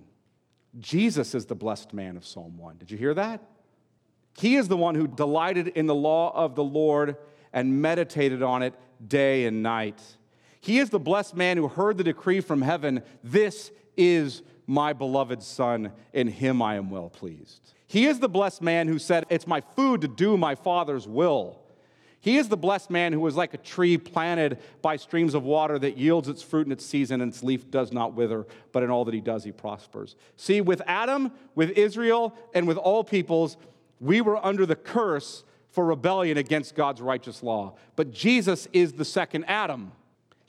Jesus 0.78 1.34
is 1.34 1.46
the 1.46 1.54
blessed 1.54 1.92
man 1.92 2.16
of 2.16 2.24
Psalm 2.24 2.56
1. 2.56 2.78
Did 2.78 2.90
you 2.90 2.98
hear 2.98 3.14
that? 3.14 3.42
He 4.38 4.56
is 4.56 4.68
the 4.68 4.76
one 4.76 4.94
who 4.94 5.06
delighted 5.06 5.68
in 5.68 5.86
the 5.86 5.94
law 5.94 6.32
of 6.34 6.54
the 6.54 6.64
Lord 6.64 7.16
and 7.52 7.82
meditated 7.82 8.42
on 8.42 8.62
it 8.62 8.74
day 9.06 9.44
and 9.44 9.62
night. 9.62 10.00
He 10.60 10.78
is 10.78 10.90
the 10.90 11.00
blessed 11.00 11.34
man 11.34 11.56
who 11.56 11.68
heard 11.68 11.96
the 11.96 12.04
decree 12.04 12.40
from 12.40 12.62
heaven 12.62 13.02
This 13.24 13.70
is 13.96 14.42
my 14.66 14.92
beloved 14.92 15.42
Son, 15.42 15.92
in 16.12 16.28
him 16.28 16.62
I 16.62 16.76
am 16.76 16.90
well 16.90 17.10
pleased. 17.10 17.74
He 17.86 18.06
is 18.06 18.20
the 18.20 18.28
blessed 18.28 18.62
man 18.62 18.86
who 18.86 19.00
said, 19.00 19.26
It's 19.28 19.46
my 19.46 19.60
food 19.60 20.02
to 20.02 20.08
do 20.08 20.36
my 20.36 20.54
Father's 20.54 21.08
will. 21.08 21.60
He 22.20 22.36
is 22.36 22.48
the 22.48 22.56
blessed 22.56 22.90
man 22.90 23.12
who 23.12 23.26
is 23.26 23.34
like 23.34 23.54
a 23.54 23.58
tree 23.58 23.96
planted 23.96 24.58
by 24.82 24.96
streams 24.96 25.34
of 25.34 25.42
water 25.42 25.78
that 25.78 25.96
yields 25.96 26.28
its 26.28 26.42
fruit 26.42 26.66
in 26.66 26.72
its 26.72 26.84
season 26.84 27.22
and 27.22 27.32
its 27.32 27.42
leaf 27.42 27.70
does 27.70 27.92
not 27.92 28.14
wither, 28.14 28.46
but 28.72 28.82
in 28.82 28.90
all 28.90 29.06
that 29.06 29.14
he 29.14 29.22
does, 29.22 29.42
he 29.42 29.52
prospers. 29.52 30.16
See, 30.36 30.60
with 30.60 30.82
Adam, 30.86 31.32
with 31.54 31.70
Israel, 31.70 32.34
and 32.54 32.68
with 32.68 32.76
all 32.76 33.02
peoples, 33.02 33.56
we 34.00 34.20
were 34.20 34.44
under 34.44 34.66
the 34.66 34.76
curse 34.76 35.44
for 35.70 35.86
rebellion 35.86 36.36
against 36.36 36.74
God's 36.74 37.00
righteous 37.00 37.42
law. 37.42 37.74
But 37.96 38.12
Jesus 38.12 38.68
is 38.72 38.92
the 38.92 39.04
second 39.04 39.44
Adam. 39.44 39.92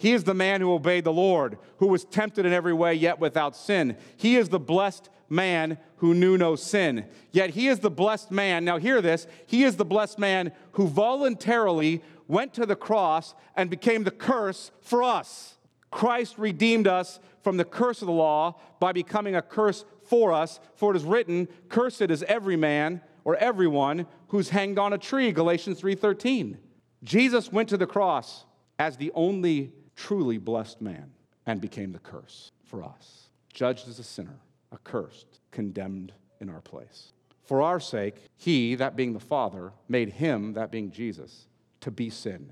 He 0.02 0.14
is 0.14 0.24
the 0.24 0.34
man 0.34 0.62
who 0.62 0.74
obeyed 0.74 1.04
the 1.04 1.14
Lord, 1.14 1.60
who 1.78 1.86
was 1.86 2.06
tempted 2.06 2.44
in 2.44 2.52
every 2.52 2.74
way, 2.74 2.96
yet 2.96 3.20
without 3.20 3.56
sin. 3.56 3.96
He 4.18 4.36
is 4.36 4.50
the 4.50 4.60
blessed 4.60 5.12
man 5.30 5.78
who 5.98 6.16
knew 6.16 6.40
no 6.40 6.56
sin. 6.56 7.06
Yet 7.30 7.52
he 7.52 7.68
is 7.68 7.82
the 7.82 7.92
blessed 7.92 8.32
man. 8.32 8.66
Now, 8.66 8.80
hear 8.80 9.00
this. 9.00 9.28
He 9.46 9.64
is 9.64 9.76
the 9.76 9.86
blessed 9.86 10.18
man 10.18 10.54
who 10.72 10.88
voluntarily 10.88 12.02
went 12.28 12.56
to 12.56 12.66
the 12.66 12.76
cross 12.76 13.36
and 13.56 13.70
became 13.70 14.04
the 14.04 14.10
curse 14.10 14.72
for 14.82 15.04
us. 15.04 15.60
Christ 15.92 16.40
redeemed 16.40 16.88
us 16.88 17.20
from 17.44 17.58
the 17.58 17.64
curse 17.64 18.02
of 18.02 18.08
the 18.08 18.12
law 18.12 18.60
by 18.80 18.94
becoming 18.94 19.36
a 19.36 19.42
curse 19.44 19.86
for 20.02 20.34
us. 20.34 20.60
For 20.74 20.96
it 20.96 20.98
is 20.98 21.04
written, 21.04 21.48
Cursed 21.70 22.10
is 22.10 22.24
every 22.24 22.56
man 22.56 23.02
or 23.24 23.36
everyone 23.36 24.08
who's 24.30 24.50
hanged 24.50 24.80
on 24.80 24.94
a 24.94 24.98
tree, 24.98 25.32
Galatians 25.32 25.80
3:13. 25.80 26.58
Jesus 27.04 27.52
went 27.52 27.70
to 27.70 27.78
the 27.78 27.86
cross 27.86 28.46
as 28.80 28.98
the 28.98 29.12
only 29.14 29.74
truly 30.02 30.40
blessed 30.40 30.82
man 30.82 31.12
and 31.46 31.62
became 31.62 31.92
the 31.92 32.00
curse 32.00 32.52
for 32.64 32.84
us, 32.84 33.30
judged 33.54 33.88
as 33.88 34.00
a 34.00 34.04
sinner, 34.04 34.40
accursed, 34.74 35.40
condemned 35.52 36.12
in 36.40 36.50
our 36.50 36.62
place. 36.62 37.14
For 37.44 37.62
our 37.62 37.80
sake, 37.80 38.16
he, 38.36 38.74
that 38.76 38.96
being 38.96 39.14
the 39.14 39.20
Father, 39.20 39.74
made 39.88 40.10
him, 40.10 40.54
that 40.54 40.72
being 40.72 40.90
Jesus, 40.90 41.46
to 41.82 41.92
be 41.92 42.10
sin, 42.10 42.52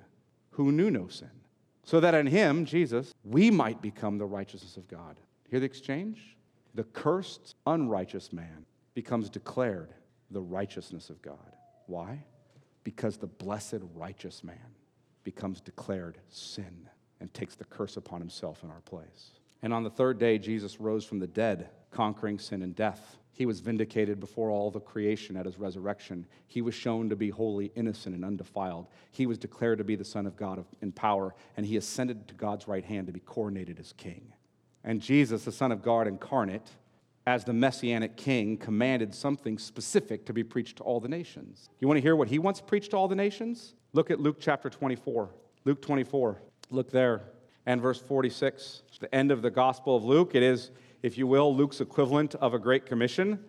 who 0.51 0.71
knew 0.71 0.91
no 0.91 1.07
sin, 1.07 1.31
so 1.83 1.99
that 1.99 2.13
in 2.13 2.27
him, 2.27 2.65
Jesus, 2.65 3.15
we 3.23 3.49
might 3.49 3.81
become 3.81 4.19
the 4.19 4.25
righteousness 4.25 4.77
of 4.77 4.87
God. 4.87 5.19
Hear 5.49 5.59
the 5.59 5.65
exchange? 5.65 6.37
The 6.75 6.83
cursed, 6.83 7.55
unrighteous 7.65 8.31
man 8.31 8.65
becomes 8.93 9.27
declared 9.27 9.95
the 10.29 10.41
righteousness 10.41 11.09
of 11.09 11.19
God. 11.23 11.55
Why? 11.87 12.23
Because 12.83 13.17
the 13.17 13.25
blessed 13.25 13.79
righteous 13.95 14.43
man 14.43 14.75
becomes 15.23 15.61
declared 15.61 16.19
sin 16.29 16.89
and 17.19 17.33
takes 17.33 17.55
the 17.55 17.65
curse 17.65 17.97
upon 17.97 18.19
himself 18.19 18.63
in 18.63 18.69
our 18.69 18.81
place. 18.81 19.31
And 19.61 19.73
on 19.73 19.83
the 19.83 19.89
third 19.89 20.19
day, 20.19 20.37
Jesus 20.37 20.79
rose 20.79 21.03
from 21.03 21.19
the 21.19 21.27
dead, 21.27 21.69
conquering 21.91 22.39
sin 22.39 22.61
and 22.61 22.75
death. 22.75 23.17
He 23.33 23.45
was 23.45 23.59
vindicated 23.59 24.19
before 24.19 24.49
all 24.49 24.69
the 24.69 24.79
creation 24.79 25.37
at 25.37 25.45
his 25.45 25.57
resurrection. 25.57 26.25
He 26.47 26.61
was 26.61 26.75
shown 26.75 27.09
to 27.09 27.15
be 27.15 27.29
wholly 27.29 27.71
innocent 27.75 28.15
and 28.15 28.25
undefiled. 28.25 28.87
He 29.11 29.25
was 29.25 29.37
declared 29.37 29.77
to 29.77 29.83
be 29.83 29.95
the 29.95 30.03
Son 30.03 30.25
of 30.25 30.35
God 30.35 30.65
in 30.81 30.91
power, 30.91 31.33
and 31.55 31.65
he 31.65 31.77
ascended 31.77 32.27
to 32.27 32.33
God's 32.33 32.67
right 32.67 32.83
hand 32.83 33.07
to 33.07 33.13
be 33.13 33.21
coronated 33.21 33.79
as 33.79 33.93
king. 33.93 34.33
And 34.83 35.01
Jesus, 35.01 35.45
the 35.45 35.51
Son 35.51 35.71
of 35.71 35.81
God 35.81 36.07
incarnate, 36.07 36.69
as 37.27 37.43
the 37.43 37.53
messianic 37.53 38.17
king, 38.17 38.57
commanded 38.57 39.13
something 39.13 39.57
specific 39.57 40.25
to 40.25 40.33
be 40.33 40.43
preached 40.43 40.77
to 40.77 40.83
all 40.83 40.99
the 40.99 41.07
nations. 41.07 41.69
You 41.79 41.87
want 41.87 41.97
to 41.97 42.01
hear 42.01 42.15
what 42.15 42.27
he 42.27 42.39
wants 42.39 42.59
preached 42.59 42.91
to 42.91 42.97
all 42.97 43.07
the 43.07 43.15
nations? 43.15 43.75
Look 43.93 44.09
at 44.09 44.19
Luke 44.19 44.37
chapter 44.39 44.69
24. 44.69 45.29
Luke 45.65 45.81
24. 45.81 46.41
Look 46.71 46.91
there. 46.91 47.23
And 47.65 47.81
verse 47.81 47.99
46. 47.99 48.83
The 48.99 49.13
end 49.15 49.31
of 49.31 49.41
the 49.41 49.49
Gospel 49.49 49.95
of 49.95 50.03
Luke. 50.03 50.35
It 50.35 50.43
is, 50.43 50.71
if 51.01 51.17
you 51.17 51.25
will, 51.25 51.55
Luke's 51.55 51.81
equivalent 51.81 52.35
of 52.35 52.53
a 52.53 52.59
Great 52.59 52.85
Commission. 52.85 53.39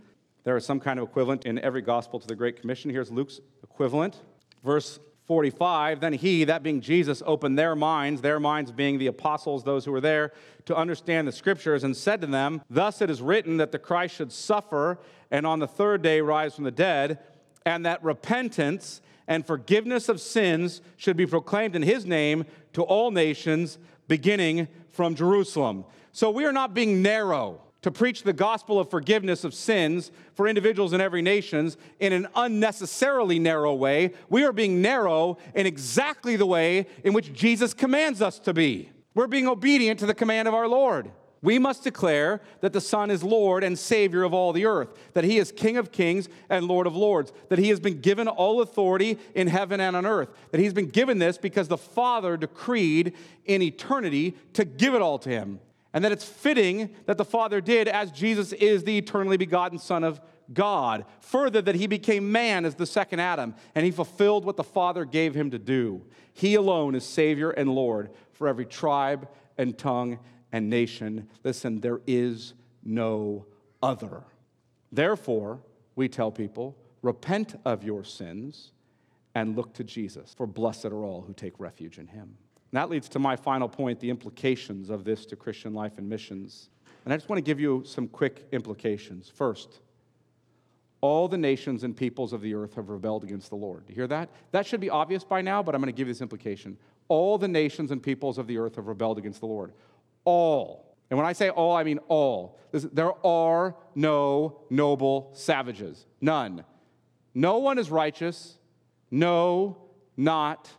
There 0.44 0.56
is 0.56 0.64
some 0.64 0.80
kind 0.80 0.98
of 0.98 1.08
equivalent 1.08 1.44
in 1.44 1.58
every 1.58 1.82
gospel 1.82 2.18
to 2.18 2.26
the 2.26 2.34
Great 2.34 2.60
Commission. 2.60 2.90
Here's 2.90 3.10
Luke's 3.10 3.40
equivalent. 3.62 4.22
Verse 4.64 5.00
45, 5.26 6.00
then 6.00 6.12
he, 6.12 6.44
that 6.44 6.62
being 6.62 6.80
Jesus, 6.80 7.22
opened 7.26 7.58
their 7.58 7.76
minds, 7.76 8.20
their 8.20 8.40
minds 8.40 8.72
being 8.72 8.98
the 8.98 9.06
apostles, 9.06 9.64
those 9.64 9.84
who 9.84 9.92
were 9.92 10.00
there, 10.00 10.32
to 10.64 10.74
understand 10.74 11.28
the 11.28 11.32
scriptures, 11.32 11.84
and 11.84 11.96
said 11.96 12.20
to 12.20 12.26
them, 12.26 12.62
Thus 12.70 13.00
it 13.02 13.10
is 13.10 13.20
written 13.20 13.58
that 13.58 13.70
the 13.70 13.78
Christ 13.78 14.16
should 14.16 14.32
suffer 14.32 14.98
and 15.30 15.46
on 15.46 15.58
the 15.58 15.68
third 15.68 16.02
day 16.02 16.20
rise 16.20 16.54
from 16.54 16.64
the 16.64 16.70
dead, 16.70 17.18
and 17.66 17.84
that 17.86 18.02
repentance 18.02 19.02
and 19.30 19.46
forgiveness 19.46 20.08
of 20.08 20.20
sins 20.20 20.82
should 20.96 21.16
be 21.16 21.24
proclaimed 21.24 21.76
in 21.76 21.82
his 21.82 22.04
name 22.04 22.44
to 22.72 22.82
all 22.82 23.12
nations, 23.12 23.78
beginning 24.08 24.66
from 24.90 25.14
Jerusalem. 25.14 25.84
So 26.10 26.30
we 26.30 26.44
are 26.44 26.52
not 26.52 26.74
being 26.74 27.00
narrow 27.00 27.62
to 27.82 27.92
preach 27.92 28.24
the 28.24 28.32
gospel 28.32 28.80
of 28.80 28.90
forgiveness 28.90 29.44
of 29.44 29.54
sins 29.54 30.10
for 30.34 30.48
individuals 30.48 30.92
in 30.92 31.00
every 31.00 31.22
nations 31.22 31.76
in 32.00 32.12
an 32.12 32.26
unnecessarily 32.34 33.38
narrow 33.38 33.72
way. 33.72 34.12
We 34.28 34.44
are 34.44 34.52
being 34.52 34.82
narrow 34.82 35.38
in 35.54 35.64
exactly 35.64 36.34
the 36.34 36.44
way 36.44 36.88
in 37.04 37.12
which 37.12 37.32
Jesus 37.32 37.72
commands 37.72 38.20
us 38.20 38.40
to 38.40 38.52
be. 38.52 38.90
We're 39.14 39.28
being 39.28 39.46
obedient 39.46 40.00
to 40.00 40.06
the 40.06 40.14
command 40.14 40.48
of 40.48 40.54
our 40.54 40.66
Lord. 40.66 41.12
We 41.42 41.58
must 41.58 41.84
declare 41.84 42.40
that 42.60 42.72
the 42.72 42.80
Son 42.80 43.10
is 43.10 43.22
Lord 43.22 43.64
and 43.64 43.78
Savior 43.78 44.24
of 44.24 44.34
all 44.34 44.52
the 44.52 44.66
earth, 44.66 44.88
that 45.14 45.24
He 45.24 45.38
is 45.38 45.52
King 45.52 45.78
of 45.78 45.90
kings 45.90 46.28
and 46.50 46.66
Lord 46.66 46.86
of 46.86 46.94
lords, 46.94 47.32
that 47.48 47.58
He 47.58 47.70
has 47.70 47.80
been 47.80 48.00
given 48.00 48.28
all 48.28 48.60
authority 48.60 49.18
in 49.34 49.46
heaven 49.46 49.80
and 49.80 49.96
on 49.96 50.04
earth, 50.04 50.28
that 50.50 50.60
He's 50.60 50.74
been 50.74 50.90
given 50.90 51.18
this 51.18 51.38
because 51.38 51.68
the 51.68 51.78
Father 51.78 52.36
decreed 52.36 53.14
in 53.46 53.62
eternity 53.62 54.36
to 54.52 54.64
give 54.64 54.94
it 54.94 55.00
all 55.00 55.18
to 55.20 55.30
Him 55.30 55.60
and 55.92 56.04
that 56.04 56.12
it's 56.12 56.24
fitting 56.24 56.90
that 57.06 57.18
the 57.18 57.24
Father 57.24 57.60
did 57.60 57.88
as 57.88 58.12
Jesus 58.12 58.52
is 58.52 58.84
the 58.84 58.98
eternally 58.98 59.36
begotten 59.36 59.78
Son 59.78 60.04
of 60.04 60.20
God. 60.52 61.04
Further, 61.20 61.62
that 61.62 61.74
he 61.74 61.86
became 61.86 62.30
man 62.30 62.64
as 62.64 62.74
the 62.74 62.86
second 62.86 63.20
Adam, 63.20 63.54
and 63.74 63.84
he 63.84 63.90
fulfilled 63.90 64.44
what 64.44 64.56
the 64.56 64.64
Father 64.64 65.04
gave 65.04 65.34
him 65.34 65.50
to 65.50 65.58
do. 65.58 66.02
He 66.32 66.54
alone 66.54 66.94
is 66.94 67.04
Savior 67.04 67.50
and 67.50 67.74
Lord 67.74 68.10
for 68.32 68.48
every 68.48 68.66
tribe 68.66 69.28
and 69.58 69.76
tongue 69.76 70.18
and 70.52 70.68
nation. 70.68 71.28
Listen, 71.44 71.80
there 71.80 72.00
is 72.06 72.54
no 72.84 73.46
other. 73.82 74.22
Therefore, 74.92 75.60
we 75.96 76.08
tell 76.08 76.30
people 76.30 76.76
repent 77.02 77.56
of 77.64 77.82
your 77.82 78.04
sins 78.04 78.72
and 79.34 79.56
look 79.56 79.72
to 79.74 79.84
Jesus, 79.84 80.34
for 80.36 80.46
blessed 80.46 80.86
are 80.86 81.04
all 81.04 81.22
who 81.22 81.32
take 81.32 81.58
refuge 81.58 81.98
in 81.98 82.06
him. 82.06 82.36
And 82.72 82.78
that 82.78 82.90
leads 82.90 83.08
to 83.10 83.18
my 83.18 83.36
final 83.36 83.68
point 83.68 84.00
the 84.00 84.10
implications 84.10 84.90
of 84.90 85.04
this 85.04 85.24
to 85.26 85.36
Christian 85.36 85.72
life 85.72 85.98
and 85.98 86.08
missions. 86.08 86.68
And 87.04 87.12
I 87.12 87.16
just 87.16 87.28
want 87.28 87.38
to 87.38 87.42
give 87.42 87.60
you 87.60 87.82
some 87.86 88.08
quick 88.08 88.46
implications. 88.52 89.28
First, 89.28 89.80
all 91.00 91.28
the 91.28 91.38
nations 91.38 91.82
and 91.82 91.96
peoples 91.96 92.32
of 92.32 92.42
the 92.42 92.54
earth 92.54 92.74
have 92.74 92.90
rebelled 92.90 93.24
against 93.24 93.50
the 93.50 93.56
Lord. 93.56 93.84
You 93.88 93.94
hear 93.94 94.06
that? 94.08 94.28
That 94.52 94.66
should 94.66 94.80
be 94.80 94.90
obvious 94.90 95.24
by 95.24 95.40
now, 95.40 95.62
but 95.62 95.74
I'm 95.74 95.80
going 95.80 95.92
to 95.92 95.96
give 95.96 96.08
you 96.08 96.14
this 96.14 96.20
implication. 96.20 96.76
All 97.08 97.38
the 97.38 97.48
nations 97.48 97.90
and 97.90 98.02
peoples 98.02 98.38
of 98.38 98.46
the 98.46 98.58
earth 98.58 98.76
have 98.76 98.86
rebelled 98.86 99.18
against 99.18 99.40
the 99.40 99.46
Lord. 99.46 99.72
All. 100.30 100.96
And 101.10 101.18
when 101.18 101.26
I 101.26 101.32
say 101.32 101.48
all, 101.50 101.76
I 101.76 101.82
mean 101.82 101.98
all. 102.06 102.56
There 102.72 103.14
are 103.26 103.74
no 103.96 104.60
noble 104.70 105.30
savages. 105.34 106.06
None. 106.20 106.64
No 107.34 107.58
one 107.58 107.78
is 107.78 107.90
righteous. 107.90 108.56
No, 109.10 109.76
not 110.16 110.70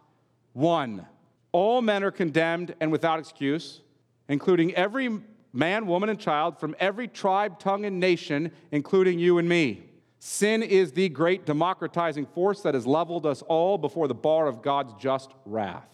one. 0.54 1.06
All 1.52 1.82
men 1.82 2.02
are 2.02 2.12
condemned 2.12 2.76
and 2.80 2.94
without 2.94 3.20
excuse, 3.20 3.82
including 4.30 4.74
every 4.74 5.20
man, 5.52 5.86
woman, 5.86 6.08
and 6.08 6.18
child 6.18 6.58
from 6.58 6.78
every 6.80 7.10
tribe, 7.10 7.60
tongue, 7.60 7.84
and 7.84 8.00
nation, 8.00 8.54
including 8.72 9.20
you 9.20 9.38
and 9.38 9.50
me. 9.50 9.84
Sin 10.20 10.64
is 10.64 10.94
the 10.94 11.10
great 11.10 11.46
democratizing 11.46 12.26
force 12.26 12.62
that 12.62 12.74
has 12.74 12.88
leveled 12.88 13.26
us 13.26 13.42
all 13.42 13.78
before 13.78 14.08
the 14.08 14.14
bar 14.14 14.48
of 14.48 14.62
God's 14.62 14.94
just 14.94 15.32
wrath. 15.46 15.90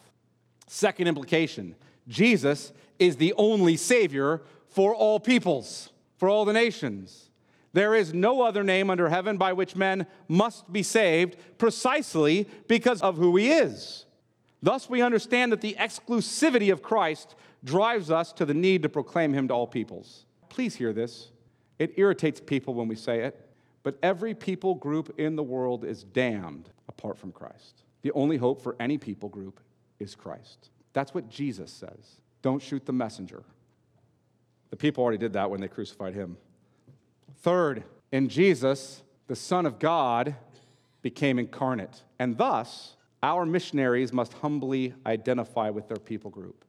Second 0.68 1.08
implication 1.08 1.76
Jesus 2.08 2.72
is 3.00 3.18
the 3.18 3.34
only 3.38 3.78
Savior 3.78 4.42
for 4.70 4.94
all 4.96 5.20
peoples, 5.20 5.90
for 6.18 6.30
all 6.30 6.46
the 6.46 6.54
nations. 6.54 7.30
There 7.74 7.94
is 7.94 8.14
no 8.14 8.42
other 8.42 8.64
name 8.64 8.90
under 8.90 9.10
heaven 9.10 9.38
by 9.38 9.54
which 9.54 9.76
men 9.76 10.08
must 10.28 10.72
be 10.72 10.84
saved 10.84 11.38
precisely 11.58 12.48
because 12.68 13.02
of 13.02 13.18
who 13.18 13.36
He 13.36 13.52
is. 13.52 14.06
Thus, 14.62 14.90
we 14.90 15.02
understand 15.02 15.52
that 15.52 15.62
the 15.62 15.76
exclusivity 15.80 16.72
of 16.72 16.82
Christ 16.82 17.36
drives 17.64 18.10
us 18.10 18.34
to 18.34 18.46
the 18.46 18.54
need 18.54 18.84
to 18.84 18.90
proclaim 18.90 19.34
him 19.34 19.48
to 19.50 19.54
all 19.54 19.68
peoples. 19.68 20.26
Please 20.50 20.76
hear 20.76 20.94
this. 20.94 21.32
It 21.78 21.94
irritates 21.98 22.40
people 22.40 22.74
when 22.74 22.88
we 22.88 22.96
say 22.96 23.22
it, 23.22 23.50
but 23.84 24.00
every 24.02 24.34
people 24.34 24.76
group 24.76 25.20
in 25.20 25.36
the 25.36 25.44
world 25.44 25.86
is 25.86 26.04
damned 26.04 26.70
apart 26.88 27.18
from 27.18 27.32
Christ. 27.32 27.84
The 28.02 28.12
only 28.14 28.38
hope 28.38 28.62
for 28.62 28.76
any 28.80 28.98
people 28.98 29.30
group 29.30 29.60
is 30.00 30.16
Christ. 30.16 30.70
That's 30.98 31.14
what 31.14 31.30
Jesus 31.30 31.72
says. 31.72 32.22
Don't 32.42 32.60
shoot 32.60 32.84
the 32.88 32.92
messenger. 32.92 33.44
The 34.72 34.76
people 34.76 35.04
already 35.04 35.20
did 35.20 35.34
that 35.34 35.52
when 35.52 35.62
they 35.62 35.68
crucified 35.68 36.16
him. 36.16 36.38
Third, 37.44 37.84
in 38.12 38.30
Jesus, 38.30 39.04
the 39.28 39.36
Son 39.36 39.68
of 39.68 39.78
God 39.78 40.36
became 41.04 41.38
incarnate, 41.38 42.02
and 42.18 42.36
thus 42.36 42.96
our 43.22 43.46
missionaries 43.46 44.12
must 44.12 44.34
humbly 44.34 44.96
identify 45.06 45.70
with 45.70 45.88
their 45.88 45.98
people 45.98 46.32
group. 46.32 46.66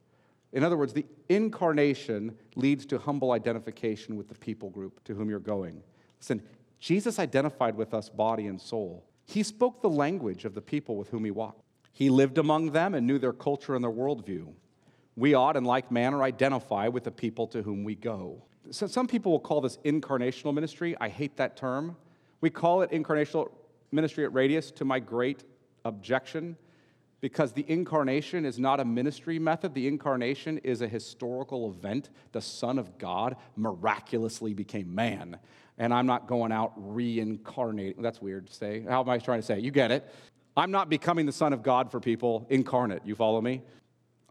In 0.53 0.63
other 0.63 0.77
words, 0.77 0.93
the 0.93 1.07
incarnation 1.27 2.37
leads 2.55 2.85
to 2.85 2.99
humble 2.99 3.31
identification 3.31 4.15
with 4.15 4.27
the 4.27 4.35
people 4.35 4.69
group 4.69 5.03
to 5.05 5.15
whom 5.15 5.27
you're 5.31 5.39
going. 5.39 5.81
Listen, 6.19 6.43
Jesus 6.79 7.17
identified 7.17 7.75
with 7.75 7.95
us 7.95 8.09
body 8.09 8.45
and 8.45 8.61
soul. 8.61 9.03
He 9.25 9.41
spoke 9.41 9.81
the 9.81 9.89
language 9.89 10.45
of 10.45 10.53
the 10.53 10.61
people 10.61 10.97
with 10.97 11.09
whom 11.09 11.25
he 11.25 11.31
walked. 11.31 11.63
He 11.91 12.09
lived 12.09 12.37
among 12.37 12.71
them 12.71 12.93
and 12.93 13.05
knew 13.05 13.19
their 13.19 13.33
culture 13.33 13.75
and 13.75 13.83
their 13.83 13.91
worldview. 13.91 14.53
We 15.15 15.33
ought, 15.33 15.57
in 15.57 15.65
like 15.65 15.91
manner, 15.91 16.23
identify 16.23 16.87
with 16.87 17.03
the 17.03 17.11
people 17.11 17.47
to 17.47 17.61
whom 17.61 17.83
we 17.83 17.95
go. 17.95 18.43
So 18.71 18.87
some 18.87 19.07
people 19.07 19.31
will 19.31 19.39
call 19.39 19.61
this 19.61 19.77
incarnational 19.83 20.53
ministry. 20.53 20.95
I 21.01 21.09
hate 21.09 21.35
that 21.37 21.57
term. 21.57 21.97
We 22.41 22.49
call 22.49 22.83
it 22.83 22.91
incarnational 22.91 23.51
ministry 23.91 24.23
at 24.23 24.33
Radius 24.33 24.71
to 24.71 24.85
my 24.85 24.99
great 24.99 25.43
objection 25.85 26.55
because 27.21 27.51
the 27.51 27.65
incarnation 27.67 28.45
is 28.45 28.59
not 28.59 28.79
a 28.79 28.85
ministry 28.85 29.39
method. 29.39 29.73
The 29.73 29.87
incarnation 29.87 30.57
is 30.59 30.81
a 30.81 30.87
historical 30.87 31.69
event. 31.69 32.09
The 32.31 32.41
Son 32.41 32.79
of 32.79 32.97
God 32.97 33.35
miraculously 33.57 34.53
became 34.53 34.93
man. 34.93 35.37
And 35.77 35.93
I'm 35.93 36.05
not 36.05 36.27
going 36.27 36.51
out 36.51 36.73
reincarnating. 36.77 38.01
That's 38.01 38.21
weird 38.21 38.47
to 38.47 38.53
say. 38.53 38.85
How 38.87 39.01
am 39.01 39.09
I 39.09 39.17
trying 39.17 39.39
to 39.39 39.45
say? 39.45 39.59
You 39.59 39.71
get 39.71 39.91
it. 39.91 40.09
I'm 40.59 40.71
not 40.71 40.89
becoming 40.89 41.25
the 41.25 41.31
Son 41.31 41.53
of 41.53 41.63
God 41.63 41.89
for 41.89 42.01
people 42.01 42.45
incarnate. 42.49 43.03
You 43.05 43.15
follow 43.15 43.39
me? 43.39 43.61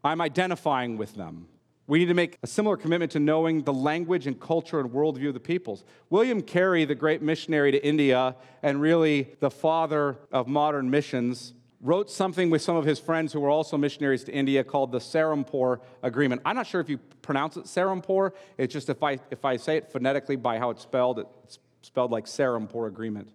I'm 0.04 0.20
identifying 0.20 0.98
with 0.98 1.14
them. 1.14 1.48
We 1.86 2.00
need 2.00 2.08
to 2.08 2.14
make 2.14 2.36
a 2.42 2.46
similar 2.46 2.76
commitment 2.76 3.12
to 3.12 3.18
knowing 3.18 3.62
the 3.62 3.72
language 3.72 4.26
and 4.26 4.38
culture 4.38 4.78
and 4.78 4.90
worldview 4.90 5.28
of 5.28 5.34
the 5.34 5.40
peoples. 5.40 5.84
William 6.10 6.42
Carey, 6.42 6.84
the 6.84 6.94
great 6.94 7.22
missionary 7.22 7.72
to 7.72 7.82
India 7.82 8.36
and 8.62 8.78
really 8.78 9.36
the 9.40 9.50
father 9.50 10.18
of 10.30 10.46
modern 10.46 10.90
missions, 10.90 11.54
wrote 11.80 12.10
something 12.10 12.50
with 12.50 12.60
some 12.60 12.76
of 12.76 12.84
his 12.84 12.98
friends 12.98 13.32
who 13.32 13.40
were 13.40 13.48
also 13.48 13.78
missionaries 13.78 14.22
to 14.24 14.32
India 14.32 14.62
called 14.62 14.92
the 14.92 14.98
Serampore 14.98 15.80
Agreement. 16.02 16.42
I'm 16.44 16.56
not 16.56 16.66
sure 16.66 16.82
if 16.82 16.90
you 16.90 16.98
pronounce 17.22 17.56
it 17.56 17.64
Serampore. 17.64 18.32
It's 18.58 18.74
just 18.74 18.90
if 18.90 19.02
I, 19.02 19.18
if 19.30 19.46
I 19.46 19.56
say 19.56 19.78
it 19.78 19.90
phonetically 19.90 20.36
by 20.36 20.58
how 20.58 20.68
it's 20.68 20.82
spelled, 20.82 21.20
it's 21.44 21.58
spelled 21.80 22.10
like 22.10 22.26
Serampore 22.26 22.86
Agreement. 22.86 23.30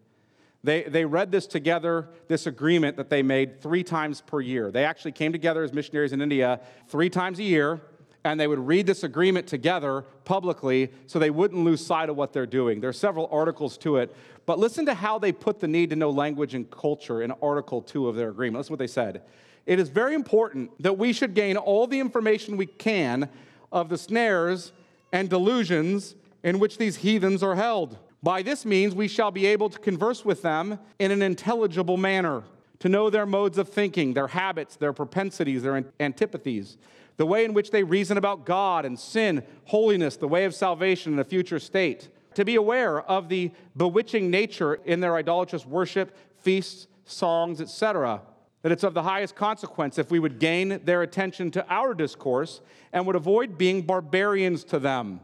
They, 0.64 0.84
they 0.84 1.04
read 1.04 1.32
this 1.32 1.46
together, 1.46 2.08
this 2.28 2.48
agreement 2.48 2.96
that 2.98 3.10
they 3.10 3.22
made 3.22 3.62
three 3.62 3.84
times 3.84 4.22
per 4.22 4.40
year. 4.40 4.72
They 4.72 4.86
actually 4.86 5.12
came 5.12 5.32
together 5.32 5.64
as 5.64 5.74
missionaries 5.74 6.14
in 6.14 6.22
India 6.22 6.62
three 6.88 7.10
times 7.10 7.40
a 7.40 7.44
year 7.44 7.82
and 8.26 8.40
they 8.40 8.48
would 8.48 8.60
read 8.60 8.86
this 8.86 9.04
agreement 9.04 9.48
together 9.48 10.06
publicly 10.24 10.92
so 11.08 11.20
they 11.20 11.30
wouldn't 11.30 11.64
lose 11.64 11.86
sight 11.86 12.10
of 12.10 12.16
what 12.16 12.34
they're 12.34 12.46
doing. 12.46 12.80
There 12.80 12.90
are 12.90 12.94
several 12.94 13.28
articles 13.32 13.78
to 13.80 13.98
it, 13.98 14.16
but 14.46 14.60
listen 14.60 14.86
to 14.86 14.94
how 14.94 15.20
they 15.20 15.32
put 15.32 15.60
the 15.60 15.68
need 15.68 15.90
to 15.90 15.96
know 15.96 16.10
language 16.10 16.54
and 16.54 16.70
culture 16.70 17.22
in 17.22 17.32
Article 17.42 17.82
2 17.82 18.08
of 18.08 18.16
their 18.16 18.30
agreement. 18.30 18.66
To 18.66 18.72
what 18.72 18.80
they 18.80 18.88
said. 18.88 19.24
It 19.66 19.80
is 19.80 19.90
very 19.90 20.14
important 20.14 20.72
that 20.82 20.98
we 20.98 21.14
should 21.14 21.34
gain 21.34 21.58
all 21.58 21.88
the 21.88 22.00
information 22.00 22.58
we 22.58 22.66
can 22.66 23.30
of 23.72 23.90
the 23.90 23.98
snares 23.98 24.72
and 25.12 25.30
delusions 25.30 26.16
in 26.44 26.60
which 26.60 26.78
these 26.78 26.98
heathens 26.98 27.42
are 27.44 27.56
held. 27.56 27.98
By 28.24 28.42
this 28.42 28.66
means, 28.66 28.96
we 28.96 29.08
shall 29.08 29.30
be 29.30 29.46
able 29.46 29.70
to 29.70 29.78
converse 29.78 30.26
with 30.26 30.42
them 30.42 30.80
in 30.98 31.12
an 31.12 31.22
intelligible 31.22 31.98
manner, 31.98 32.44
to 32.80 32.90
know 32.90 33.10
their 33.10 33.26
modes 33.26 33.58
of 33.58 33.70
thinking, 33.70 34.14
their 34.14 34.28
habits, 34.28 34.78
their 34.78 34.94
propensities, 34.94 35.62
their 35.62 35.86
antipathies 36.00 36.78
the 37.18 37.26
way 37.26 37.46
in 37.46 37.54
which 37.54 37.72
they 37.72 37.84
reason 37.84 38.18
about 38.18 38.46
God 38.46 38.86
and 38.86 39.00
sin, 39.00 39.44
holiness, 39.66 40.18
the 40.18 40.28
way 40.28 40.46
of 40.46 40.56
salvation, 40.56 41.14
and 41.14 41.22
a 41.22 41.24
future 41.24 41.60
state. 41.60 42.10
To 42.36 42.46
be 42.46 42.56
aware 42.56 43.02
of 43.02 43.30
the 43.30 43.52
bewitching 43.78 44.32
nature 44.32 44.76
in 44.86 45.00
their 45.00 45.16
idolatrous 45.16 45.66
worship, 45.66 46.18
feasts, 46.42 46.88
songs, 47.06 47.62
etc. 47.62 48.22
That 48.64 48.72
it's 48.72 48.84
of 48.84 48.96
the 48.96 49.04
highest 49.04 49.36
consequence 49.36 50.00
if 50.00 50.10
we 50.10 50.20
would 50.20 50.40
gain 50.40 50.82
their 50.84 51.04
attention 51.04 51.52
to 51.52 51.66
our 51.70 51.94
discourse 51.94 52.62
and 52.92 53.06
would 53.06 53.16
avoid 53.16 53.58
being 53.58 53.84
barbarians 53.84 54.64
to 54.66 54.80
them. 54.80 55.20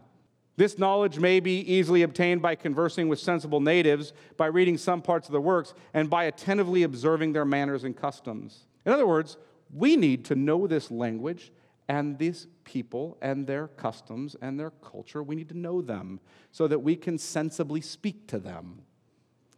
This 0.60 0.78
knowledge 0.78 1.20
may 1.20 1.40
be 1.40 1.62
easily 1.62 2.02
obtained 2.02 2.42
by 2.42 2.56
conversing 2.56 3.08
with 3.08 3.18
sensible 3.18 3.62
natives, 3.62 4.12
by 4.36 4.48
reading 4.48 4.78
some 4.78 5.02
parts 5.02 5.30
of 5.30 5.32
the 5.32 5.40
works, 5.40 5.74
and 5.94 6.10
by 6.10 6.26
attentively 6.26 6.84
observing 6.84 7.32
their 7.32 7.46
manners 7.46 7.86
and 7.86 7.96
customs. 7.96 8.66
In 8.86 8.92
other 8.92 9.08
words, 9.08 9.38
we 9.74 9.96
need 9.96 10.26
to 10.26 10.36
know 10.36 10.68
this 10.68 10.92
language 10.92 11.54
and 11.88 12.18
these 12.18 12.48
people 12.66 13.18
and 13.22 13.48
their 13.48 13.70
customs 13.70 14.36
and 14.42 14.60
their 14.60 14.72
culture. 14.72 15.24
We 15.24 15.38
need 15.38 15.48
to 15.48 15.58
know 15.58 15.82
them 15.82 16.20
so 16.52 16.68
that 16.68 16.80
we 16.80 16.98
can 16.98 17.18
sensibly 17.18 17.80
speak 17.80 18.28
to 18.28 18.38
them, 18.38 18.82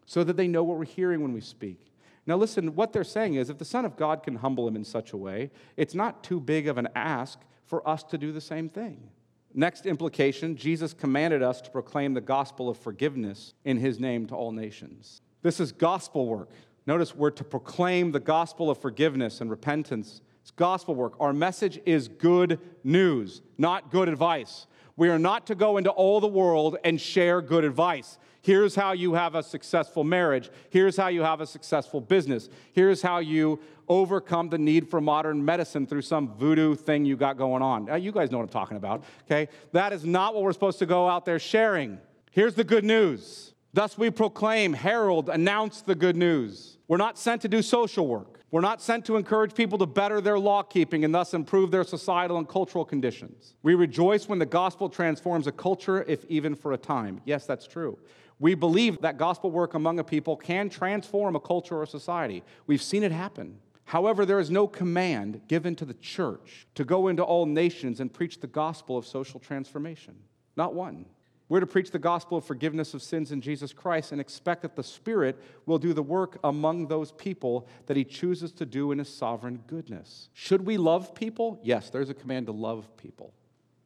so 0.06 0.24
that 0.24 0.38
they 0.38 0.47
know 0.47 0.64
what 0.64 0.78
we're 0.78 0.86
hearing 0.86 1.24
when 1.24 1.34
we 1.34 1.41
speak. 1.41 1.95
Now, 2.28 2.36
listen, 2.36 2.76
what 2.76 2.93
they're 2.93 3.04
saying 3.04 3.34
is 3.34 3.49
if 3.49 3.58
the 3.58 3.66
Son 3.66 3.86
of 3.86 3.97
God 3.97 4.22
can 4.22 4.36
humble 4.36 4.68
him 4.68 4.76
in 4.76 4.84
such 4.84 5.14
a 5.14 5.18
way, 5.18 5.49
it's 5.78 5.95
not 5.95 6.24
too 6.24 6.39
big 6.39 6.68
of 6.68 6.78
an 6.78 6.89
ask 6.93 7.39
for 7.66 7.89
us 7.89 8.04
to 8.04 8.20
do 8.20 8.32
the 8.32 8.39
same 8.39 8.70
thing. 8.70 9.10
Next 9.54 9.86
implication 9.86 10.56
Jesus 10.56 10.93
commanded 10.93 11.43
us 11.43 11.62
to 11.62 11.70
proclaim 11.70 12.14
the 12.14 12.22
gospel 12.22 12.70
of 12.70 12.78
forgiveness 12.78 13.54
in 13.66 13.78
his 13.78 13.99
name 13.99 14.26
to 14.28 14.36
all 14.36 14.52
nations. 14.52 15.22
This 15.41 15.60
is 15.60 15.72
gospel 15.72 16.28
work. 16.28 16.52
Notice 16.86 17.16
we're 17.16 17.32
to 17.32 17.43
proclaim 17.43 18.12
the 18.12 18.20
gospel 18.20 18.70
of 18.70 18.78
forgiveness 18.80 19.41
and 19.41 19.49
repentance 19.49 20.22
it's 20.41 20.52
gospel 20.52 20.95
work. 20.95 21.14
Our 21.20 21.34
message 21.34 21.80
is 21.86 22.08
good 22.08 22.60
news, 22.84 23.41
not 23.58 23.91
good 23.91 24.10
advice. 24.10 24.66
We 24.97 25.10
are 25.10 25.20
not 25.20 25.47
to 25.47 25.56
go 25.56 25.78
into 25.78 25.91
all 25.91 26.20
the 26.20 26.28
world 26.28 26.78
and 26.84 26.99
share 26.99 27.41
good 27.41 27.64
advice. 27.64 28.18
Here's 28.42 28.76
how 28.76 28.94
you 28.94 29.14
have 29.14 29.36
a 29.36 29.44
successful 29.44 30.04
marriage. 30.04 30.50
Here's 30.70 30.98
how 30.98 31.08
you 31.08 31.22
have 31.22 31.42
a 31.42 31.46
successful 31.46 32.02
business. 32.02 32.50
Here's 32.74 33.02
how 33.02 33.20
you 33.20 33.60
overcome 33.88 34.50
the 34.50 34.58
need 34.58 34.89
for 34.89 35.00
modern 35.00 35.44
medicine 35.46 35.86
through 35.86 36.02
some 36.02 36.34
voodoo 36.36 36.74
thing 36.74 37.06
you 37.06 37.16
got 37.16 37.38
going 37.38 37.62
on. 37.62 38.02
You 38.02 38.12
guys 38.12 38.32
know 38.32 38.39
what 38.39 38.44
I'm 38.46 38.50
talking 38.50 38.78
about, 38.78 39.04
okay? 39.26 39.48
That 39.74 39.94
is 39.94 40.06
not 40.06 40.34
what 40.34 40.44
we're 40.44 40.54
supposed 40.54 40.80
to 40.80 40.86
go 40.86 41.08
out 41.08 41.26
there 41.26 41.39
sharing. 41.39 42.00
Here's 42.32 42.56
the 42.56 42.64
good 42.64 42.84
news. 42.84 43.54
Thus, 43.74 43.98
we 43.98 44.10
proclaim, 44.10 44.74
herald, 44.74 45.30
announce 45.30 45.82
the 45.82 45.96
good 45.96 46.16
news. 46.16 46.78
We're 46.88 46.98
not 46.98 47.18
sent 47.18 47.42
to 47.44 47.48
do 47.48 47.62
social 47.62 48.08
work. 48.08 48.39
We're 48.50 48.60
not 48.60 48.82
sent 48.82 49.06
to 49.06 49.16
encourage 49.16 49.54
people 49.56 49.78
to 49.78 49.86
better 49.86 50.20
their 50.20 50.38
law 50.38 50.62
keeping 50.62 51.06
and 51.06 51.16
thus 51.16 51.34
improve 51.34 51.72
their 51.72 51.86
societal 51.86 52.38
and 52.38 52.48
cultural 52.48 52.84
conditions. 52.84 53.56
We 53.64 53.76
rejoice 53.76 54.28
when 54.28 54.39
the 54.39 54.46
gospel 54.46 54.89
transforms 54.89 55.48
a 55.48 55.54
culture, 55.54 56.04
if 56.04 56.26
even 56.26 56.56
for 56.56 56.74
a 56.74 56.78
time. 56.78 57.22
Yes, 57.24 57.46
that's 57.46 57.66
true. 57.66 57.98
We 58.42 58.56
believe 58.56 59.02
that 59.02 59.20
gospel 59.20 59.52
work 59.52 59.76
among 59.76 60.00
a 60.00 60.04
people 60.04 60.36
can 60.36 60.68
transform 60.68 61.36
a 61.36 61.39
culture 61.39 61.80
or 61.80 61.86
society. 61.86 62.44
We've 62.66 62.82
seen 62.82 63.04
it 63.04 63.12
happen. 63.12 63.60
However, 63.86 64.26
there 64.26 64.39
is 64.39 64.50
no 64.50 64.66
command 64.66 65.42
given 65.48 65.76
to 65.76 65.86
the 65.86 65.94
church 65.94 66.66
to 66.74 66.84
go 66.84 67.08
into 67.08 67.22
all 67.22 67.46
nations 67.46 68.00
and 68.00 68.12
preach 68.12 68.39
the 68.39 68.48
gospel 68.48 68.98
of 68.98 69.06
social 69.06 69.39
transformation. 69.39 70.16
Not 70.58 70.74
one. 70.74 71.06
We're 71.50 71.60
to 71.60 71.68
preach 71.68 71.92
the 71.92 72.00
gospel 72.00 72.39
of 72.39 72.44
forgiveness 72.44 72.96
of 72.96 73.04
sins 73.04 73.32
in 73.32 73.42
Jesus 73.42 73.74
Christ 73.74 74.12
and 74.12 74.20
expect 74.20 74.64
that 74.64 74.76
the 74.76 74.84
Spirit 74.84 75.38
will 75.68 75.78
do 75.78 75.94
the 75.94 76.02
work 76.02 76.39
among 76.44 76.88
those 76.88 77.12
people 77.12 77.68
that 77.86 77.98
He 77.98 78.04
chooses 78.04 78.52
to 78.54 78.66
do 78.66 78.92
in 78.92 78.98
His 78.98 79.14
sovereign 79.14 79.62
goodness. 79.68 80.30
Should 80.34 80.66
we 80.66 80.78
love 80.78 81.14
people? 81.14 81.60
Yes, 81.62 81.92
there's 81.92 82.10
a 82.10 82.16
command 82.16 82.48
to 82.48 82.54
love 82.54 82.88
people. 82.98 83.34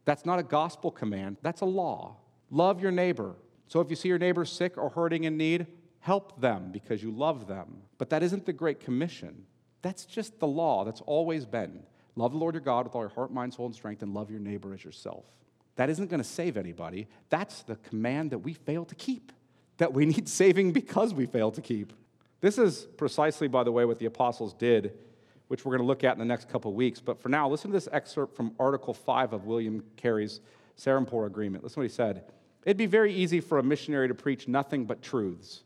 That's 0.06 0.26
not 0.26 0.40
a 0.40 0.44
gospel 0.44 0.92
command, 0.92 1.38
that's 1.42 1.60
a 1.60 1.66
law. 1.66 2.16
Love 2.52 2.82
your 2.82 2.92
neighbor. 2.92 3.36
So 3.68 3.80
if 3.80 3.90
you 3.90 3.96
see 3.96 4.10
your 4.10 4.20
neighbor 4.20 4.46
sick 4.46 4.78
or 4.78 4.90
hurting 4.90 5.24
in 5.24 5.38
need, 5.38 5.68
help 6.00 6.40
them 6.40 6.72
because 6.72 7.02
you 7.02 7.12
love 7.12 7.48
them. 7.48 7.82
But 7.98 8.10
that 8.12 8.24
isn't 8.24 8.46
the 8.46 8.54
Great 8.54 8.80
Commission. 8.80 9.46
That's 9.82 10.06
just 10.06 10.40
the 10.40 10.48
law 10.48 10.84
that's 10.84 11.02
always 11.02 11.46
been. 11.46 11.84
Love 12.16 12.32
the 12.32 12.38
Lord 12.38 12.56
your 12.56 12.62
God 12.62 12.86
with 12.86 12.96
all 12.96 13.02
your 13.02 13.10
heart, 13.10 13.32
mind, 13.32 13.54
soul, 13.54 13.66
and 13.66 13.76
strength, 13.76 14.02
and 14.02 14.14
love 14.14 14.30
your 14.32 14.40
neighbor 14.40 14.74
as 14.74 14.84
yourself. 14.84 15.26
That 15.76 15.90
isn't 15.90 16.10
going 16.10 16.22
to 16.22 16.28
save 16.28 16.58
anybody. 16.58 17.08
That's 17.30 17.64
the 17.64 17.76
command 17.76 18.32
that 18.32 18.40
we 18.40 18.54
fail 18.54 18.86
to 18.86 18.96
keep, 18.96 19.32
that 19.78 19.94
we 19.94 20.06
need 20.06 20.30
saving 20.30 20.72
because 20.72 21.14
we 21.14 21.26
fail 21.26 21.52
to 21.52 21.62
keep. 21.62 21.92
This 22.42 22.58
is 22.58 22.88
precisely, 22.98 23.48
by 23.48 23.64
the 23.64 23.72
way, 23.72 23.86
what 23.86 24.00
the 24.00 24.06
apostles 24.06 24.54
did, 24.54 24.94
which 25.48 25.66
we're 25.66 25.72
going 25.72 25.82
to 25.82 25.88
look 25.88 26.04
at 26.04 26.14
in 26.14 26.20
the 26.20 26.26
next 26.26 26.50
couple 26.50 26.72
of 26.72 26.76
weeks. 26.76 27.00
But 27.00 27.22
for 27.22 27.30
now, 27.30 27.50
listen 27.50 27.72
to 27.72 27.76
this 27.76 27.90
excerpt 27.92 28.36
from 28.36 28.54
Article 28.60 28.94
5 28.94 29.34
of 29.34 29.46
William 29.46 29.84
Carey's 29.98 30.40
Serampore 30.78 31.28
Agreement. 31.28 31.64
Listen 31.64 31.76
to 31.76 31.80
what 31.82 31.90
he 31.90 31.96
said. 31.96 32.24
It'd 32.66 32.78
be 32.78 32.88
very 32.88 33.14
easy 33.14 33.40
for 33.40 33.60
a 33.60 33.64
missionary 33.64 34.08
to 34.08 34.16
preach 34.16 34.48
nothing 34.48 34.86
but 34.86 35.02
truths. 35.02 35.62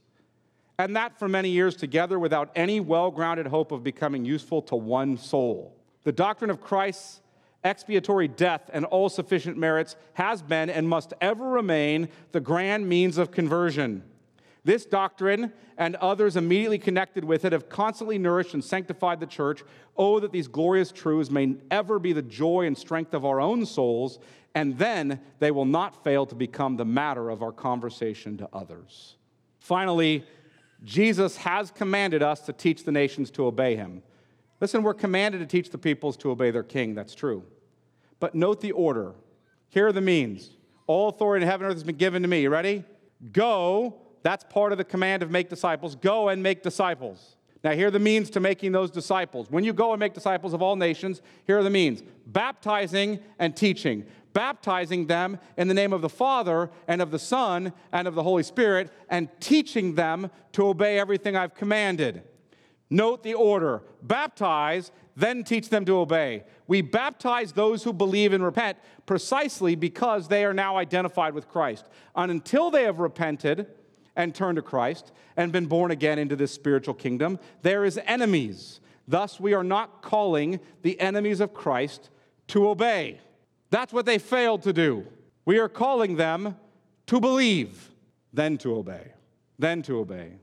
And 0.78 0.96
that 0.96 1.18
for 1.18 1.28
many 1.28 1.50
years 1.50 1.76
together 1.76 2.20
without 2.20 2.52
any 2.56 2.80
well 2.80 3.10
grounded 3.10 3.48
hope 3.48 3.72
of 3.72 3.84
becoming 3.84 4.26
useful 4.26 4.62
to 4.64 4.76
one 4.76 5.18
soul. 5.18 5.76
The 6.04 6.12
doctrine 6.12 6.52
of 6.52 6.62
Christ's 6.62 7.22
expiatory 7.64 8.28
death 8.28 8.70
and 8.72 8.86
all 8.86 9.10
sufficient 9.10 9.58
merits 9.58 9.96
has 10.14 10.42
been 10.42 10.70
and 10.70 10.88
must 10.88 11.14
ever 11.20 11.50
remain 11.50 12.10
the 12.32 12.40
grand 12.40 12.88
means 12.88 13.18
of 13.18 13.32
conversion. 13.32 14.04
This 14.64 14.86
doctrine 14.86 15.54
and 15.78 15.96
others 15.98 16.36
immediately 16.36 16.80
connected 16.80 17.24
with 17.24 17.46
it 17.46 17.54
have 17.54 17.70
constantly 17.70 18.18
nourished 18.18 18.54
and 18.54 18.64
sanctified 18.64 19.20
the 19.20 19.26
church. 19.26 19.64
Oh, 19.98 20.20
that 20.20 20.32
these 20.32 20.48
glorious 20.48 20.92
truths 20.92 21.32
may 21.32 21.56
ever 21.72 21.98
be 22.00 22.14
the 22.14 22.22
joy 22.22 22.66
and 22.66 22.78
strength 22.78 23.14
of 23.14 23.26
our 23.26 23.40
own 23.40 23.66
souls, 23.66 24.20
and 24.56 24.78
then 24.78 25.20
they 25.40 25.52
will 25.52 25.66
not 25.66 26.04
fail 26.04 26.26
to 26.26 26.36
become 26.36 26.78
the 26.78 26.86
matter 26.86 27.30
of 27.30 27.42
our 27.42 27.52
conversation 27.52 28.38
to 28.38 28.50
others. 28.52 29.16
Finally, 29.60 30.26
Jesus 30.84 31.38
has 31.38 31.72
commanded 31.72 32.24
us 32.24 32.42
to 32.42 32.54
teach 32.54 32.84
the 32.84 32.92
nations 32.92 33.30
to 33.32 33.46
obey 33.46 33.76
him. 33.76 34.02
Listen, 34.62 34.84
we're 34.84 34.94
commanded 34.94 35.40
to 35.40 35.46
teach 35.46 35.70
the 35.70 35.78
peoples 35.78 36.18
to 36.18 36.32
obey 36.32 36.52
their 36.52 36.64
king. 36.64 36.96
That's 36.96 37.16
true. 37.16 37.44
But 38.20 38.36
note 38.36 38.62
the 38.62 38.72
order. 38.72 39.14
Here 39.70 39.88
are 39.88 39.92
the 39.92 40.02
means. 40.02 40.52
All 40.88 41.10
authority 41.10 41.44
in 41.44 41.50
heaven 41.50 41.66
and 41.66 41.72
earth 41.72 41.78
has 41.78 41.84
been 41.84 41.96
given 41.98 42.22
to 42.24 42.28
me. 42.28 42.42
You 42.42 42.50
ready? 42.50 42.84
Go. 43.32 43.96
That's 44.24 44.44
part 44.44 44.72
of 44.72 44.78
the 44.78 44.84
command 44.84 45.24
of 45.24 45.32
make 45.32 45.50
disciples. 45.50 45.96
Go 45.96 46.30
and 46.30 46.42
make 46.44 46.64
disciples. 46.64 47.36
Now, 47.64 47.72
here 47.72 47.88
are 47.88 47.92
the 47.92 48.00
means 48.00 48.30
to 48.32 48.40
making 48.40 48.72
those 48.72 48.90
disciples. 48.90 49.52
When 49.52 49.66
you 49.66 49.74
go 49.74 49.92
and 49.92 50.00
make 50.00 50.14
disciples 50.14 50.54
of 50.54 50.62
all 50.62 50.78
nations, 50.78 51.22
here 51.46 51.58
are 51.60 51.64
the 51.64 51.70
means 51.70 52.04
baptizing 52.26 53.20
and 53.38 53.56
teaching. 53.56 54.06
Baptizing 54.34 55.08
them 55.08 55.40
in 55.58 55.68
the 55.68 55.74
name 55.74 55.94
of 55.94 56.02
the 56.02 56.10
Father 56.10 56.70
and 56.88 57.02
of 57.02 57.12
the 57.12 57.20
Son 57.20 57.74
and 57.92 58.08
of 58.08 58.16
the 58.16 58.24
Holy 58.24 58.44
Spirit, 58.44 58.92
and 59.10 59.30
teaching 59.40 59.96
them 59.96 60.30
to 60.54 60.68
obey 60.68 61.00
everything 61.00 61.36
I've 61.36 61.56
commanded. 61.56 62.24
Note 62.90 63.24
the 63.24 63.34
order 63.34 63.84
baptize, 64.02 64.92
then 65.16 65.44
teach 65.44 65.70
them 65.70 65.86
to 65.86 65.98
obey. 65.98 66.44
We 66.68 66.82
baptize 66.82 67.52
those 67.52 67.84
who 67.84 67.94
believe 67.94 68.34
and 68.34 68.44
repent 68.44 68.78
precisely 69.06 69.76
because 69.76 70.28
they 70.28 70.46
are 70.46 70.54
now 70.54 70.78
identified 70.78 71.34
with 71.34 71.50
Christ. 71.50 71.86
And 72.16 72.32
until 72.32 72.72
they 72.72 72.84
have 72.84 73.00
repented, 73.00 73.68
and 74.20 74.36
turned 74.36 74.58
to 74.58 74.62
Christ 74.62 75.14
and 75.38 75.52
been 75.52 75.68
born 75.68 75.92
again 75.92 76.20
into 76.20 76.36
this 76.36 76.52
spiritual 76.52 76.94
kingdom, 76.94 77.40
there 77.62 77.86
is 77.86 77.98
enemies. 78.06 78.82
Thus, 79.08 79.40
we 79.40 79.54
are 79.54 79.64
not 79.64 80.02
calling 80.02 80.60
the 80.82 81.00
enemies 81.00 81.40
of 81.40 81.54
Christ 81.54 82.10
to 82.48 82.68
obey. 82.68 83.22
That's 83.70 83.94
what 83.94 84.06
they 84.06 84.18
failed 84.18 84.64
to 84.64 84.74
do. 84.74 85.06
We 85.46 85.60
are 85.60 85.70
calling 85.70 86.16
them 86.16 86.56
to 87.08 87.20
believe, 87.20 87.92
then 88.34 88.58
to 88.60 88.76
obey, 88.76 89.14
then 89.58 89.82
to 89.84 90.00
obey. 90.00 90.34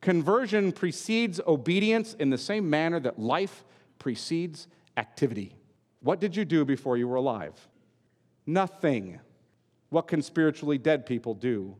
Conversion 0.00 0.72
precedes 0.72 1.40
obedience 1.46 2.14
in 2.14 2.30
the 2.30 2.38
same 2.38 2.68
manner 2.68 3.00
that 3.00 3.18
life 3.18 3.64
precedes 3.98 4.68
activity. 4.96 5.56
What 6.00 6.20
did 6.20 6.36
you 6.36 6.44
do 6.44 6.64
before 6.64 6.96
you 6.96 7.08
were 7.08 7.16
alive? 7.16 7.54
Nothing. 8.46 9.20
What 9.88 10.08
can 10.08 10.20
spiritually 10.20 10.78
dead 10.78 11.06
people 11.06 11.34
do 11.34 11.76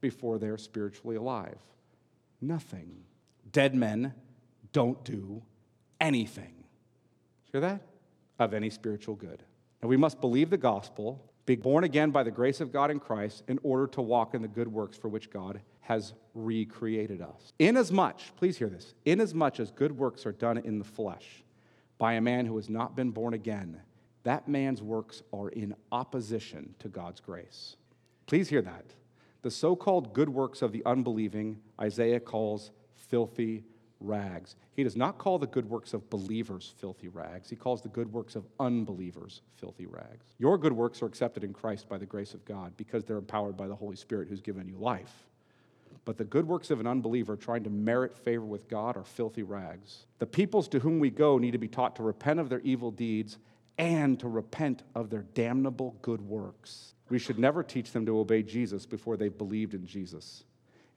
before 0.00 0.38
they're 0.38 0.56
spiritually 0.56 1.16
alive? 1.16 1.58
Nothing. 2.40 3.04
Dead 3.52 3.74
men 3.74 4.14
don't 4.72 5.04
do 5.04 5.42
anything. 6.00 6.64
Hear 7.52 7.60
that? 7.60 7.82
Of 8.38 8.54
any 8.54 8.70
spiritual 8.70 9.16
good. 9.16 9.42
And 9.80 9.88
we 9.88 9.96
must 9.96 10.20
believe 10.20 10.50
the 10.50 10.56
gospel, 10.56 11.22
be 11.44 11.56
born 11.56 11.84
again 11.84 12.10
by 12.10 12.22
the 12.22 12.30
grace 12.30 12.60
of 12.60 12.72
God 12.72 12.90
in 12.90 12.98
Christ, 12.98 13.44
in 13.46 13.58
order 13.62 13.86
to 13.88 14.02
walk 14.02 14.34
in 14.34 14.42
the 14.42 14.48
good 14.48 14.68
works 14.68 14.96
for 14.96 15.08
which 15.08 15.30
God 15.30 15.60
has 15.80 16.12
recreated 16.34 17.22
us. 17.22 17.52
Inasmuch, 17.58 18.18
please 18.36 18.58
hear 18.58 18.68
this, 18.68 18.94
inasmuch 19.04 19.60
as 19.60 19.70
good 19.70 19.96
works 19.96 20.26
are 20.26 20.32
done 20.32 20.58
in 20.58 20.78
the 20.78 20.84
flesh 20.84 21.44
by 21.98 22.14
a 22.14 22.20
man 22.20 22.46
who 22.46 22.56
has 22.56 22.68
not 22.68 22.96
been 22.96 23.10
born 23.10 23.34
again, 23.34 23.80
that 24.24 24.48
man's 24.48 24.82
works 24.82 25.22
are 25.32 25.48
in 25.50 25.74
opposition 25.92 26.74
to 26.80 26.88
God's 26.88 27.20
grace. 27.20 27.76
Please 28.26 28.48
hear 28.48 28.62
that. 28.62 28.84
The 29.42 29.50
so 29.50 29.76
called 29.76 30.12
good 30.12 30.28
works 30.28 30.62
of 30.62 30.72
the 30.72 30.82
unbelieving, 30.84 31.60
Isaiah 31.80 32.18
calls 32.18 32.72
filthy 32.96 33.64
rags. 34.00 34.56
He 34.74 34.84
does 34.84 34.96
not 34.96 35.18
call 35.18 35.38
the 35.38 35.46
good 35.46 35.68
works 35.68 35.94
of 35.94 36.08
believers 36.10 36.74
filthy 36.78 37.08
rags. 37.08 37.48
He 37.48 37.56
calls 37.56 37.82
the 37.82 37.88
good 37.88 38.12
works 38.12 38.36
of 38.36 38.44
unbelievers 38.60 39.42
filthy 39.56 39.86
rags. 39.86 40.26
Your 40.38 40.58
good 40.58 40.72
works 40.72 41.02
are 41.02 41.06
accepted 41.06 41.44
in 41.44 41.52
Christ 41.52 41.88
by 41.88 41.98
the 41.98 42.06
grace 42.06 42.34
of 42.34 42.44
God 42.44 42.76
because 42.76 43.04
they're 43.04 43.16
empowered 43.18 43.56
by 43.56 43.68
the 43.68 43.74
Holy 43.74 43.96
Spirit 43.96 44.28
who's 44.28 44.42
given 44.42 44.68
you 44.68 44.76
life. 44.76 45.26
But 46.04 46.18
the 46.18 46.24
good 46.24 46.46
works 46.46 46.70
of 46.70 46.78
an 46.78 46.86
unbeliever 46.86 47.36
trying 47.36 47.64
to 47.64 47.70
merit 47.70 48.16
favor 48.16 48.44
with 48.44 48.68
God 48.68 48.96
are 48.96 49.04
filthy 49.04 49.42
rags. 49.42 50.06
The 50.18 50.26
peoples 50.26 50.68
to 50.68 50.78
whom 50.78 51.00
we 51.00 51.10
go 51.10 51.38
need 51.38 51.50
to 51.52 51.58
be 51.58 51.68
taught 51.68 51.96
to 51.96 52.02
repent 52.02 52.38
of 52.38 52.48
their 52.48 52.60
evil 52.60 52.90
deeds 52.90 53.38
and 53.78 54.18
to 54.20 54.28
repent 54.28 54.84
of 54.94 55.10
their 55.10 55.24
damnable 55.34 55.96
good 56.02 56.20
works. 56.20 56.94
We 57.08 57.18
should 57.18 57.38
never 57.38 57.62
teach 57.62 57.92
them 57.92 58.06
to 58.06 58.18
obey 58.18 58.42
Jesus 58.42 58.86
before 58.86 59.16
they've 59.16 59.36
believed 59.36 59.74
in 59.74 59.86
Jesus. 59.86 60.44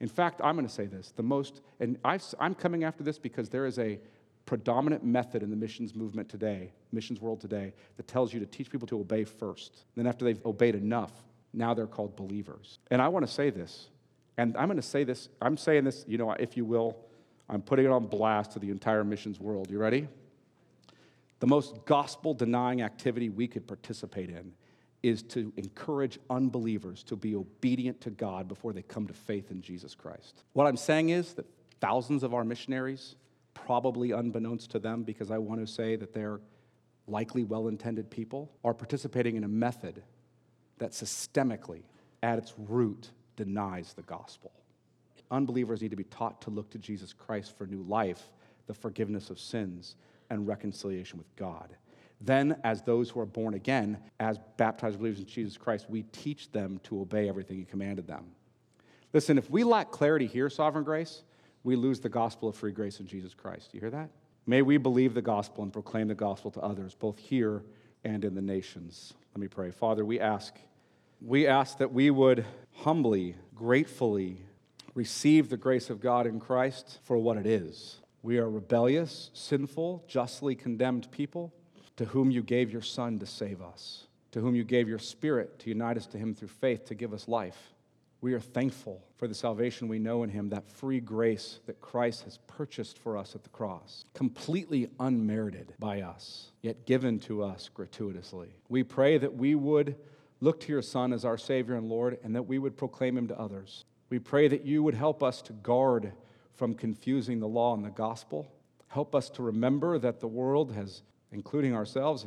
In 0.00 0.08
fact, 0.08 0.40
I'm 0.42 0.56
going 0.56 0.66
to 0.66 0.72
say 0.72 0.86
this 0.86 1.12
the 1.16 1.22
most, 1.22 1.60
and 1.78 1.98
i 2.04 2.18
am 2.40 2.54
coming 2.54 2.84
after 2.84 3.04
this 3.04 3.18
because 3.18 3.48
there 3.48 3.66
is 3.66 3.78
a 3.78 3.98
predominant 4.46 5.04
method 5.04 5.42
in 5.42 5.50
the 5.50 5.56
missions 5.56 5.94
movement 5.94 6.28
today, 6.28 6.72
missions 6.90 7.20
world 7.20 7.40
today, 7.40 7.72
that 7.96 8.08
tells 8.08 8.32
you 8.32 8.40
to 8.40 8.46
teach 8.46 8.70
people 8.70 8.88
to 8.88 8.98
obey 8.98 9.24
first. 9.24 9.84
Then, 9.94 10.06
after 10.06 10.24
they've 10.24 10.44
obeyed 10.44 10.74
enough, 10.74 11.12
now 11.52 11.74
they're 11.74 11.86
called 11.86 12.16
believers. 12.16 12.78
And 12.90 13.02
I 13.02 13.08
want 13.08 13.26
to 13.26 13.32
say 13.32 13.50
this, 13.50 13.88
and 14.36 14.56
I'm 14.56 14.66
going 14.66 14.76
to 14.76 14.82
say 14.82 15.04
this, 15.04 15.28
I'm 15.42 15.56
saying 15.56 15.84
this, 15.84 16.04
you 16.08 16.16
know, 16.16 16.32
if 16.32 16.56
you 16.56 16.64
will, 16.64 16.96
I'm 17.48 17.60
putting 17.60 17.84
it 17.84 17.90
on 17.90 18.06
blast 18.06 18.52
to 18.52 18.58
the 18.58 18.70
entire 18.70 19.04
missions 19.04 19.38
world. 19.38 19.70
You 19.70 19.78
ready? 19.78 20.08
The 21.40 21.46
most 21.46 21.84
gospel 21.84 22.32
denying 22.32 22.82
activity 22.82 23.28
we 23.28 23.48
could 23.48 23.66
participate 23.66 24.30
in 24.30 24.52
is 25.02 25.22
to 25.22 25.52
encourage 25.56 26.18
unbelievers 26.28 27.02
to 27.04 27.16
be 27.16 27.34
obedient 27.34 28.00
to 28.02 28.10
God 28.10 28.48
before 28.48 28.72
they 28.72 28.82
come 28.82 29.06
to 29.06 29.14
faith 29.14 29.50
in 29.50 29.62
Jesus 29.62 29.94
Christ. 29.94 30.42
What 30.52 30.66
I'm 30.66 30.76
saying 30.76 31.10
is 31.10 31.32
that 31.34 31.46
thousands 31.80 32.22
of 32.22 32.34
our 32.34 32.44
missionaries, 32.44 33.16
probably 33.54 34.10
unbeknownst 34.10 34.70
to 34.72 34.78
them, 34.78 35.02
because 35.02 35.30
I 35.30 35.38
want 35.38 35.60
to 35.60 35.66
say 35.66 35.96
that 35.96 36.12
they're 36.12 36.40
likely 37.06 37.44
well 37.44 37.68
intended 37.68 38.10
people, 38.10 38.50
are 38.62 38.74
participating 38.74 39.36
in 39.36 39.44
a 39.44 39.48
method 39.48 40.02
that 40.78 40.92
systemically, 40.92 41.82
at 42.22 42.38
its 42.38 42.54
root, 42.58 43.10
denies 43.36 43.94
the 43.94 44.02
gospel. 44.02 44.52
Unbelievers 45.30 45.80
need 45.80 45.90
to 45.90 45.96
be 45.96 46.04
taught 46.04 46.42
to 46.42 46.50
look 46.50 46.70
to 46.70 46.78
Jesus 46.78 47.12
Christ 47.12 47.56
for 47.56 47.66
new 47.66 47.82
life, 47.82 48.32
the 48.66 48.74
forgiveness 48.74 49.30
of 49.30 49.38
sins, 49.38 49.96
and 50.28 50.46
reconciliation 50.46 51.18
with 51.18 51.34
God. 51.36 51.76
Then, 52.20 52.60
as 52.64 52.82
those 52.82 53.08
who 53.08 53.20
are 53.20 53.26
born 53.26 53.54
again, 53.54 53.98
as 54.18 54.38
baptized 54.56 54.98
believers 54.98 55.20
in 55.20 55.26
Jesus 55.26 55.56
Christ, 55.56 55.86
we 55.88 56.02
teach 56.02 56.52
them 56.52 56.80
to 56.84 57.00
obey 57.00 57.28
everything 57.28 57.58
He 57.58 57.64
commanded 57.64 58.06
them. 58.06 58.26
Listen, 59.12 59.38
if 59.38 59.50
we 59.50 59.64
lack 59.64 59.90
clarity 59.90 60.26
here, 60.26 60.50
sovereign 60.50 60.84
grace, 60.84 61.22
we 61.64 61.76
lose 61.76 62.00
the 62.00 62.08
gospel 62.08 62.48
of 62.48 62.56
free 62.56 62.72
grace 62.72 63.00
in 63.00 63.06
Jesus 63.06 63.34
Christ. 63.34 63.72
Do 63.72 63.78
You 63.78 63.80
hear 63.80 63.90
that? 63.90 64.10
May 64.46 64.62
we 64.62 64.76
believe 64.76 65.14
the 65.14 65.22
gospel 65.22 65.62
and 65.62 65.72
proclaim 65.72 66.08
the 66.08 66.14
gospel 66.14 66.50
to 66.52 66.60
others, 66.60 66.94
both 66.94 67.18
here 67.18 67.62
and 68.04 68.24
in 68.24 68.34
the 68.34 68.42
nations. 68.42 69.14
Let 69.34 69.40
me 69.40 69.48
pray. 69.48 69.70
Father, 69.70 70.04
we 70.04 70.20
ask, 70.20 70.54
we 71.20 71.46
ask 71.46 71.78
that 71.78 71.92
we 71.92 72.10
would 72.10 72.44
humbly, 72.72 73.36
gratefully 73.54 74.42
receive 74.94 75.48
the 75.48 75.56
grace 75.56 75.88
of 75.90 76.00
God 76.00 76.26
in 76.26 76.40
Christ 76.40 76.98
for 77.04 77.16
what 77.16 77.36
it 77.36 77.46
is. 77.46 78.00
We 78.22 78.38
are 78.38 78.50
rebellious, 78.50 79.30
sinful, 79.32 80.04
justly 80.06 80.54
condemned 80.54 81.10
people 81.10 81.54
to 82.00 82.06
whom 82.06 82.30
you 82.30 82.42
gave 82.42 82.72
your 82.72 82.80
Son 82.80 83.18
to 83.18 83.26
save 83.26 83.60
us, 83.60 84.06
to 84.32 84.40
whom 84.40 84.54
you 84.54 84.64
gave 84.64 84.88
your 84.88 84.98
Spirit 84.98 85.58
to 85.58 85.68
unite 85.68 85.98
us 85.98 86.06
to 86.06 86.16
Him 86.16 86.34
through 86.34 86.48
faith 86.48 86.86
to 86.86 86.94
give 86.94 87.12
us 87.12 87.28
life. 87.28 87.74
We 88.22 88.32
are 88.32 88.40
thankful 88.40 89.04
for 89.18 89.28
the 89.28 89.34
salvation 89.34 89.86
we 89.86 89.98
know 89.98 90.22
in 90.22 90.30
Him, 90.30 90.48
that 90.48 90.66
free 90.66 91.00
grace 91.00 91.60
that 91.66 91.82
Christ 91.82 92.24
has 92.24 92.38
purchased 92.46 92.98
for 92.98 93.18
us 93.18 93.34
at 93.34 93.42
the 93.42 93.50
cross, 93.50 94.06
completely 94.14 94.88
unmerited 94.98 95.74
by 95.78 96.00
us, 96.00 96.52
yet 96.62 96.86
given 96.86 97.18
to 97.18 97.44
us 97.44 97.68
gratuitously. 97.68 98.48
We 98.70 98.82
pray 98.82 99.18
that 99.18 99.36
we 99.36 99.54
would 99.54 99.94
look 100.40 100.58
to 100.60 100.72
your 100.72 100.80
Son 100.80 101.12
as 101.12 101.26
our 101.26 101.36
Savior 101.36 101.74
and 101.74 101.90
Lord, 101.90 102.18
and 102.24 102.34
that 102.34 102.44
we 102.44 102.58
would 102.58 102.78
proclaim 102.78 103.18
Him 103.18 103.28
to 103.28 103.38
others. 103.38 103.84
We 104.08 104.20
pray 104.20 104.48
that 104.48 104.64
you 104.64 104.82
would 104.82 104.94
help 104.94 105.22
us 105.22 105.42
to 105.42 105.52
guard 105.52 106.14
from 106.54 106.76
confusing 106.76 107.40
the 107.40 107.46
law 107.46 107.74
and 107.74 107.84
the 107.84 107.90
gospel. 107.90 108.50
Help 108.88 109.14
us 109.14 109.28
to 109.28 109.42
remember 109.42 109.98
that 109.98 110.20
the 110.20 110.26
world 110.26 110.72
has 110.72 111.02
including 111.32 111.74
ourselves, 111.74 112.26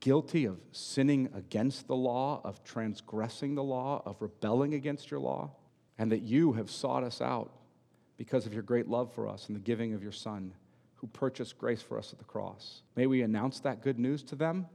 guilty 0.00 0.44
of 0.44 0.58
sinning 0.72 1.28
against 1.34 1.86
the 1.86 1.96
law, 1.96 2.40
of 2.44 2.62
transgressing 2.64 3.54
the 3.54 3.62
law, 3.62 4.02
of 4.04 4.20
rebelling 4.20 4.74
against 4.74 5.10
your 5.10 5.20
law, 5.20 5.50
and 5.98 6.12
that 6.12 6.22
you 6.22 6.52
have 6.52 6.70
sought 6.70 7.02
us 7.02 7.20
out 7.20 7.50
because 8.16 8.46
of 8.46 8.52
your 8.52 8.62
great 8.62 8.88
love 8.88 9.12
for 9.12 9.28
us 9.28 9.46
and 9.46 9.56
the 9.56 9.60
giving 9.60 9.94
of 9.94 10.02
your 10.02 10.12
Son, 10.12 10.52
who 10.96 11.06
purchased 11.08 11.58
grace 11.58 11.82
for 11.82 11.98
us 11.98 12.12
at 12.12 12.18
the 12.18 12.24
cross. 12.24 12.82
May 12.96 13.06
we 13.06 13.22
announce 13.22 13.60
that 13.60 13.82
good 13.82 13.98
news 13.98 14.22
to 14.24 14.36
them, 14.36 14.66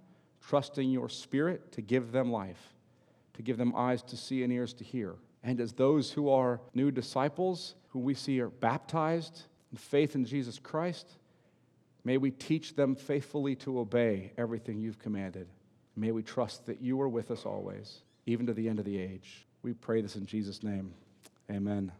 trusting 0.41 0.89
your 0.89 1.09
Spirit 1.09 1.71
to 1.73 1.81
give 1.81 2.11
them 2.11 2.31
life, 2.31 2.73
to 3.33 3.41
give 3.41 3.57
them 3.57 3.73
eyes 3.75 4.01
to 4.03 4.17
see 4.17 4.43
and 4.43 4.51
ears 4.51 4.73
to 4.73 4.83
hear. 4.83 5.15
And 5.43 5.59
as 5.59 5.73
those 5.73 6.11
who 6.11 6.29
are 6.29 6.61
new 6.73 6.91
disciples, 6.91 7.75
who 7.89 7.99
we 7.99 8.13
see 8.13 8.39
are 8.39 8.49
baptized 8.49 9.43
in 9.71 9.77
faith 9.77 10.15
in 10.15 10.25
Jesus 10.25 10.59
Christ, 10.59 11.17
May 12.03 12.17
we 12.17 12.31
teach 12.31 12.75
them 12.75 12.95
faithfully 12.95 13.55
to 13.57 13.79
obey 13.79 14.33
everything 14.37 14.79
you've 14.79 14.99
commanded. 14.99 15.47
May 15.95 16.11
we 16.11 16.21
trust 16.21 16.65
that 16.65 16.81
you 16.81 16.99
are 17.01 17.07
with 17.07 17.31
us 17.31 17.45
always, 17.45 18.01
even 18.25 18.45
to 18.47 18.53
the 18.53 18.67
end 18.67 18.79
of 18.79 18.85
the 18.85 18.99
age. 18.99 19.45
We 19.61 19.73
pray 19.73 20.01
this 20.01 20.17
in 20.17 20.25
Jesus' 20.25 20.63
name. 20.63 20.93
Amen. 21.49 21.93